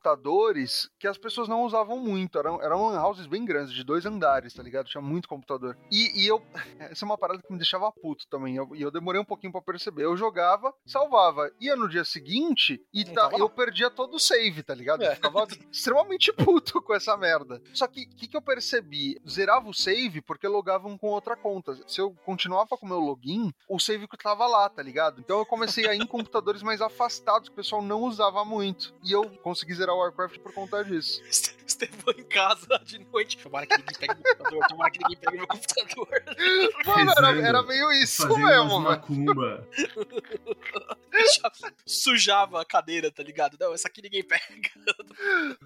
computadores 0.10 0.90
que 1.00 1.08
as 1.08 1.18
pessoas 1.18 1.48
não 1.48 1.64
usavam 1.64 1.98
muito. 2.00 2.38
Eram, 2.38 2.62
eram 2.62 2.88
Lan 2.88 3.02
Houses 3.02 3.28
bem 3.28 3.46
grandes, 3.46 3.74
de 3.74 3.84
dois 3.84 4.06
andares, 4.06 4.54
tá 4.54 4.62
ligado? 4.64 4.88
Tinha 4.88 5.02
muito 5.02 5.28
computador. 5.28 5.78
E, 5.92 6.24
e 6.24 6.28
eu. 6.28 6.42
Essa 6.80 7.04
é 7.04 7.08
uma 7.08 7.18
parada 7.18 7.42
que 7.42 7.52
me 7.52 7.58
deixava 7.58 7.92
puto 7.92 8.26
também. 8.30 8.56
eu- 8.56 8.76
E 8.76 8.82
eu, 8.82 8.92
demorei 8.92 9.22
um 9.22 9.26
pouquinho 9.26 9.52
pra 9.52 9.62
perceber. 9.62 10.04
Eu 10.06 10.16
jogava, 10.18 10.74
salvava. 10.86 11.52
Ia 11.60 11.76
no 11.76 11.88
dia 11.90 12.04
seguinte 12.04 12.82
e 12.94 13.06
tá- 13.06 13.32
eu 13.38 13.50
perdia 13.50 13.90
todo 13.90 14.16
o 14.16 14.20
save, 14.20 14.64
tá 14.64 14.74
ligado? 14.74 15.04
Eu 15.04 15.12
É. 15.12 15.16
ficava 15.16 15.46
extremamente 15.72 16.32
puto 16.34 16.82
com 16.82 16.94
essa 16.94 17.16
merda. 17.18 17.62
Só 17.74 17.88
que 17.88 18.04
o 18.04 18.10
que, 18.16 18.28
que 18.28 18.38
eu 18.38 18.42
percebi? 18.42 19.20
Zerava 19.28 19.68
o 19.70 19.74
save 19.74 20.22
porque 20.22 20.48
logavam 20.48 20.98
com 20.98 21.08
outra 21.08 21.36
conta. 21.36 21.76
Se 21.88 22.02
eu 22.02 22.12
continuava 22.26 22.78
com 22.78 22.86
o 22.86 22.90
meu 22.90 22.99
login, 23.00 23.52
o 23.68 23.80
save 23.80 24.08
que 24.08 24.18
tava 24.18 24.48
lá, 24.48 24.70
tá 24.70 24.82
ligado? 24.82 25.20
Então 25.20 25.40
eu 25.40 25.46
comecei 25.46 25.88
a 25.88 25.96
ir 25.96 26.02
em 26.02 26.08
computadores 26.08 26.62
mais 26.62 26.82
afastados 26.82 27.50
que 27.50 27.54
o 27.54 27.56
pessoal 27.56 27.82
não 27.82 28.04
usava 28.04 28.44
muito. 28.46 28.94
E 29.04 29.12
eu 29.12 29.30
consegui 29.44 29.74
zerar 29.74 29.96
o 29.96 30.00
Warcraft 30.00 30.40
por 30.40 30.54
conta 30.54 30.84
disso. 30.84 31.22
Estevão 31.70 32.14
em 32.18 32.24
casa 32.24 32.80
de 32.84 33.00
noite. 33.00 33.38
Tomara 33.38 33.68
que 33.68 33.78
ninguém 33.78 33.96
pegue 34.00 34.16
meu 34.24 34.36
computador, 34.36 34.68
tomara 34.68 34.92
que 34.92 35.00
ninguém 35.04 35.18
pegue 35.18 35.38
meu 35.38 35.48
computador. 35.48 36.24
Mano, 36.86 37.14
era, 37.16 37.48
era 37.48 37.64
meio 37.64 37.92
isso 37.92 38.28
Fazendo 38.28 38.46
mesmo, 38.46 38.80
macumba. 38.80 39.68
Sujava 41.86 42.62
a 42.62 42.66
cadeira, 42.66 43.12
tá 43.12 43.22
ligado? 43.22 43.58
Não, 43.60 43.74
essa 43.74 43.88
aqui 43.88 44.02
ninguém 44.02 44.24
pega. 44.24 44.44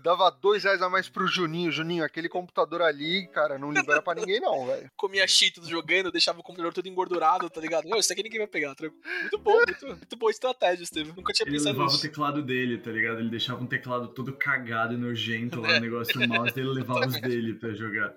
Dava 0.04 0.30
dois 0.30 0.64
reais 0.64 0.82
a 0.82 0.90
mais 0.90 1.08
pro 1.08 1.28
Juninho. 1.28 1.72
Juninho, 1.72 2.04
aquele 2.04 2.28
computador 2.28 2.82
ali, 2.82 3.28
cara, 3.28 3.58
não 3.58 3.72
libera 3.72 4.02
pra 4.02 4.16
ninguém 4.16 4.40
não, 4.40 4.66
velho. 4.66 4.92
Comia 4.98 5.28
cheetos 5.28 5.68
jogando, 5.68 6.12
deixava 6.12 6.40
o 6.40 6.44
computador 6.44 6.74
todo 6.74 6.88
engordurado, 6.88 7.23
tá 7.50 7.62
ligado? 7.62 7.88
Não, 7.88 7.98
isso 7.98 8.12
aqui 8.14 8.24
ninguém 8.24 8.40
vai 8.40 8.48
pegar, 8.48 8.76
tranquilo. 8.76 9.02
Muito 9.22 9.38
bom, 9.40 9.54
muito, 9.56 9.86
muito 9.88 10.16
boa 10.18 10.32
estratégia, 10.32 10.84
Estevão. 10.84 11.16
Nunca 11.16 11.34
tinha 11.34 11.48
Ele 11.48 11.54
pensado 11.58 11.72
levava 11.74 11.90
o 11.90 11.94
nisso. 11.94 12.02
teclado 12.02 12.42
dele, 12.44 12.78
tá 12.78 12.92
ligado? 12.92 13.20
Ele 13.20 13.30
deixava 13.30 13.64
um 13.64 13.68
teclado 13.68 14.08
todo 14.10 14.34
cagado 14.34 14.94
e 14.94 14.98
nojento 14.98 15.60
lá 15.62 15.74
É. 15.76 15.80
negócio 15.80 16.20
do 16.20 16.28
mouse, 16.28 16.54
ele 16.58 16.70
levava 16.70 17.06
os 17.08 17.20
dele 17.22 17.54
pra 17.56 17.74
jogar. 17.74 18.14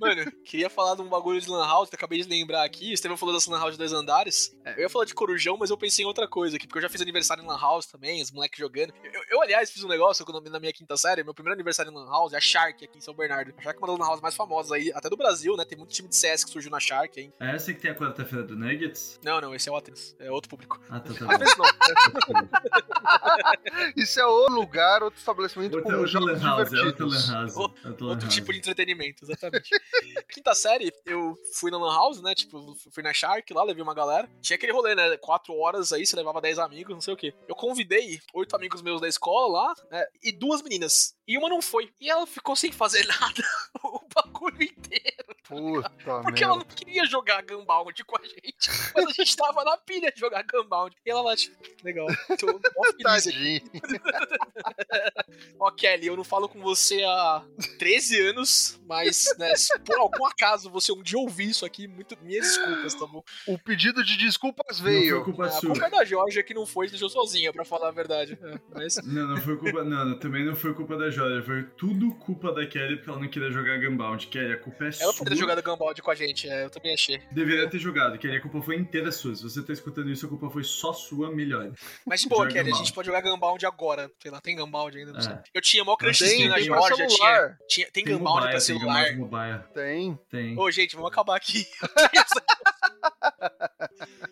Mano, 0.00 0.30
queria 0.44 0.68
falar 0.68 0.94
de 0.96 1.02
um 1.02 1.08
bagulho 1.08 1.40
de 1.40 1.48
Lan 1.48 1.64
House, 1.66 1.88
que 1.88 1.94
eu 1.94 1.98
acabei 1.98 2.20
de 2.20 2.28
lembrar 2.28 2.64
aqui. 2.64 2.90
O 2.90 2.94
Estevão 2.94 3.16
falou 3.16 3.34
dessa 3.34 3.50
Lan 3.50 3.58
House 3.58 3.72
de 3.72 3.78
dois 3.78 3.92
andares. 3.92 4.56
Eu 4.64 4.82
ia 4.82 4.88
falar 4.90 5.04
de 5.04 5.14
Corujão, 5.14 5.56
mas 5.58 5.70
eu 5.70 5.76
pensei 5.78 6.04
em 6.04 6.08
outra 6.08 6.28
coisa 6.28 6.56
aqui, 6.56 6.66
porque 6.66 6.78
eu 6.78 6.82
já 6.82 6.88
fiz 6.88 7.00
aniversário 7.00 7.42
em 7.42 7.46
Lan 7.46 7.58
House 7.58 7.86
também, 7.86 8.20
os 8.22 8.30
moleques 8.30 8.58
jogando. 8.58 8.92
Eu, 9.04 9.22
eu, 9.30 9.42
aliás, 9.42 9.70
fiz 9.70 9.82
um 9.84 9.88
negócio 9.88 10.24
quando, 10.24 10.48
na 10.50 10.60
minha 10.60 10.72
quinta 10.72 10.96
série, 10.96 11.22
meu 11.24 11.34
primeiro 11.34 11.54
aniversário 11.54 11.90
em 11.90 11.94
Lan 11.94 12.06
House, 12.06 12.32
é 12.32 12.36
a 12.36 12.40
Shark 12.40 12.84
aqui 12.84 12.98
em 12.98 13.00
São 13.00 13.14
Bernardo. 13.14 13.54
A 13.58 13.62
Shark 13.62 13.78
é 13.78 13.80
uma 13.80 13.88
das 13.88 13.98
Lan 13.98 14.06
House 14.06 14.20
mais 14.20 14.34
famosas 14.34 14.72
aí, 14.72 14.92
até 14.94 15.08
do 15.08 15.16
Brasil, 15.16 15.56
né? 15.56 15.64
Tem 15.64 15.78
muito 15.78 15.92
time 15.92 16.08
de 16.08 16.16
CS 16.16 16.44
que 16.44 16.50
surgiu 16.50 16.70
na 16.70 16.80
Shark, 16.80 17.18
hein? 17.20 17.32
É 17.40 17.54
essa 17.54 17.72
que 17.72 17.80
tem 17.80 17.90
a 17.90 17.94
quarta-feira 17.94 18.44
do 18.44 18.56
Nuggets? 18.56 19.18
Não, 19.24 19.40
não, 19.40 19.54
esse 19.54 19.68
é 19.68 19.72
o 19.72 19.76
Athens. 19.76 20.14
É 20.18 20.30
outro 20.30 20.50
público. 20.50 20.80
Ah, 20.90 21.00
tá, 21.00 21.12
tá. 21.14 21.32
Às 21.32 21.38
vezes 21.38 21.56
não. 21.56 21.66
Isso 23.96 24.20
é 24.20 24.26
o 24.26 24.46
lugar, 24.48 25.02
outro 25.02 25.18
estabelecimento 25.18 25.74
Outro, 25.76 25.90
com 25.90 25.96
outro 25.96 26.06
jogos 26.06 26.42
Lan 26.42 26.48
House, 26.48 26.72
é 26.72 26.82
outro 26.82 27.08
divertidos. 27.08 27.28
Lan 27.28 27.34
House. 27.42 27.56
O- 27.56 27.60
outro 27.60 28.04
Lan 28.06 28.10
Outro 28.12 28.28
tipo 28.28 28.52
de 28.52 28.58
entretenimento, 28.58 29.26
Quinta 30.32 30.54
série, 30.54 30.92
eu 31.04 31.36
fui 31.54 31.70
na 31.70 31.78
Lan 31.78 31.92
House, 31.92 32.22
né? 32.22 32.34
Tipo, 32.34 32.74
fui 32.92 33.02
na 33.02 33.12
Shark 33.12 33.52
lá, 33.52 33.62
levei 33.62 33.82
uma 33.82 33.94
galera. 33.94 34.28
Tinha 34.40 34.56
aquele 34.56 34.72
rolê, 34.72 34.94
né? 34.94 35.16
Quatro 35.18 35.54
horas 35.54 35.92
aí, 35.92 36.06
você 36.06 36.16
levava 36.16 36.40
10 36.40 36.58
amigos, 36.58 36.94
não 36.94 37.00
sei 37.00 37.14
o 37.14 37.16
quê. 37.16 37.34
Eu 37.48 37.54
convidei 37.54 38.20
oito 38.34 38.54
amigos 38.54 38.82
meus 38.82 39.00
da 39.00 39.08
escola 39.08 39.60
lá, 39.60 39.74
né? 39.90 40.06
E 40.22 40.32
duas 40.32 40.62
meninas. 40.62 41.15
E 41.28 41.36
uma 41.36 41.48
não 41.48 41.60
foi. 41.60 41.92
E 42.00 42.08
ela 42.10 42.26
ficou 42.26 42.54
sem 42.54 42.70
fazer 42.72 43.04
nada 43.20 43.42
o 43.82 44.00
bagulho 44.14 44.62
inteiro. 44.62 45.26
Puta 45.48 45.90
Porque 46.22 46.42
ela 46.42 46.56
merda. 46.56 46.68
não 46.68 46.76
queria 46.76 47.04
jogar 47.06 47.42
Gunbound 47.42 48.04
com 48.04 48.16
a 48.18 48.24
gente. 48.24 48.68
Mas 48.94 49.06
a 49.06 49.12
gente 49.12 49.36
tava 49.36 49.62
na 49.64 49.76
pilha 49.76 50.10
de 50.12 50.18
jogar 50.20 50.42
Gunbound. 50.44 50.94
E 51.04 51.10
ela 51.10 51.22
lá, 51.22 51.36
tipo, 51.36 51.56
legal. 51.84 52.06
Tô. 52.38 52.60
Tadinho. 53.02 53.60
Ó, 55.60 55.70
Kelly, 55.70 56.06
eu 56.06 56.16
não 56.16 56.24
falo 56.24 56.48
com 56.48 56.60
você 56.60 57.02
há 57.04 57.44
13 57.78 58.28
anos, 58.28 58.80
mas, 58.86 59.34
né, 59.38 59.54
se 59.56 59.76
por 59.80 59.98
algum 59.98 60.26
acaso 60.26 60.70
você 60.70 60.92
um 60.92 61.02
dia 61.02 61.18
ouvir 61.18 61.50
isso 61.50 61.64
aqui, 61.64 61.86
muito, 61.86 62.16
minhas 62.22 62.46
desculpas, 62.46 62.94
tá 62.94 63.06
bom? 63.06 63.22
O 63.46 63.58
pedido 63.58 64.04
de 64.04 64.16
desculpas 64.16 64.78
Não 64.80 64.86
foi 64.86 65.00
veio. 65.00 65.24
culpa 65.24 65.46
a 65.46 65.50
sua. 65.50 65.70
culpa 65.70 65.86
é 65.86 65.90
da 65.90 66.04
Georgia 66.04 66.42
que 66.42 66.54
não 66.54 66.66
foi, 66.66 66.88
deixou 66.88 67.08
sozinha, 67.08 67.52
pra 67.52 67.64
falar 67.64 67.88
a 67.88 67.92
verdade. 67.92 68.38
É, 68.42 68.60
mas, 68.74 68.96
Não, 69.04 69.28
não 69.28 69.36
foi 69.40 69.56
culpa. 69.56 69.84
Não, 69.84 70.04
não, 70.04 70.18
também 70.18 70.44
não 70.44 70.54
foi 70.56 70.74
culpa 70.74 70.96
da 70.96 71.10
Jorge. 71.16 71.46
Foi 71.46 71.62
tudo 71.76 72.14
culpa 72.14 72.52
da 72.52 72.66
Kelly 72.66 72.96
porque 72.96 73.10
ela 73.10 73.20
não 73.20 73.28
queria 73.28 73.50
jogar 73.50 73.78
Gunbound. 73.80 74.26
Kelly, 74.28 74.52
a 74.52 74.58
culpa 74.58 74.86
é 74.86 74.92
sua. 74.92 75.04
ela 75.04 75.14
poderia 75.14 75.36
ter 75.36 75.40
jogado 75.40 75.62
Gunbound 75.62 76.02
com 76.02 76.10
a 76.10 76.14
gente, 76.14 76.48
é, 76.48 76.64
eu 76.64 76.70
também 76.70 76.94
achei. 76.94 77.18
Deveria 77.32 77.68
ter 77.68 77.78
jogado, 77.78 78.18
Kelly. 78.18 78.36
A 78.36 78.40
culpa 78.40 78.62
foi 78.62 78.76
inteira 78.76 79.10
sua. 79.10 79.34
Se 79.34 79.42
você 79.42 79.62
tá 79.62 79.72
escutando 79.72 80.10
isso, 80.10 80.26
a 80.26 80.28
culpa 80.28 80.48
foi 80.50 80.64
só 80.64 80.92
sua, 80.92 81.30
melhor. 81.30 81.72
Mas 82.06 82.24
boa, 82.24 82.46
Kelly, 82.46 82.60
a 82.60 82.62
Gunbound. 82.64 82.84
gente 82.84 82.94
pode 82.94 83.06
jogar 83.06 83.20
Gunbound 83.22 83.66
agora. 83.66 84.10
Sei 84.22 84.30
lá, 84.30 84.40
tem 84.40 84.56
Gunbound 84.56 84.96
ainda, 84.96 85.12
não 85.12 85.18
É. 85.18 85.22
sei. 85.22 85.34
Eu 85.54 85.60
tinha 85.62 85.84
mó 85.84 85.96
crushzinho 85.96 86.48
na 86.50 86.60
Georgia, 86.60 86.96
tinha, 86.96 87.08
celular. 87.10 87.58
tinha. 87.68 87.90
Tem, 87.90 88.04
Tem 88.04 88.14
Gunbound 88.14 88.34
mobile, 88.34 88.50
pra 88.50 88.50
tem 88.50 88.60
celular. 88.60 89.10
Gunbound 89.14 89.36
mobile. 89.36 89.60
Tem. 89.74 90.18
Tem. 90.30 90.58
Ô, 90.58 90.70
gente, 90.70 90.94
vamos 90.96 91.10
acabar 91.10 91.36
aqui. 91.36 91.66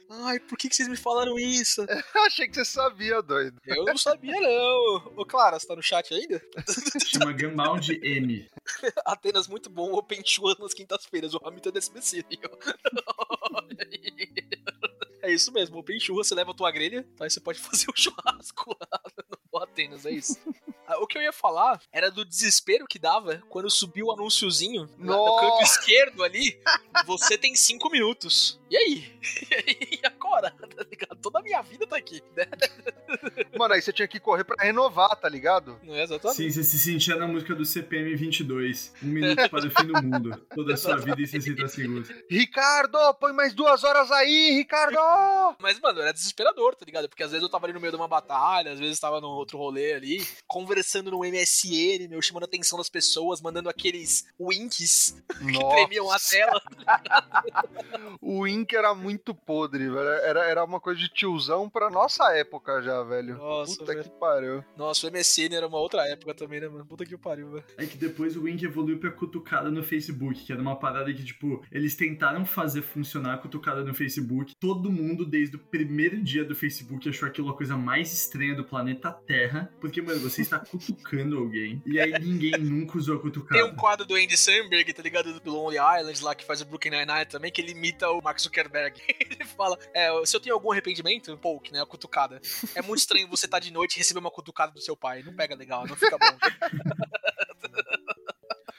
Ai, 0.09 0.39
por 0.41 0.57
que, 0.57 0.69
que 0.69 0.77
vocês 0.77 0.89
me 0.89 0.97
falaram 0.97 1.39
isso? 1.39 1.85
Achei 2.27 2.49
que 2.49 2.55
você 2.55 2.65
sabia, 2.65 3.23
doido. 3.23 3.59
Eu 3.67 3.85
não 3.85 3.97
sabia, 3.97 4.39
não. 4.41 5.13
Ô, 5.17 5.25
Clara, 5.27 5.59
você 5.59 5.67
tá 5.67 5.77
no 5.77 5.83
chat 5.83 6.13
ainda? 6.13 6.43
Chama 7.07 7.33
Gunbound 7.33 7.93
M. 8.03 8.49
Atenas 9.05 9.49
muito 9.49 9.71
bom, 9.71 9.93
Open 9.93 10.23
Chua 10.25 10.57
nas 10.59 10.75
quintas-feiras, 10.75 11.35
o 11.35 11.41
Hamilton 11.45 11.71
é 11.75 11.79
SBC. 11.79 12.25
É 15.23 15.33
isso 15.33 15.53
mesmo, 15.53 15.79
Open 15.79 15.99
Churra, 15.99 16.23
você 16.23 16.35
leva 16.35 16.51
a 16.51 16.55
tua 16.55 16.71
grelha, 16.71 17.03
tá? 17.17 17.25
Aí 17.25 17.31
você 17.31 17.41
pode 17.41 17.59
fazer 17.59 17.87
o 17.91 17.97
churrasco 17.97 18.77
lá 18.79 19.01
no 19.55 19.63
Atenas, 19.63 20.05
é 20.07 20.11
isso. 20.11 20.39
Ah, 20.87 20.99
O 20.99 21.07
que 21.07 21.17
eu 21.17 21.23
ia 21.23 21.33
falar 21.33 21.81
era 21.91 22.11
do 22.11 22.27
desespero 22.27 22.85
que 22.87 22.99
dava 22.99 23.43
quando 23.49 23.71
subiu 23.71 24.09
o 24.09 24.13
anúnciozinho 24.13 24.87
na- 24.99 25.17
no 25.17 25.37
canto 25.41 25.63
esquerdo 25.63 26.23
ali. 26.23 26.61
Você 27.07 27.39
tem 27.39 27.55
cinco 27.57 27.89
minutos. 27.89 28.61
E 28.71 28.77
aí? 28.77 29.15
E 29.95 30.07
agora? 30.07 30.51
Tá 30.51 30.85
ligado? 30.91 31.17
Toda 31.23 31.39
a 31.39 31.43
minha 31.43 31.63
vida 31.63 31.87
tá 31.87 31.97
aqui, 31.97 32.23
né? 32.37 32.45
Mano, 33.59 33.73
aí 33.73 33.81
você 33.81 33.95
tinha 33.95 34.07
que 34.07 34.21
correr 34.21 34.45
pra 34.45 34.63
renovar, 34.63 35.17
tá 35.17 35.27
ligado? 35.27 35.81
Não 35.83 35.95
é 35.95 36.03
exatamente? 36.03 36.37
Sim, 36.37 36.51
você 36.51 36.63
se 36.63 36.79
sentia 36.79 37.17
na 37.17 37.27
música 37.27 37.55
do 37.55 37.65
CPM 37.65 38.15
22. 38.15 38.93
Um 39.03 39.07
minuto 39.07 39.49
para 39.49 39.67
o 39.67 39.71
fim 39.71 39.87
do 39.87 40.03
mundo. 40.03 40.37
Toda 40.55 40.75
a 40.75 40.77
sua 40.77 40.97
vida 40.99 41.23
em 41.23 41.27
60 41.27 41.67
segundos. 41.69 42.11
Ricardo, 42.29 42.99
põe 43.15 43.33
mais 43.33 43.55
duas 43.55 43.85
horas 43.85 44.11
aí, 44.11 44.51
Ricardo! 44.57 44.99
Mas, 45.61 45.81
mano, 45.81 46.01
era 46.03 46.13
desesperador, 46.13 46.75
tá 46.75 46.85
ligado? 46.85 47.09
Porque 47.09 47.23
às 47.23 47.31
vezes 47.31 47.43
eu 47.43 47.49
tava 47.49 47.65
ali 47.65 47.73
no 47.73 47.81
meio 47.81 47.93
de 47.93 47.97
uma 47.97 48.09
batalha, 48.09 48.73
às 48.73 48.79
vezes 48.79 49.01
tava 49.01 49.19
num 49.21 49.29
outro 49.45 49.59
rolê 49.59 49.93
ali, 49.93 50.27
conversando 50.47 51.11
no 51.11 51.21
MSN, 51.21 52.09
meu, 52.09 52.21
chamando 52.21 52.45
a 52.45 52.47
atenção 52.47 52.79
das 52.79 52.89
pessoas, 52.89 53.41
mandando 53.41 53.69
aqueles 53.69 54.25
winks 54.41 55.23
que 55.29 55.69
tremiam 55.71 56.11
a 56.11 56.19
tela. 56.19 56.61
O 58.21 58.47
Ink 58.47 58.75
era 58.75 58.95
muito 58.95 59.35
podre, 59.35 59.85
velho. 59.89 59.99
Era, 59.99 60.45
era 60.45 60.65
uma 60.65 60.81
coisa 60.81 60.99
de 60.99 61.09
tiozão 61.09 61.69
pra 61.69 61.91
nossa 61.91 62.33
época 62.37 62.81
já, 62.83 63.03
velho. 63.03 63.37
Nossa, 63.37 63.77
Puta 63.77 63.93
velho. 63.93 64.05
que 64.05 64.11
pariu. 64.19 64.65
Nossa, 64.77 65.07
o 65.07 65.11
MSN 65.13 65.55
era 65.55 65.67
uma 65.67 65.79
outra 65.79 66.07
época 66.09 66.35
também, 66.35 66.61
né, 66.61 66.69
mano? 66.69 66.87
Puta 66.87 67.05
que 67.05 67.17
pariu, 67.19 67.51
velho. 67.51 67.65
É 67.77 67.85
que 67.87 67.97
depois 67.99 68.37
o 68.37 68.43
Wink 68.45 68.65
evoluiu 68.65 68.99
pra 68.99 69.11
cutucada 69.11 69.71
no 69.71 69.83
Facebook, 69.83 70.43
que 70.45 70.53
era 70.53 70.61
uma 70.61 70.77
parada 70.79 71.13
que, 71.13 71.23
tipo, 71.25 71.63
eles 71.71 71.95
tentaram 71.95 72.45
fazer 72.47 72.83
funcionar 72.83 73.35
a 73.35 73.39
cutucada 73.39 73.85
no 73.85 73.95
Facebook. 73.95 74.55
Todo 74.59 74.91
mundo, 74.91 75.27
desde 75.27 75.57
o 75.57 75.59
primeiro 75.59 76.23
dia 76.23 76.45
do 76.45 76.55
Facebook, 76.55 77.09
achou 77.09 77.29
aquilo 77.29 77.51
a 77.51 77.57
coisa 77.57 77.77
mais 77.77 78.13
estranha 78.13 78.55
do 78.55 78.65
planeta 78.65 79.13
Terra. 79.13 79.34
Porque, 79.81 80.01
mano, 80.01 80.21
você 80.21 80.43
está 80.43 80.59
cutucando 80.59 81.39
alguém. 81.39 81.83
E 81.87 82.01
aí 82.01 82.13
ninguém 82.19 82.53
nunca 82.59 82.99
usou 82.99 83.17
a 83.17 83.21
cutucada. 83.21 83.61
Tem 83.61 83.71
um 83.71 83.77
quadro 83.77 84.07
do 84.07 84.15
Andy 84.15 84.37
Samberg, 84.37 84.93
tá 84.93 85.03
ligado? 85.03 85.41
Do 85.41 85.53
Lonely 85.53 85.77
Island 85.77 86.23
lá, 86.23 86.35
que 86.35 86.45
faz 86.45 86.61
o 86.61 86.65
Brooklyn 86.65 86.91
Nine-Nine 86.91 87.27
também, 87.27 87.53
que 87.53 87.61
ele 87.61 87.73
imita 87.73 88.09
o 88.11 88.23
Mark 88.23 88.39
Zuckerberg. 88.39 89.01
ele 89.09 89.45
fala, 89.45 89.79
é, 89.93 90.09
se 90.25 90.37
eu 90.37 90.41
tenho 90.41 90.55
algum 90.55 90.73
arrependimento, 90.73 91.37
pouco, 91.39 91.73
né, 91.73 91.81
a 91.81 91.87
cutucada. 91.87 92.41
É 92.75 92.83
muito 92.83 93.01
estranho 93.01 93.29
você 93.29 93.47
estar 93.47 93.59
de 93.59 93.73
noite 93.73 93.97
e 93.97 93.99
receber 93.99 94.21
uma 94.21 94.31
cutucada 94.31 94.73
do 94.73 94.81
seu 94.81 94.97
pai. 94.97 95.23
Não 95.23 95.35
pega 95.35 95.55
legal, 95.55 95.87
não 95.87 95.97
fica 95.97 96.17
bom. 96.19 96.39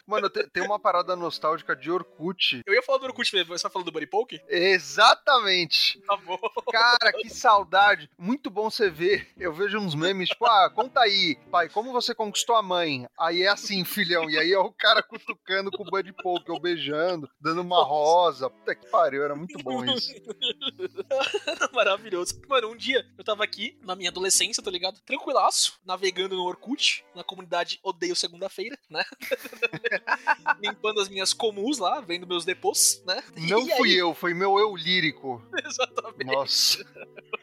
Mano, 0.07 0.29
te- 0.29 0.47
tem 0.51 0.63
uma 0.63 0.79
parada 0.79 1.15
nostálgica 1.15 1.75
de 1.75 1.89
Orkut. 1.91 2.61
Eu 2.65 2.73
ia 2.73 2.81
falar 2.83 2.99
do 2.99 3.05
Orkut 3.05 3.33
mesmo, 3.33 3.47
você 3.57 3.63
vai 3.63 3.71
falar 3.71 3.85
do 3.85 3.91
Buddy 3.91 4.07
Poke? 4.07 4.39
Exatamente! 4.47 5.99
Tá 6.05 6.15
bom. 6.17 6.37
Cara, 6.71 7.11
que 7.13 7.29
saudade. 7.29 8.09
Muito 8.17 8.49
bom 8.49 8.69
você 8.69 8.89
ver. 8.89 9.27
Eu 9.37 9.53
vejo 9.53 9.77
uns 9.79 9.95
memes, 9.95 10.29
tipo, 10.29 10.45
ah, 10.45 10.69
conta 10.69 11.01
aí, 11.01 11.37
pai, 11.51 11.69
como 11.69 11.91
você 11.91 12.13
conquistou 12.13 12.55
a 12.55 12.61
mãe? 12.61 13.07
Aí 13.19 13.43
é 13.43 13.47
assim, 13.47 13.83
filhão. 13.83 14.29
E 14.29 14.37
aí 14.37 14.51
é 14.51 14.59
o 14.59 14.71
cara 14.71 15.01
cutucando 15.01 15.71
com 15.71 15.83
o 15.83 15.89
Buddy 15.89 16.13
Poke, 16.13 16.51
ou 16.51 16.59
beijando, 16.59 17.29
dando 17.39 17.61
uma 17.61 17.83
rosa. 17.83 18.49
Puta 18.49 18.75
que 18.75 18.87
pariu, 18.89 19.23
era 19.23 19.35
muito 19.35 19.57
bom 19.63 19.83
isso. 19.85 20.13
Maravilhoso. 21.73 22.41
Mano, 22.47 22.69
um 22.69 22.75
dia 22.75 23.05
eu 23.17 23.23
tava 23.23 23.43
aqui, 23.43 23.77
na 23.81 23.95
minha 23.95 24.09
adolescência, 24.09 24.61
tá 24.63 24.69
ligado? 24.71 24.99
Tranquilaço, 25.01 25.79
navegando 25.85 26.35
no 26.35 26.43
Orkut, 26.43 27.03
na 27.15 27.23
comunidade 27.23 27.79
Odeio 27.83 28.15
Segunda-feira, 28.15 28.77
né? 28.89 29.03
Limpando 30.61 30.99
as 31.01 31.09
minhas 31.09 31.33
comuns 31.33 31.77
lá, 31.77 31.99
vendo 32.01 32.27
meus 32.27 32.45
depôs, 32.45 33.01
né? 33.05 33.23
Não 33.49 33.67
E 33.67 33.75
fui 33.77 33.89
aí- 33.91 33.97
eu, 33.97 34.13
foi 34.13 34.33
meu 34.33 34.57
eu 34.59 34.75
lírico. 34.75 35.41
Exatamente. 35.65 36.25
Nossa. 36.25 36.85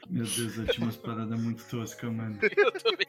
Meu 0.09 0.25
Deus, 0.27 0.57
eu 0.59 0.67
tinha 0.67 0.85
umas 0.87 0.97
paradas 0.97 1.41
muito 1.41 1.65
toscas, 1.65 2.13
mano. 2.13 2.39
Eu 2.57 2.71
também 2.73 3.07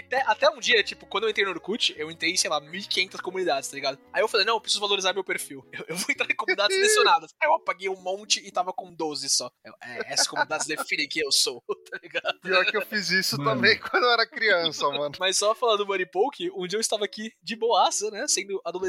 até, 0.00 0.22
até 0.26 0.50
um 0.50 0.58
dia, 0.58 0.82
tipo, 0.82 1.06
quando 1.06 1.24
eu 1.24 1.30
entrei 1.30 1.44
no 1.46 1.52
Orkut, 1.52 1.94
eu 1.96 2.10
entrei, 2.10 2.36
sei 2.36 2.50
lá, 2.50 2.60
1.500 2.60 3.20
comunidades, 3.20 3.68
tá 3.68 3.76
ligado? 3.76 3.98
Aí 4.12 4.20
eu 4.20 4.26
falei, 4.26 4.44
não, 4.44 4.54
eu 4.54 4.60
preciso 4.60 4.80
valorizar 4.80 5.12
meu 5.12 5.22
perfil. 5.22 5.64
Eu, 5.72 5.84
eu 5.88 5.96
vou 5.96 6.06
entrar 6.10 6.28
em 6.28 6.34
comunidades 6.34 6.76
selecionadas. 6.76 7.32
Aí 7.40 7.48
eu 7.48 7.54
apaguei 7.54 7.88
um 7.88 8.00
monte 8.02 8.44
e 8.44 8.50
tava 8.50 8.72
com 8.72 8.92
12 8.92 9.28
só. 9.30 9.48
Eu, 9.64 9.72
é, 9.80 10.12
essas 10.12 10.26
comunidades 10.26 10.66
definem 10.66 11.08
quem 11.08 11.22
eu 11.22 11.30
sou, 11.30 11.62
tá 11.90 11.98
ligado? 12.02 12.40
Pior 12.40 12.64
que 12.66 12.76
eu 12.76 12.84
fiz 12.84 13.10
isso 13.10 13.38
Mano. 13.38 13.50
também 13.60 13.78
quando 13.78 14.02
eu 14.04 14.10
era 14.10 14.26
criança, 14.26 14.88
mano. 14.88 15.14
Mas 15.20 15.38
só 15.38 15.54
falando 15.54 15.78
do 15.78 15.86
Buddy 15.86 16.06
Poke, 16.06 16.50
um 16.50 16.66
dia 16.66 16.76
eu 16.76 16.80
estava 16.80 17.04
aqui 17.04 17.32
de 17.40 17.54
boaça, 17.54 18.10
né? 18.10 18.26
Sendo 18.26 18.60
adolescente, 18.64 18.79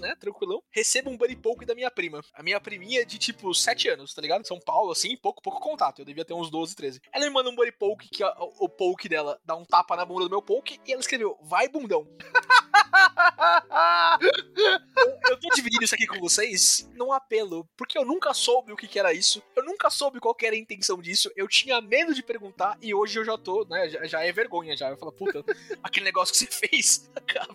né? 0.00 0.14
Tranquilão. 0.20 0.62
Recebo 0.70 1.10
um 1.10 1.16
Buddy 1.16 1.36
Poke 1.36 1.64
da 1.66 1.74
minha 1.74 1.90
prima. 1.90 2.20
A 2.34 2.42
minha 2.42 2.60
priminha 2.60 3.02
é 3.02 3.04
de 3.04 3.18
tipo 3.18 3.52
7 3.54 3.88
anos, 3.90 4.14
tá 4.14 4.20
ligado? 4.22 4.46
São 4.46 4.58
Paulo, 4.60 4.92
assim, 4.92 5.16
pouco, 5.16 5.42
pouco 5.42 5.60
contato. 5.60 6.00
Eu 6.00 6.04
devia 6.04 6.24
ter 6.24 6.34
uns 6.34 6.50
12, 6.50 6.74
13. 6.74 7.00
Ela 7.12 7.24
me 7.26 7.30
manda 7.30 7.50
um 7.50 7.54
Buddy 7.54 7.72
Poke 7.72 8.08
que 8.08 8.22
a- 8.22 8.34
o, 8.38 8.68
Poke 8.68 9.08
dela 9.08 9.38
dá 9.44 9.54
um 9.56 9.64
tapa 9.64 9.96
na 9.96 10.04
bunda 10.04 10.24
do 10.24 10.30
meu 10.30 10.42
Poke 10.42 10.78
e 10.86 10.92
ela 10.92 11.00
escreveu, 11.00 11.38
vai 11.42 11.68
bundão. 11.68 12.06
Eu 15.28 15.38
tô 15.40 15.48
dividindo 15.54 15.84
isso 15.84 15.94
aqui 15.94 16.06
com 16.06 16.18
vocês 16.20 16.88
num 16.94 17.12
apelo, 17.12 17.68
porque 17.76 17.98
eu 17.98 18.04
nunca 18.04 18.32
soube 18.32 18.72
o 18.72 18.76
que, 18.76 18.86
que 18.86 18.98
era 18.98 19.12
isso, 19.12 19.42
eu 19.56 19.64
nunca 19.64 19.90
soube 19.90 20.20
qual 20.20 20.34
era 20.42 20.54
a 20.54 20.58
intenção 20.58 21.00
disso, 21.00 21.30
eu 21.34 21.48
tinha 21.48 21.80
medo 21.80 22.14
de 22.14 22.22
perguntar 22.22 22.76
e 22.80 22.94
hoje 22.94 23.18
eu 23.18 23.24
já 23.24 23.36
tô, 23.38 23.64
né, 23.64 23.88
já, 23.88 24.04
já 24.04 24.24
é 24.24 24.30
vergonha 24.32 24.76
já. 24.76 24.90
Eu 24.90 24.96
falo, 24.96 25.12
puta, 25.12 25.42
aquele 25.82 26.04
negócio 26.04 26.32
que 26.32 26.38
você 26.38 26.46
fez 26.68 27.10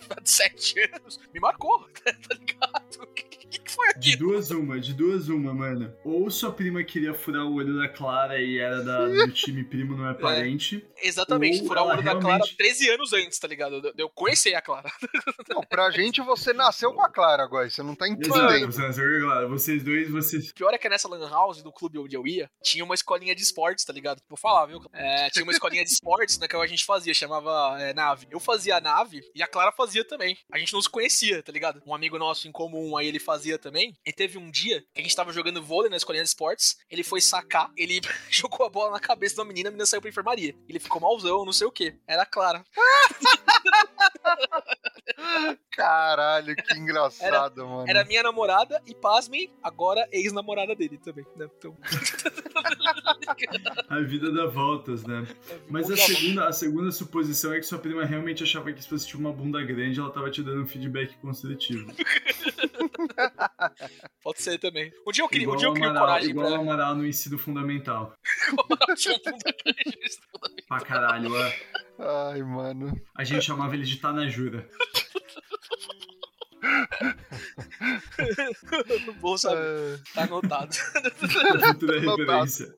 há 0.09 0.21
sete 0.25 0.79
anos 0.93 1.19
me 1.33 1.39
marcou, 1.39 1.78
tá 2.03 2.11
ligado? 2.35 3.01
O 3.01 3.07
que, 3.07 3.23
que, 3.23 3.59
que 3.59 3.71
foi 3.71 3.87
De 3.97 4.13
aquilo? 4.13 4.29
duas 4.31 4.51
uma, 4.51 4.79
de 4.79 4.93
duas 4.93 5.29
uma, 5.29 5.53
mano. 5.53 5.93
Ou 6.03 6.29
sua 6.29 6.51
prima 6.51 6.83
queria 6.83 7.13
furar 7.13 7.45
o 7.45 7.53
olho 7.55 7.77
da 7.77 7.87
Clara 7.87 8.41
e 8.41 8.57
era 8.57 8.83
da- 8.83 9.07
do 9.25 9.31
time 9.31 9.63
primo 9.63 9.95
não 9.95 10.09
é 10.09 10.13
parente. 10.13 10.85
Exatamente, 11.01 11.61
Ou 11.61 11.67
furar 11.67 11.83
o 11.85 11.87
olho 11.87 12.03
da 12.03 12.11
Clara 12.11 12.27
realmente- 12.37 12.57
13 12.57 12.89
anos 12.89 13.13
antes, 13.13 13.39
tá 13.39 13.47
ligado? 13.47 13.81
De 13.81 13.93
eu 14.01 14.09
conhecer 14.09 14.53
a 14.55 14.61
Clara. 14.61 14.89
Não, 15.49 15.61
pra 15.63 15.89
gente 15.91 16.21
você 16.21 16.53
nasceu 16.53 16.93
com 16.93 17.01
a 17.01 17.09
Clara 17.09 17.43
agora, 17.43 17.69
você 17.69 17.81
não 17.81 17.95
tá 17.95 18.07
Exato, 18.07 18.27
entendendo. 18.27 18.71
você 18.71 18.81
nasceu 18.81 19.03
com 19.03 19.15
a 19.17 19.21
Clara. 19.31 19.47
Vocês 19.47 19.83
dois, 19.83 20.09
vocês. 20.09 20.49
O 20.49 20.53
pior 20.53 20.73
é 20.73 20.77
que 20.77 20.87
nessa 20.87 21.07
lan 21.07 21.27
house 21.29 21.61
do 21.63 21.71
clube 21.71 21.97
onde 21.97 22.15
eu 22.15 22.25
ia, 22.27 22.49
tinha 22.61 22.83
uma 22.83 22.93
escolinha 22.93 23.33
de 23.33 23.41
esportes, 23.41 23.83
tá 23.83 23.91
ligado? 23.93 24.21
Vou 24.29 24.37
falar, 24.37 24.67
viu? 24.67 24.79
É, 24.93 25.29
tinha 25.31 25.43
uma 25.43 25.51
escolinha 25.51 25.83
de 25.83 25.89
esportes, 25.91 26.37
né, 26.37 26.47
que 26.47 26.55
a 26.55 26.67
gente 26.67 26.85
fazia, 26.85 27.13
chamava 27.13 27.77
é, 27.81 27.93
nave. 27.93 28.27
Eu 28.29 28.39
fazia 28.39 28.77
a 28.77 28.81
nave 28.81 29.21
e 29.33 29.41
a 29.41 29.47
Clara 29.47 29.71
fazia 29.71 30.05
também. 30.05 30.37
A 30.51 30.57
gente 30.59 30.73
não 30.73 30.81
se 30.81 30.89
conhecia, 30.89 31.41
tá 31.41 31.51
ligado? 31.51 31.68
Um 31.85 31.93
amigo 31.93 32.17
nosso 32.17 32.47
em 32.47 32.51
comum 32.51 32.95
aí 32.97 33.07
ele 33.07 33.19
fazia 33.19 33.57
também. 33.57 33.95
E 34.05 34.11
teve 34.11 34.37
um 34.37 34.49
dia 34.49 34.81
que 34.93 35.01
a 35.01 35.03
gente 35.03 35.15
tava 35.15 35.33
jogando 35.33 35.63
vôlei 35.63 35.89
na 35.89 35.97
escolinha 35.97 36.23
de 36.23 36.29
esportes, 36.29 36.77
ele 36.89 37.03
foi 37.03 37.21
sacar, 37.21 37.71
ele 37.77 38.01
jogou 38.29 38.65
a 38.65 38.69
bola 38.69 38.91
na 38.91 38.99
cabeça 38.99 39.35
da 39.35 39.45
menina, 39.45 39.69
a 39.69 39.71
menina 39.71 39.85
saiu 39.85 40.01
pra 40.01 40.09
enfermaria. 40.09 40.55
Ele 40.67 40.79
ficou 40.79 41.01
malzão, 41.01 41.45
não 41.45 41.53
sei 41.53 41.67
o 41.67 41.71
que. 41.71 41.95
Era 42.07 42.25
Clara. 42.25 42.63
Caralho, 45.71 46.55
que 46.55 46.77
engraçado, 46.77 47.65
mano. 47.65 47.85
Era 47.87 48.03
minha 48.05 48.23
namorada 48.23 48.81
e, 48.85 48.93
pasmem, 48.93 49.51
agora 49.63 50.07
ex-namorada 50.11 50.75
dele 50.75 50.97
também, 50.97 51.25
né? 51.35 51.47
Então. 51.57 51.75
A 53.89 53.99
vida 54.01 54.31
dá 54.31 54.45
voltas, 54.45 55.03
né? 55.03 55.25
Mas 55.69 55.89
a 55.89 55.97
segunda, 55.97 56.47
a 56.47 56.51
segunda 56.51 56.91
suposição 56.91 57.53
é 57.53 57.59
que 57.59 57.65
sua 57.65 57.79
prima 57.79 58.05
realmente 58.05 58.43
achava 58.43 58.71
que 58.71 58.83
se 58.83 58.89
você 58.89 59.07
tinha 59.07 59.19
uma 59.19 59.31
bunda 59.31 59.63
grande, 59.63 59.99
ela 59.99 60.11
tava 60.11 60.29
te 60.29 60.43
dando 60.43 60.63
um 60.63 60.67
feedback 60.67 61.15
construtivo. 61.17 61.91
Pode 64.23 64.41
ser 64.41 64.59
também. 64.59 64.91
Um 65.07 65.11
dia 65.11 65.23
eu 65.23 65.29
queria, 65.29 65.49
um 65.49 65.55
Igual 65.55 65.57
dia 65.57 65.67
eu 65.67 65.71
o 65.71 65.73
crio 65.73 65.89
Amaral, 65.89 66.07
coragem 66.07 66.29
igual 66.29 66.45
o 66.45 66.49
pra. 66.49 66.59
Amaral 66.61 66.95
no 66.95 67.05
ensino 67.05 67.37
fundamental. 67.37 68.13
Tinha 68.95 69.15
um 69.15 69.19
bunda 69.19 69.53
grande 69.65 69.97
nesse 70.01 70.19
fundamento. 70.31 70.67
Pra 70.67 70.79
caralho, 70.81 71.31
ó. 71.33 71.51
Ai, 71.99 72.41
mano. 72.41 72.99
A 73.13 73.23
gente 73.23 73.43
chamava 73.45 73.73
ele 73.75 73.83
de 73.83 73.97
Tanajura. 73.97 74.67
Bom 79.21 79.37
saber. 79.37 79.59
É, 79.59 79.97
Tá 80.13 80.23
anotado. 80.23 80.73
Futura 81.15 81.53
Notado. 82.01 82.17
referência. 82.17 82.75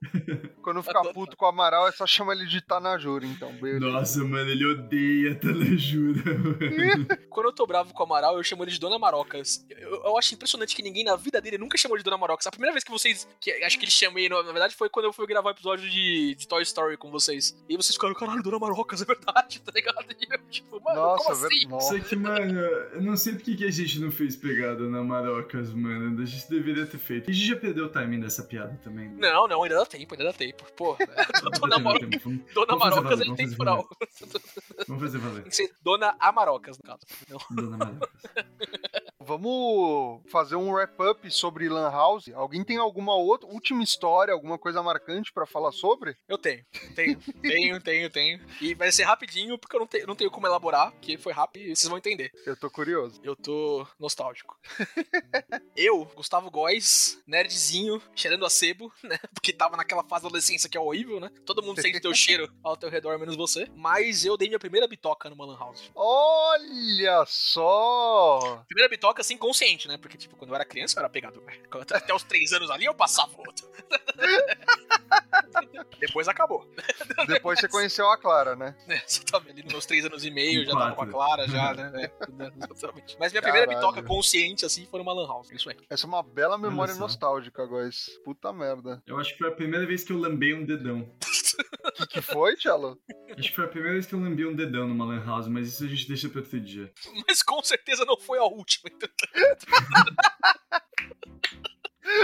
quando 0.62 0.84
ficar 0.84 1.02
puto 1.14 1.36
com 1.38 1.46
o 1.46 1.48
Amaral, 1.48 1.88
é 1.88 1.92
só 1.92 2.06
chamar 2.06 2.34
ele 2.34 2.46
de 2.46 2.62
Tanajura, 2.62 3.26
então. 3.26 3.52
Beleza. 3.54 3.80
Nossa, 3.80 4.24
mano, 4.24 4.50
ele 4.50 4.66
odeia 4.66 5.36
Tanajura, 5.36 6.22
mano. 6.38 7.08
Quando 7.30 7.48
eu 7.48 7.54
tô 7.54 7.66
bravo 7.66 7.94
com 7.94 8.04
o 8.04 8.06
Amaral, 8.06 8.38
eu 8.38 8.44
chamo 8.44 8.64
ele 8.64 8.72
de 8.72 8.80
Dona 8.80 9.00
Marocas. 9.00 9.66
Eu, 9.70 10.04
eu 10.06 10.18
acho 10.18 10.34
impressionante 10.34 10.76
que 10.76 10.82
ninguém 10.84 11.04
na 11.04 11.16
vida 11.16 11.42
dele 11.42 11.58
nunca 11.58 11.78
chamou 11.78 11.98
de 11.98 12.04
Dona 12.04 12.18
Marocas. 12.18 12.48
A 12.48 12.52
primeira 12.52 12.74
vez 12.74 12.84
que 12.84 12.92
vocês. 12.92 13.28
Que 13.40 13.52
acho 13.64 13.78
que 13.80 13.86
ele 13.86 13.92
chamei, 13.92 14.28
na 14.30 14.42
na 14.44 14.52
verdade, 14.52 14.76
foi 14.76 14.90
quando 14.90 15.06
eu 15.06 15.14
fui 15.14 15.26
gravar 15.28 15.50
o 15.50 15.54
episódio 15.54 15.90
de, 15.90 16.36
de 16.36 16.48
Toy 16.48 16.62
Story 16.64 16.98
com 16.98 17.10
vocês. 17.10 17.56
E 17.70 17.76
vocês 17.78 17.96
ficaram, 17.96 18.14
caralho, 18.14 18.44
Dona 18.44 18.60
Marocas, 18.60 19.02
é 19.02 19.06
verdade, 19.06 19.62
tá 19.62 19.72
ligado? 19.74 20.06
E 20.20 20.28
eu, 20.34 20.40
tipo, 20.50 20.80
mano, 20.82 21.00
Nossa, 21.00 21.24
como 21.24 21.46
assim? 21.46 21.68
Nossa. 21.68 21.98
Só 21.98 22.04
que, 22.04 22.16
mano, 22.16 22.60
eu 22.60 23.02
não 23.02 23.16
sei 23.16 23.34
por 23.34 23.44
que 23.44 23.56
que 23.56 23.71
a 23.72 23.86
gente 23.86 24.00
não 24.00 24.12
fez 24.12 24.36
pegada 24.36 24.88
na 24.88 25.04
Marocas, 25.04 25.74
mano. 25.74 26.22
A 26.22 26.26
gente 26.26 26.50
deveria 26.50 26.86
ter 26.86 26.98
feito. 26.98 27.30
A 27.30 27.34
gente 27.34 27.48
já 27.48 27.56
perdeu 27.56 27.86
o 27.86 27.90
timing 27.90 28.20
dessa 28.20 28.44
piada 28.44 28.80
também. 28.84 29.10
né? 29.10 29.16
Não, 29.20 29.48
não, 29.48 29.64
ainda 29.64 29.76
dá 29.78 29.86
tempo, 29.86 30.14
ainda 30.14 30.26
dá 30.26 30.34
tempo. 30.34 30.64
Pô, 30.76 30.98
Dona, 31.60 31.80
Vamos 31.80 31.84
Mar... 31.84 32.00
Dona 32.54 32.76
Marocas 32.76 32.78
valer, 32.78 32.86
é 32.86 33.02
vamos 33.02 33.10
fazer 33.10 33.26
intemporal. 33.26 33.90
Vamos 34.88 35.04
fazer 35.04 35.18
valer. 35.20 35.42
Tem 35.44 35.50
que 35.50 35.56
ser 35.56 35.72
Dona 35.82 36.16
Amarocas, 36.20 36.78
no 36.78 36.84
caso. 36.84 37.02
Não. 37.30 37.40
Dona 37.56 37.78
Marocas. 37.78 38.10
Vamos 39.32 40.30
fazer 40.30 40.58
um 40.58 40.74
wrap-up 40.74 41.32
sobre 41.32 41.70
Lan 41.70 41.90
House? 41.90 42.28
Alguém 42.34 42.66
tem 42.66 42.76
alguma 42.76 43.16
outra 43.16 43.48
última 43.48 43.82
história, 43.82 44.34
alguma 44.34 44.60
coisa 44.60 44.84
marcante 44.84 45.32
pra 45.32 45.46
falar 45.46 45.72
sobre? 45.72 46.18
Eu 46.28 46.38
tenho, 46.38 46.66
tenho, 46.94 47.18
tenho, 47.42 47.80
tenho, 47.80 48.10
tenho. 48.10 48.46
E 48.60 48.76
vai 48.76 48.92
ser 48.92 49.04
rapidinho, 49.04 49.58
porque 49.58 49.74
eu 49.74 49.80
não 49.80 49.88
tenho, 49.88 50.06
não 50.06 50.18
tenho 50.18 50.30
como 50.30 50.48
elaborar, 50.48 50.92
porque 50.92 51.18
foi 51.18 51.32
rápido 51.32 51.64
e 51.64 51.74
vocês 51.74 51.88
vão 51.88 51.98
entender. 51.98 52.30
Eu 52.46 52.58
tô 52.58 52.70
curioso. 52.70 53.22
Eu 53.24 53.34
tô 53.34 53.88
nostálgico. 53.98 54.60
eu, 55.78 56.04
Gustavo 56.14 56.52
Góes, 56.52 57.18
nerdzinho, 57.26 58.02
cheirando 58.14 58.46
a 58.46 58.50
sebo, 58.50 58.92
né? 59.02 59.18
Porque 59.34 59.54
tava 59.54 59.78
naquela 59.78 60.04
fase 60.04 60.24
da 60.24 60.28
adolescência 60.28 60.70
que 60.70 60.78
é 60.78 60.82
horrível, 60.82 61.22
né? 61.22 61.32
Todo 61.46 61.64
mundo 61.64 61.82
sente 61.82 62.02
teu 62.02 62.14
cheiro 62.14 62.54
ao 62.62 62.76
teu 62.76 62.90
redor, 62.90 63.18
menos 63.18 63.38
você. 63.38 63.66
Mas 63.78 64.26
eu 64.26 64.36
dei 64.36 64.50
minha 64.50 64.60
primeira 64.60 64.90
bitoca 64.90 65.30
numa 65.30 65.46
Lan 65.46 65.58
House. 65.58 65.90
Olha 65.96 67.24
só! 67.26 68.62
Primeira 68.68 68.90
bitoca, 68.90 69.21
assim, 69.22 69.38
consciente, 69.38 69.88
né? 69.88 69.98
Porque, 69.98 70.18
tipo, 70.18 70.36
quando 70.36 70.52
eu 70.52 70.56
era 70.56 70.66
criança, 70.66 70.98
eu 70.98 71.02
era 71.02 71.10
pegador. 71.10 71.44
Até 71.94 72.14
os 72.14 72.24
três 72.24 72.52
anos 72.54 72.70
ali, 72.70 72.86
eu 72.86 72.94
passava 72.94 73.32
outro. 73.38 73.70
Depois 76.00 76.28
acabou. 76.28 76.68
Depois 77.28 77.60
você 77.60 77.68
conheceu 77.68 78.10
a 78.10 78.18
Clara, 78.18 78.56
né? 78.56 78.76
né? 78.88 79.02
Exatamente, 79.08 79.52
ali 79.52 79.64
nos 79.64 79.74
meus 79.74 79.86
três 79.86 80.06
anos 80.06 80.26
e 80.26 80.32
meio, 80.32 80.66
já 80.66 80.72
tava 80.72 80.96
com 80.96 81.04
a. 81.04 81.08
Clara, 81.08 81.48
já, 81.48 81.74
né? 81.74 81.92
É, 81.96 82.32
né, 82.32 82.52
exatamente. 82.58 83.18
Mas 83.20 83.32
minha 83.32 83.42
primeira 83.42 83.68
Caralho. 83.68 83.88
bitoca 83.88 84.08
consciente, 84.08 84.66
assim, 84.66 84.86
foi 84.86 85.00
numa 85.00 85.14
Lan 85.14 85.28
House. 85.28 85.52
Isso 85.52 85.70
aí. 85.70 85.78
Essa 85.90 86.06
é 86.06 86.08
uma 86.08 86.24
bela 86.24 86.58
memória 86.58 86.96
nostálgica, 86.96 87.66
guys. 87.66 88.10
Puta 88.24 88.52
merda. 88.52 89.02
Eu 89.06 89.20
acho 89.20 89.34
que 89.34 89.40
foi 89.40 89.50
a 89.50 89.52
primeira 89.52 89.86
vez 89.86 90.04
que 90.04 90.12
eu 90.12 90.18
lambei 90.18 90.54
um 90.54 90.66
dedão. 90.66 91.08
O 91.62 91.91
que, 92.07 92.07
que 92.07 92.22
foi, 92.22 92.55
Tchelo? 92.55 92.99
Acho 93.38 93.49
que 93.49 93.55
foi 93.55 93.66
a 93.66 93.68
primeira 93.68 93.93
vez 93.93 94.05
que 94.05 94.14
eu 94.14 94.20
lambei 94.20 94.45
um 94.45 94.55
dedão 94.55 94.88
numa 94.88 95.05
Lan 95.05 95.24
House, 95.26 95.47
mas 95.47 95.68
isso 95.68 95.84
a 95.84 95.88
gente 95.88 96.07
deixa 96.07 96.30
pra 96.30 96.41
outro 96.41 96.59
dia. 96.59 96.91
Mas 97.28 97.41
com 97.41 97.62
certeza 97.64 98.05
não 98.05 98.18
foi 98.18 98.38
a 98.39 98.43
última. 98.43 98.89
Então, 98.93 99.09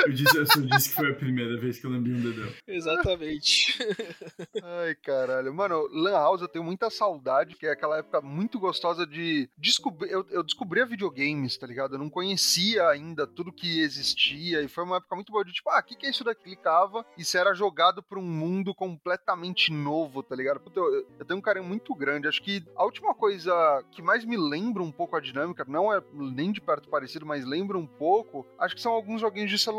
Eu, 0.06 0.12
disse, 0.12 0.38
eu 0.38 0.46
só 0.46 0.60
disse 0.60 0.90
que 0.90 0.96
foi 0.96 1.12
a 1.12 1.16
primeira 1.16 1.60
vez 1.60 1.80
que 1.80 1.86
eu 1.86 1.92
lambei 1.92 2.14
um 2.14 2.22
dedão. 2.22 2.50
Exatamente. 2.68 3.78
Ai, 4.64 4.96
caralho. 4.96 5.54
Mano, 5.54 5.88
Lan 5.92 6.12
House 6.12 6.42
eu 6.42 6.48
tenho 6.48 6.64
muita 6.64 6.90
saudade, 6.90 7.56
que 7.56 7.66
é 7.66 7.72
aquela 7.72 7.98
época 7.98 8.22
muito 8.22 8.60
gostosa 8.60 9.06
de 9.06 9.50
descobrir. 9.58 10.12
Eu, 10.12 10.26
eu 10.30 10.44
descobria 10.44 10.86
videogames, 10.86 11.58
tá 11.58 11.68
ligado? 11.68 11.96
Eu 11.96 12.00
não 12.00 12.10
conhecia 12.10 12.88
ainda 12.90 13.28
tudo 13.28 13.52
que 13.52 13.82
existia. 13.82 14.62
E 14.62 14.68
foi 14.68 14.84
uma 14.84 14.98
época 14.98 15.16
muito 15.16 15.32
boa 15.32 15.44
de 15.44 15.54
tipo, 15.54 15.70
ah, 15.70 15.80
o 15.80 15.84
que, 15.84 15.96
que 15.96 16.06
é 16.06 16.10
isso 16.10 16.24
daqui? 16.24 16.38
Clicava 16.48 17.06
e 17.18 17.26
você 17.26 17.38
era 17.38 17.54
jogado 17.54 18.02
pra 18.02 18.20
um 18.20 18.24
mundo 18.24 18.74
completamente 18.74 19.72
novo, 19.72 20.24
tá 20.24 20.36
ligado? 20.36 20.60
Puta, 20.60 20.80
eu, 20.80 21.06
eu 21.20 21.26
tenho 21.26 21.40
um 21.40 21.42
carinho 21.42 21.66
muito 21.66 21.94
grande. 21.94 22.28
Acho 22.28 22.42
que 22.42 22.64
a 22.76 22.86
última 22.86 23.14
coisa 23.14 23.84
que 23.92 24.02
mais 24.02 24.24
me 24.24 24.38
lembra 24.38 24.82
um 24.82 24.92
pouco 24.92 25.16
a 25.16 25.20
dinâmica, 25.20 25.66
não 25.68 25.94
é 25.94 26.02
nem 26.14 26.52
de 26.52 26.62
perto 26.62 26.88
parecido, 26.88 27.26
mas 27.26 27.46
lembra 27.46 27.78
um 27.78 27.88
pouco, 27.88 28.46
acho 28.60 28.76
que 28.76 28.82
são 28.82 28.94
alguns 28.94 29.22
joguinhos 29.22 29.50
de 29.50 29.58
celular. 29.58 29.77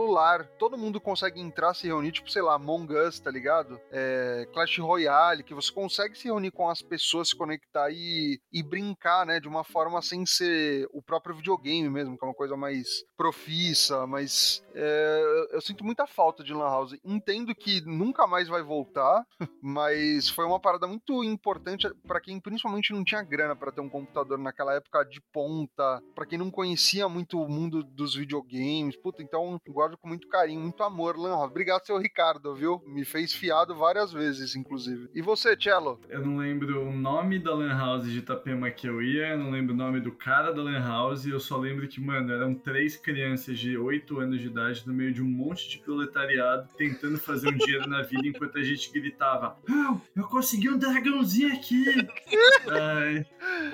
Todo 0.58 0.76
mundo 0.78 1.00
consegue 1.00 1.40
entrar, 1.40 1.74
se 1.74 1.86
reunir, 1.86 2.12
tipo, 2.12 2.30
sei 2.30 2.42
lá, 2.42 2.54
Among 2.54 2.92
Us, 2.94 3.18
tá 3.20 3.30
ligado? 3.30 3.80
É, 3.90 4.46
Clash 4.52 4.78
Royale, 4.78 5.42
que 5.42 5.54
você 5.54 5.72
consegue 5.72 6.16
se 6.16 6.24
reunir 6.24 6.50
com 6.50 6.68
as 6.68 6.80
pessoas, 6.82 7.28
se 7.30 7.36
conectar 7.36 7.90
e, 7.90 8.40
e 8.52 8.62
brincar, 8.62 9.26
né? 9.26 9.40
De 9.40 9.48
uma 9.48 9.64
forma 9.64 10.00
sem 10.02 10.24
ser 10.26 10.86
o 10.92 11.02
próprio 11.02 11.34
videogame 11.36 11.88
mesmo, 11.88 12.16
que 12.18 12.24
é 12.24 12.28
uma 12.28 12.34
coisa 12.34 12.56
mais 12.56 12.86
profissa, 13.16 14.06
mas 14.06 14.62
é, 14.74 15.46
eu- 15.52 15.60
sinto 15.60 15.84
muita 15.84 16.06
falta 16.06 16.42
de 16.44 16.54
Lan 16.54 16.68
House. 16.68 16.96
Entendo 17.04 17.54
que 17.54 17.80
nunca 17.84 18.26
mais 18.26 18.48
vai 18.48 18.62
voltar, 18.62 19.24
mas 19.62 20.28
foi 20.28 20.44
uma 20.44 20.60
parada 20.60 20.86
muito 20.86 21.22
importante 21.24 21.88
pra 22.06 22.20
quem 22.20 22.40
principalmente 22.40 22.92
não 22.92 23.04
tinha 23.04 23.22
grana 23.22 23.54
pra 23.56 23.72
ter 23.72 23.80
um 23.80 23.88
computador 23.88 24.38
naquela 24.38 24.74
época 24.74 25.04
de 25.04 25.20
ponta, 25.32 26.02
pra 26.14 26.24
quem 26.26 26.38
não 26.38 26.50
conhecia 26.50 27.08
muito 27.08 27.40
o 27.40 27.48
mundo 27.48 27.82
dos 27.82 28.14
videogames. 28.14 28.96
Puta, 28.96 29.22
então 29.22 29.58
guardo 29.78 29.96
com 29.96 30.08
muito 30.08 30.26
carinho, 30.26 30.60
muito 30.60 30.82
amor, 30.82 31.16
Lan 31.16 31.36
House. 31.36 31.50
Obrigado, 31.52 31.86
seu 31.86 31.98
Ricardo, 31.98 32.52
viu? 32.52 32.82
Me 32.84 33.04
fez 33.04 33.32
fiado 33.32 33.76
várias 33.76 34.12
vezes, 34.12 34.56
inclusive. 34.56 35.08
E 35.14 35.22
você, 35.22 35.56
Cello? 35.56 36.00
Eu 36.08 36.20
não 36.26 36.38
lembro 36.38 36.88
o 36.88 36.92
nome 36.92 37.38
da 37.38 37.54
Lan 37.54 37.78
House 37.78 38.10
de 38.10 38.18
Itapema 38.18 38.72
que 38.72 38.88
eu 38.88 39.00
ia, 39.00 39.28
eu 39.28 39.38
não 39.38 39.52
lembro 39.52 39.74
o 39.74 39.76
nome 39.76 40.00
do 40.00 40.10
cara 40.10 40.52
da 40.52 40.60
Lan 40.60 40.80
House, 40.80 41.24
eu 41.26 41.38
só 41.38 41.56
lembro 41.56 41.86
que, 41.86 42.00
mano, 42.00 42.32
eram 42.32 42.56
três 42.56 42.96
crianças 42.96 43.56
de 43.56 43.78
8 43.78 44.18
anos 44.18 44.40
de 44.40 44.48
idade 44.48 44.82
no 44.84 44.92
meio 44.92 45.12
de 45.12 45.22
um 45.22 45.28
monte 45.28 45.68
de 45.68 45.78
proletariado 45.78 46.68
tentando 46.76 47.16
fazer 47.16 47.50
um 47.50 47.56
dinheiro 47.56 47.88
na 47.88 48.02
vida 48.02 48.26
enquanto 48.26 48.58
a 48.58 48.62
gente 48.64 48.90
gritava: 48.90 49.56
"Não, 49.68 50.02
eu 50.16 50.24
consegui 50.24 50.70
um 50.70 50.76
dragãozinho 50.76 51.52
aqui! 51.52 51.84
Ai, 52.68 53.24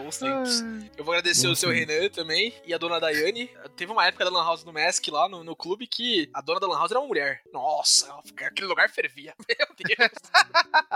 Bons 0.05 0.19
tempos. 0.19 0.61
Eu 0.99 1.03
vou 1.03 1.15
agradecer 1.15 1.49
o 1.49 1.57
seu. 1.57 1.71
Renan 1.71 2.11
também 2.11 2.53
e 2.67 2.75
a 2.75 2.79
dona 2.79 3.01
Daiane. 3.01 3.51
Teve 3.75 3.91
uma 3.91 4.07
época 4.07 4.23
da 4.23 4.31
Lan 4.31 4.45
House 4.45 4.63
no 4.63 4.73
Mask 4.73 5.09
lá 5.09 5.29
no, 5.31 5.43
no 5.43 5.57
clube 5.57 5.87
que 5.87 6.29
a 6.35 6.43
dona 6.43 6.61
da 6.61 6.67
Lan 6.67 6.77
House 6.77 6.91
era 6.91 7.01
uma 7.01 7.09
mulher. 7.09 7.41
Nossa, 7.51 8.15
aquele 8.45 8.67
lugar 8.67 8.91
fervia. 8.91 9.35
Meu 9.49 9.67
Deus. 9.97 10.11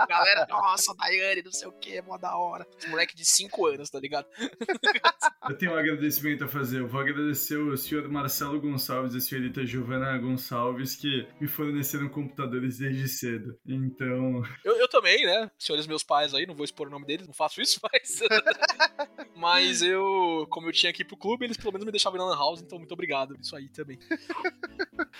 Galera, 0.07 0.45
nossa, 0.47 0.93
Daiane, 0.95 1.41
não 1.43 1.51
sei 1.51 1.67
o 1.67 1.71
que, 1.71 1.99
mó 2.03 2.17
da 2.19 2.37
hora. 2.37 2.67
Esse 2.77 2.87
moleque 2.87 3.15
de 3.15 3.25
5 3.25 3.65
anos, 3.65 3.89
tá 3.89 3.99
ligado? 3.99 4.27
eu 5.49 5.57
tenho 5.57 5.73
um 5.73 5.75
agradecimento 5.75 6.43
a 6.43 6.47
fazer. 6.47 6.81
Eu 6.81 6.87
vou 6.87 7.01
agradecer 7.01 7.57
o 7.57 7.75
senhor 7.75 8.07
Marcelo 8.07 8.61
Gonçalves 8.61 9.15
e 9.15 9.17
a 9.17 9.21
senhorita 9.21 9.65
Giovana 9.65 10.15
Gonçalves 10.19 10.95
que 10.95 11.27
me 11.41 11.47
forneceram 11.47 12.09
computadores 12.09 12.77
desde 12.77 13.07
cedo. 13.07 13.57
Então, 13.65 14.43
Eu, 14.63 14.77
eu 14.77 14.87
também, 14.87 15.25
né? 15.25 15.49
Senhores 15.57 15.87
meus 15.87 16.03
pais 16.03 16.35
aí, 16.35 16.45
não 16.45 16.55
vou 16.55 16.63
expor 16.63 16.87
o 16.87 16.91
nome 16.91 17.07
deles, 17.07 17.25
não 17.25 17.33
faço 17.33 17.59
isso, 17.59 17.79
mas. 17.91 18.19
Mas 19.35 19.81
eu, 19.81 20.45
como 20.49 20.67
eu 20.67 20.71
tinha 20.71 20.89
aqui 20.89 21.03
pro 21.03 21.17
clube, 21.17 21.45
eles 21.45 21.57
pelo 21.57 21.71
menos 21.71 21.85
me 21.85 21.91
deixavam 21.91 22.17
ir 22.17 22.23
na 22.23 22.29
Lan 22.29 22.37
House, 22.37 22.61
então 22.61 22.77
muito 22.77 22.91
obrigado. 22.93 23.35
Isso 23.41 23.55
aí 23.55 23.69
também. 23.69 23.97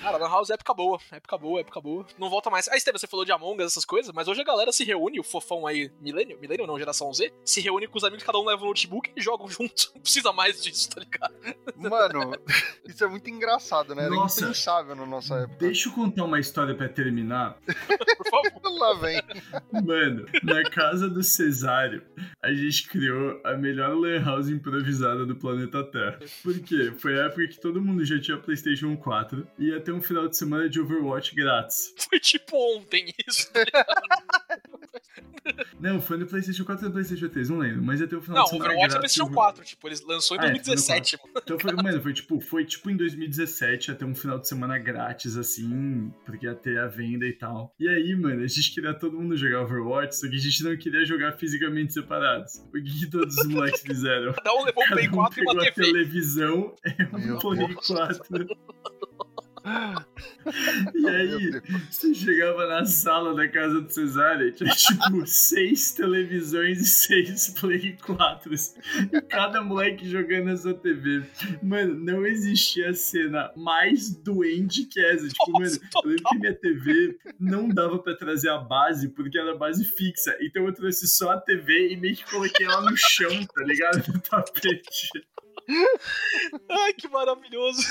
Cara, 0.02 0.18
Lan 0.18 0.30
House 0.30 0.50
é 0.50 0.54
época 0.54 0.74
boa, 0.74 1.00
época 1.12 1.38
boa, 1.38 1.60
época 1.62 1.82
boa. 1.82 2.06
Não 2.18 2.30
volta 2.30 2.50
mais. 2.50 2.68
Ah, 2.68 2.76
Estevam, 2.76 3.00
você 3.00 3.08
falou 3.08 3.26
de 3.26 3.32
Among 3.32 3.64
Us, 3.64 3.72
essas 3.72 3.86
coisas, 3.86 4.14
mas 4.14 4.28
hoje 4.28 4.42
a 4.42 4.44
galera 4.46 4.72
se 4.72 4.84
reúne, 4.84 5.20
o 5.20 5.24
fofão 5.24 5.66
aí, 5.66 5.92
milênio, 6.02 6.38
milênio 6.40 6.68
não, 6.68 6.78
geração 6.78 7.14
Z, 7.14 7.32
se 7.44 7.62
reúne 7.62 7.88
com 7.88 7.98
os 7.98 8.04
amigos, 8.04 8.24
cada 8.24 8.40
um 8.40 8.46
leva 8.46 8.64
um 8.64 8.68
notebook 8.68 9.12
e 9.16 9.22
jogam 9.22 9.48
junto. 9.48 9.92
Não 9.96 10.02
precisa 10.02 10.32
mais 10.32 10.62
disso, 10.62 10.90
tá 10.90 11.00
ligado? 11.02 11.34
Mano, 11.76 12.36
isso 12.88 13.04
é 13.04 13.08
muito 13.08 13.30
engraçado, 13.30 13.96
né? 13.96 14.04
Era 14.06 14.16
Nossa. 14.16 14.42
impensável 14.44 14.96
na 14.96 15.06
nossa 15.06 15.36
época. 15.36 15.58
Deixa 15.60 15.90
eu 15.90 15.94
contar 15.94 16.24
uma 16.26 16.40
história 16.40 16.76
pra 16.76 16.90
terminar. 16.90 17.58
Por 18.18 18.30
favor. 18.30 18.50
Lá 18.80 18.94
vem. 18.94 19.22
Mano, 19.84 20.26
na 20.44 20.64
casa 20.70 21.10
do 21.10 21.22
Cesário, 21.24 22.06
a 22.42 22.52
gente 22.54 22.88
criou 22.88 23.42
a 23.44 23.56
melhor 23.70 24.24
house 24.24 24.49
improvisada 24.49 25.26
do 25.26 25.36
planeta 25.36 25.84
Terra. 25.84 26.20
Por 26.43 26.59
quê? 26.59 26.91
Foi 26.97 27.20
a 27.20 27.26
época 27.26 27.47
que 27.47 27.59
todo 27.59 27.82
mundo 27.82 28.03
já 28.03 28.20
tinha 28.20 28.38
PlayStation 28.38 28.95
4 28.97 29.47
e 29.57 29.67
ia 29.67 29.80
ter 29.80 29.91
um 29.91 30.01
final 30.01 30.28
de 30.28 30.38
semana 30.38 30.70
de 30.70 30.80
Overwatch 30.80 31.36
grátis. 31.36 31.93
Foi 32.09 32.20
tipo 32.20 32.55
ontem 32.76 33.13
isso. 33.28 33.49
Não, 35.80 36.01
foi 36.01 36.17
no 36.17 36.28
PlayStation 36.28 36.65
4 36.65 36.84
ou 36.84 36.89
no 36.89 36.93
PlayStation 36.93 37.30
3, 37.30 37.49
não 37.49 37.57
lembro, 37.57 37.82
mas 37.82 38.01
ia 38.01 38.07
ter 38.07 38.15
um 38.15 38.22
final 38.22 38.39
Não, 38.39 38.43
de 38.43 38.49
semana 38.51 38.72
Overwatch 38.72 38.95
é. 38.95 38.99
PlayStation 38.99 39.30
de 39.30 39.36
4, 39.36 39.65
tipo, 39.65 39.88
eles 39.88 40.01
lançou 40.05 40.38
em 40.38 40.39
Ah, 40.41 40.43
é, 40.43 40.47
foi 40.49 40.57
no 40.57 40.63
2017, 40.63 41.17
mano. 41.17 41.41
Então 41.41 41.59
foi, 41.59 41.74
mano, 41.74 42.01
foi 42.01 42.13
tipo, 42.13 42.41
foi 42.41 42.65
tipo 42.65 42.89
em 42.89 42.97
2017 42.97 43.91
até 43.91 44.05
um 44.05 44.13
final 44.13 44.38
de 44.38 44.47
semana 44.47 44.78
grátis, 44.78 45.38
assim, 45.38 46.13
porque 46.26 46.45
ia 46.45 46.53
ter 46.53 46.78
a 46.80 46.88
venda 46.88 47.26
e 47.26 47.34
tal. 47.34 47.74
E 47.80 47.88
aí, 47.88 48.15
mano, 48.15 48.43
a 48.43 48.47
gente 48.47 48.74
queria 48.74 48.93
todo 48.93 49.20
mundo 49.20 49.36
jogar 49.38 49.61
Overwatch, 49.61 50.17
só 50.17 50.30
que 50.30 50.36
a 50.36 50.39
gente 50.39 50.63
não 50.63 50.78
queria 50.78 51.05
jogar 51.05 51.32
fisicamente 51.34 51.93
separados. 51.93 52.57
O 52.70 52.74
que, 52.74 52.99
que 52.99 53.09
todos 53.09 53.36
moleques 53.60 53.82
fizeram? 53.82 54.34
Cada 54.34 54.53
um 54.53 54.64
levou 54.66 54.84
um 54.84 54.88
Play 54.88 55.07
um 55.07 55.12
4 55.12 55.39
e 55.39 55.43
uma 55.43 55.62
a 55.62 55.72
TV. 55.72 55.91
televisão 55.91 56.76
e 56.86 57.16
um 57.16 57.20
Meu 57.20 57.38
Play 57.38 57.68
Deus. 57.68 57.88
4. 57.88 58.47
E 60.95 61.07
aí, 61.07 61.62
você 61.89 62.14
chegava 62.14 62.66
na 62.68 62.86
sala 62.86 63.36
da 63.36 63.47
casa 63.47 63.82
do 63.82 63.91
Cesário, 63.91 64.51
tinha 64.51 64.70
tipo 64.74 65.26
seis 65.28 65.91
televisões 65.91 66.80
e 66.80 66.86
seis 66.86 67.49
Play 67.60 67.97
4. 68.05 68.53
E 69.14 69.22
cada 69.22 69.62
moleque 69.62 70.10
jogando 70.10 70.49
essa 70.49 70.74
TV. 70.74 71.24
Mano, 71.62 71.95
não 71.95 72.26
existia 72.26 72.93
cena 72.93 73.51
mais 73.55 74.10
doente 74.10 74.86
que 74.86 74.99
essa. 74.99 75.28
Tipo, 75.28 75.60
Nossa, 75.60 75.80
mano, 75.80 75.89
eu 76.03 76.10
lembro 76.10 76.24
que 76.24 76.38
minha 76.38 76.55
TV 76.55 77.18
não 77.39 77.70
dava 77.70 77.99
pra 77.99 78.16
trazer 78.16 78.49
a 78.49 78.57
base, 78.57 79.10
porque 79.10 79.38
era 79.38 79.55
base 79.55 79.86
fixa. 79.86 80.38
Então 80.41 80.66
eu 80.66 80.74
trouxe 80.74 81.07
só 81.07 81.32
a 81.32 81.41
TV 81.41 81.93
e 81.93 81.97
meio 81.97 82.16
que 82.16 82.30
coloquei 82.30 82.66
ela 82.66 82.82
no 82.82 82.97
chão, 82.97 83.45
tá 83.45 83.64
ligado? 83.64 84.03
No 84.14 84.20
tapete. 84.20 85.10
Ai, 86.70 86.93
que 86.93 87.07
maravilhoso. 87.07 87.82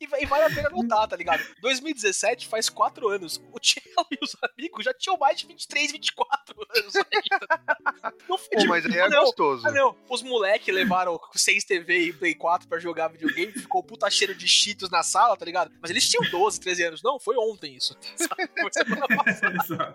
E, 0.00 0.04
e 0.22 0.26
vale 0.26 0.44
a 0.44 0.50
pena 0.50 0.68
notar, 0.70 1.06
tá 1.08 1.16
ligado? 1.16 1.42
2017 1.60 2.46
faz 2.48 2.68
4 2.68 3.08
anos. 3.08 3.40
O 3.52 3.58
Tchelo 3.60 4.06
e 4.10 4.18
os 4.22 4.36
amigos 4.42 4.84
já 4.84 4.92
tinham 4.92 5.16
mais 5.16 5.38
de 5.38 5.46
23, 5.46 5.92
24 5.92 6.66
anos 6.76 6.94
ainda. 6.96 8.14
Não 8.28 8.36
foi 8.38 8.48
Pô, 8.48 8.56
tipo, 8.58 8.68
mas 8.68 8.84
aí 8.86 8.98
é 8.98 9.08
não, 9.08 9.24
gostoso. 9.24 9.66
Ah, 9.66 9.70
não. 9.72 9.96
Os 10.08 10.22
moleque 10.22 10.70
levaram 10.72 11.18
6 11.34 11.64
TV 11.64 12.06
e 12.08 12.12
Play 12.12 12.34
4 12.34 12.68
pra 12.68 12.78
jogar 12.78 13.08
videogame, 13.08 13.52
ficou 13.52 13.82
puta 13.82 14.08
cheiro 14.10 14.34
de 14.34 14.46
cheetos 14.48 14.90
na 14.90 15.02
sala, 15.02 15.36
tá 15.36 15.44
ligado? 15.44 15.70
Mas 15.80 15.90
eles 15.90 16.08
tinham 16.08 16.28
12, 16.30 16.60
13 16.60 16.82
anos. 16.84 17.02
Não, 17.02 17.18
foi 17.20 17.36
ontem 17.36 17.76
isso. 17.76 17.96
Sabe? 18.16 18.48
Foi 18.60 18.72
semana 18.72 19.06
passada. 19.08 19.94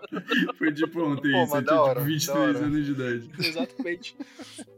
Foi 0.56 0.72
tipo 0.72 1.00
ontem, 1.02 1.32
Pô, 1.32 1.42
isso. 1.44 1.50
mas 1.50 1.60
Eu 1.60 1.62
da 1.62 1.72
tinha 1.72 1.80
hora, 1.82 2.00
tipo 2.00 2.06
23 2.06 2.26
da 2.26 2.40
hora. 2.58 2.58
anos 2.66 2.86
de 2.86 2.92
idade. 2.92 3.30
Exatamente. 3.48 4.16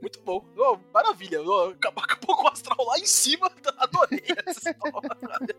Muito 0.01 0.21
bom. 0.23 0.45
Ô, 0.57 0.79
maravilha. 0.93 1.43
Ô, 1.43 1.69
acabou, 1.71 2.03
acabou 2.21 2.37
com 2.37 2.45
o 2.45 2.49
astral 2.49 2.87
lá 2.87 2.99
em 2.99 3.07
cima. 3.07 3.51
Adorei 3.79 4.23
essa 4.47 4.71
história. 4.71 5.57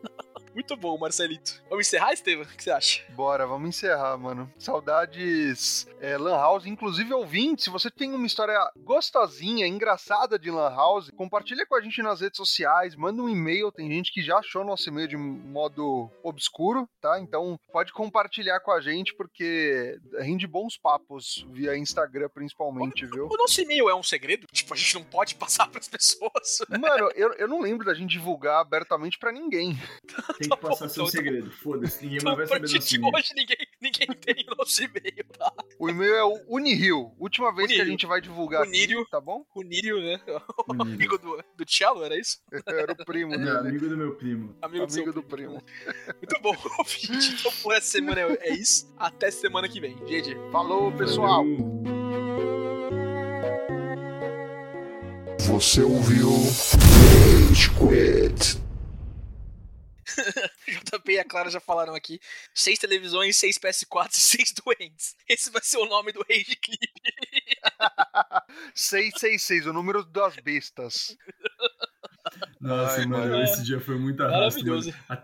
Muito 0.62 0.78
bom, 0.78 0.96
Marcelito. 0.96 1.60
Vamos 1.68 1.88
encerrar, 1.88 2.14
Estevam? 2.14 2.44
O 2.44 2.48
que 2.48 2.64
você 2.64 2.70
acha? 2.70 3.02
Bora, 3.10 3.48
vamos 3.48 3.70
encerrar, 3.70 4.16
mano. 4.16 4.48
Saudades 4.60 5.88
é, 6.00 6.16
Lan 6.16 6.36
House. 6.36 6.68
Inclusive, 6.68 7.12
ouvinte, 7.16 7.64
se 7.64 7.70
você 7.72 7.90
tem 7.90 8.14
uma 8.14 8.28
história 8.28 8.60
gostosinha, 8.78 9.66
engraçada 9.66 10.38
de 10.38 10.52
Lan 10.52 10.70
House, 10.70 11.10
compartilha 11.18 11.66
com 11.66 11.74
a 11.74 11.82
gente 11.82 12.04
nas 12.04 12.22
redes 12.22 12.38
sociais, 12.38 12.96
manda 12.96 13.24
um 13.24 13.28
e-mail. 13.28 13.72
Tem 13.72 13.90
gente 13.90 14.14
que 14.14 14.22
já 14.22 14.38
achou 14.38 14.64
nosso 14.64 14.88
e-mail 14.88 15.08
de 15.08 15.18
modo 15.18 16.12
obscuro, 16.22 16.88
tá? 17.02 17.20
Então 17.20 17.60
pode 17.74 17.92
compartilhar 17.92 18.60
com 18.60 18.72
a 18.72 18.80
gente, 18.80 19.16
porque 19.16 19.98
rende 20.20 20.46
bons 20.46 20.78
papos 20.78 21.44
via 21.50 21.76
Instagram, 21.76 22.30
principalmente, 22.32 23.08
viu? 23.08 23.28
O 23.32 23.36
nosso 23.36 23.60
e-mail 23.62 23.90
é 23.90 23.96
um 23.96 24.04
segredo? 24.04 24.46
Tipo, 24.54 24.76
a 24.76 24.78
gente 24.78 24.94
não 24.94 25.04
pode 25.04 25.34
passar 25.34 25.66
pras 25.72 25.88
pessoas. 25.88 26.60
Mano, 26.70 27.10
eu, 27.16 27.34
eu 27.34 27.48
não 27.48 27.62
lembro 27.62 27.84
da 27.84 27.96
gente 27.96 28.12
divulgar 28.12 28.62
abertamente 28.62 29.18
pra 29.18 29.32
ninguém. 29.32 29.76
Tem 30.38 30.51
que 30.58 30.62
passar 30.62 30.90
seu 30.90 31.04
então- 31.04 31.12
segredo. 31.12 31.52
Foda-se, 31.52 32.04
ninguém 32.04 32.18
Então, 32.20 32.36
mais 32.36 32.38
vai 32.38 32.48
saber 32.48 32.60
partir 32.72 32.98
de 33.00 33.06
hoje, 33.06 33.32
ninguém, 33.36 33.58
ninguém 33.82 34.08
tem 34.08 34.46
o 34.52 34.56
nosso 34.56 34.84
e-mail, 34.84 35.26
tá? 35.38 35.54
O 35.80 35.90
e-mail 35.90 36.16
é 36.16 36.24
o 36.24 36.40
Unirio. 36.48 37.12
Última 37.20 37.54
vez 37.54 37.68
que 37.68 37.74
a 37.74 37.78
Unirio. 37.78 37.92
gente 37.92 38.06
vai 38.06 38.22
divulgar 38.22 38.62
Unirio. 38.68 39.02
aqui, 39.02 39.12
tá 39.12 39.20
bom? 39.22 39.46
O 39.56 39.62
Nírio, 39.64 40.00
né? 40.02 40.20
O 40.68 40.74
Unirio. 40.74 40.94
amigo 40.96 41.18
do, 41.18 41.44
do 41.58 41.66
Cello, 41.72 42.04
era 42.04 42.18
isso? 42.20 42.40
Era 42.68 42.92
o 42.94 43.06
primo 43.06 43.32
dele. 43.38 43.50
amigo 43.50 43.88
do 43.90 43.98
meu 43.98 44.16
primo. 44.16 44.56
Amigo, 44.62 44.86
do, 44.86 44.92
seu 44.92 45.04
Amigo 45.04 45.22
do 45.22 45.24
primo. 45.28 45.54
Muito 45.54 46.42
bom, 46.42 46.56
ouvinte. 46.80 47.36
Então, 47.40 47.52
por 47.64 47.74
essa 47.74 47.88
semana 47.88 48.20
é 48.22 48.38
é 48.42 48.54
isso. 48.54 48.94
Até 48.98 49.30
semana 49.32 49.68
que 49.68 49.80
vem. 49.80 49.96
GG. 50.06 50.36
Falou, 50.52 50.92
pessoal. 50.92 51.44
Valeu. 51.46 51.82
Você 55.40 55.82
ouviu 55.82 56.30
Rage 56.30 57.70
Quit. 57.72 58.62
JP 60.92 61.12
e 61.12 61.20
a 61.20 61.26
Clara 61.26 61.50
já 61.50 61.60
falaram 61.60 61.96
aqui. 61.96 62.20
Seis 62.54 62.80
televisões, 62.80 63.38
seis 63.38 63.58
PS4 63.58 64.10
e 64.12 64.20
seis 64.20 64.54
doentes. 64.54 65.16
Esse 65.28 65.50
vai 65.52 65.62
ser 65.64 65.78
o 65.78 65.86
nome 65.86 66.12
do 66.12 66.24
Rage 66.30 66.56
Clip. 66.56 66.92
666, 68.76 69.68
o 69.68 69.74
número 69.74 70.04
das 70.06 70.36
bestas. 70.38 71.18
Nossa, 72.60 73.00
Ai, 73.00 73.06
mano, 73.06 73.32
mano. 73.32 73.44
esse 73.44 73.64
dia 73.64 73.80
foi 73.80 73.98
muito 73.98 74.22
arrasto, 74.24 74.60
mano. 74.60 74.72
Maravilhoso. 74.72 74.94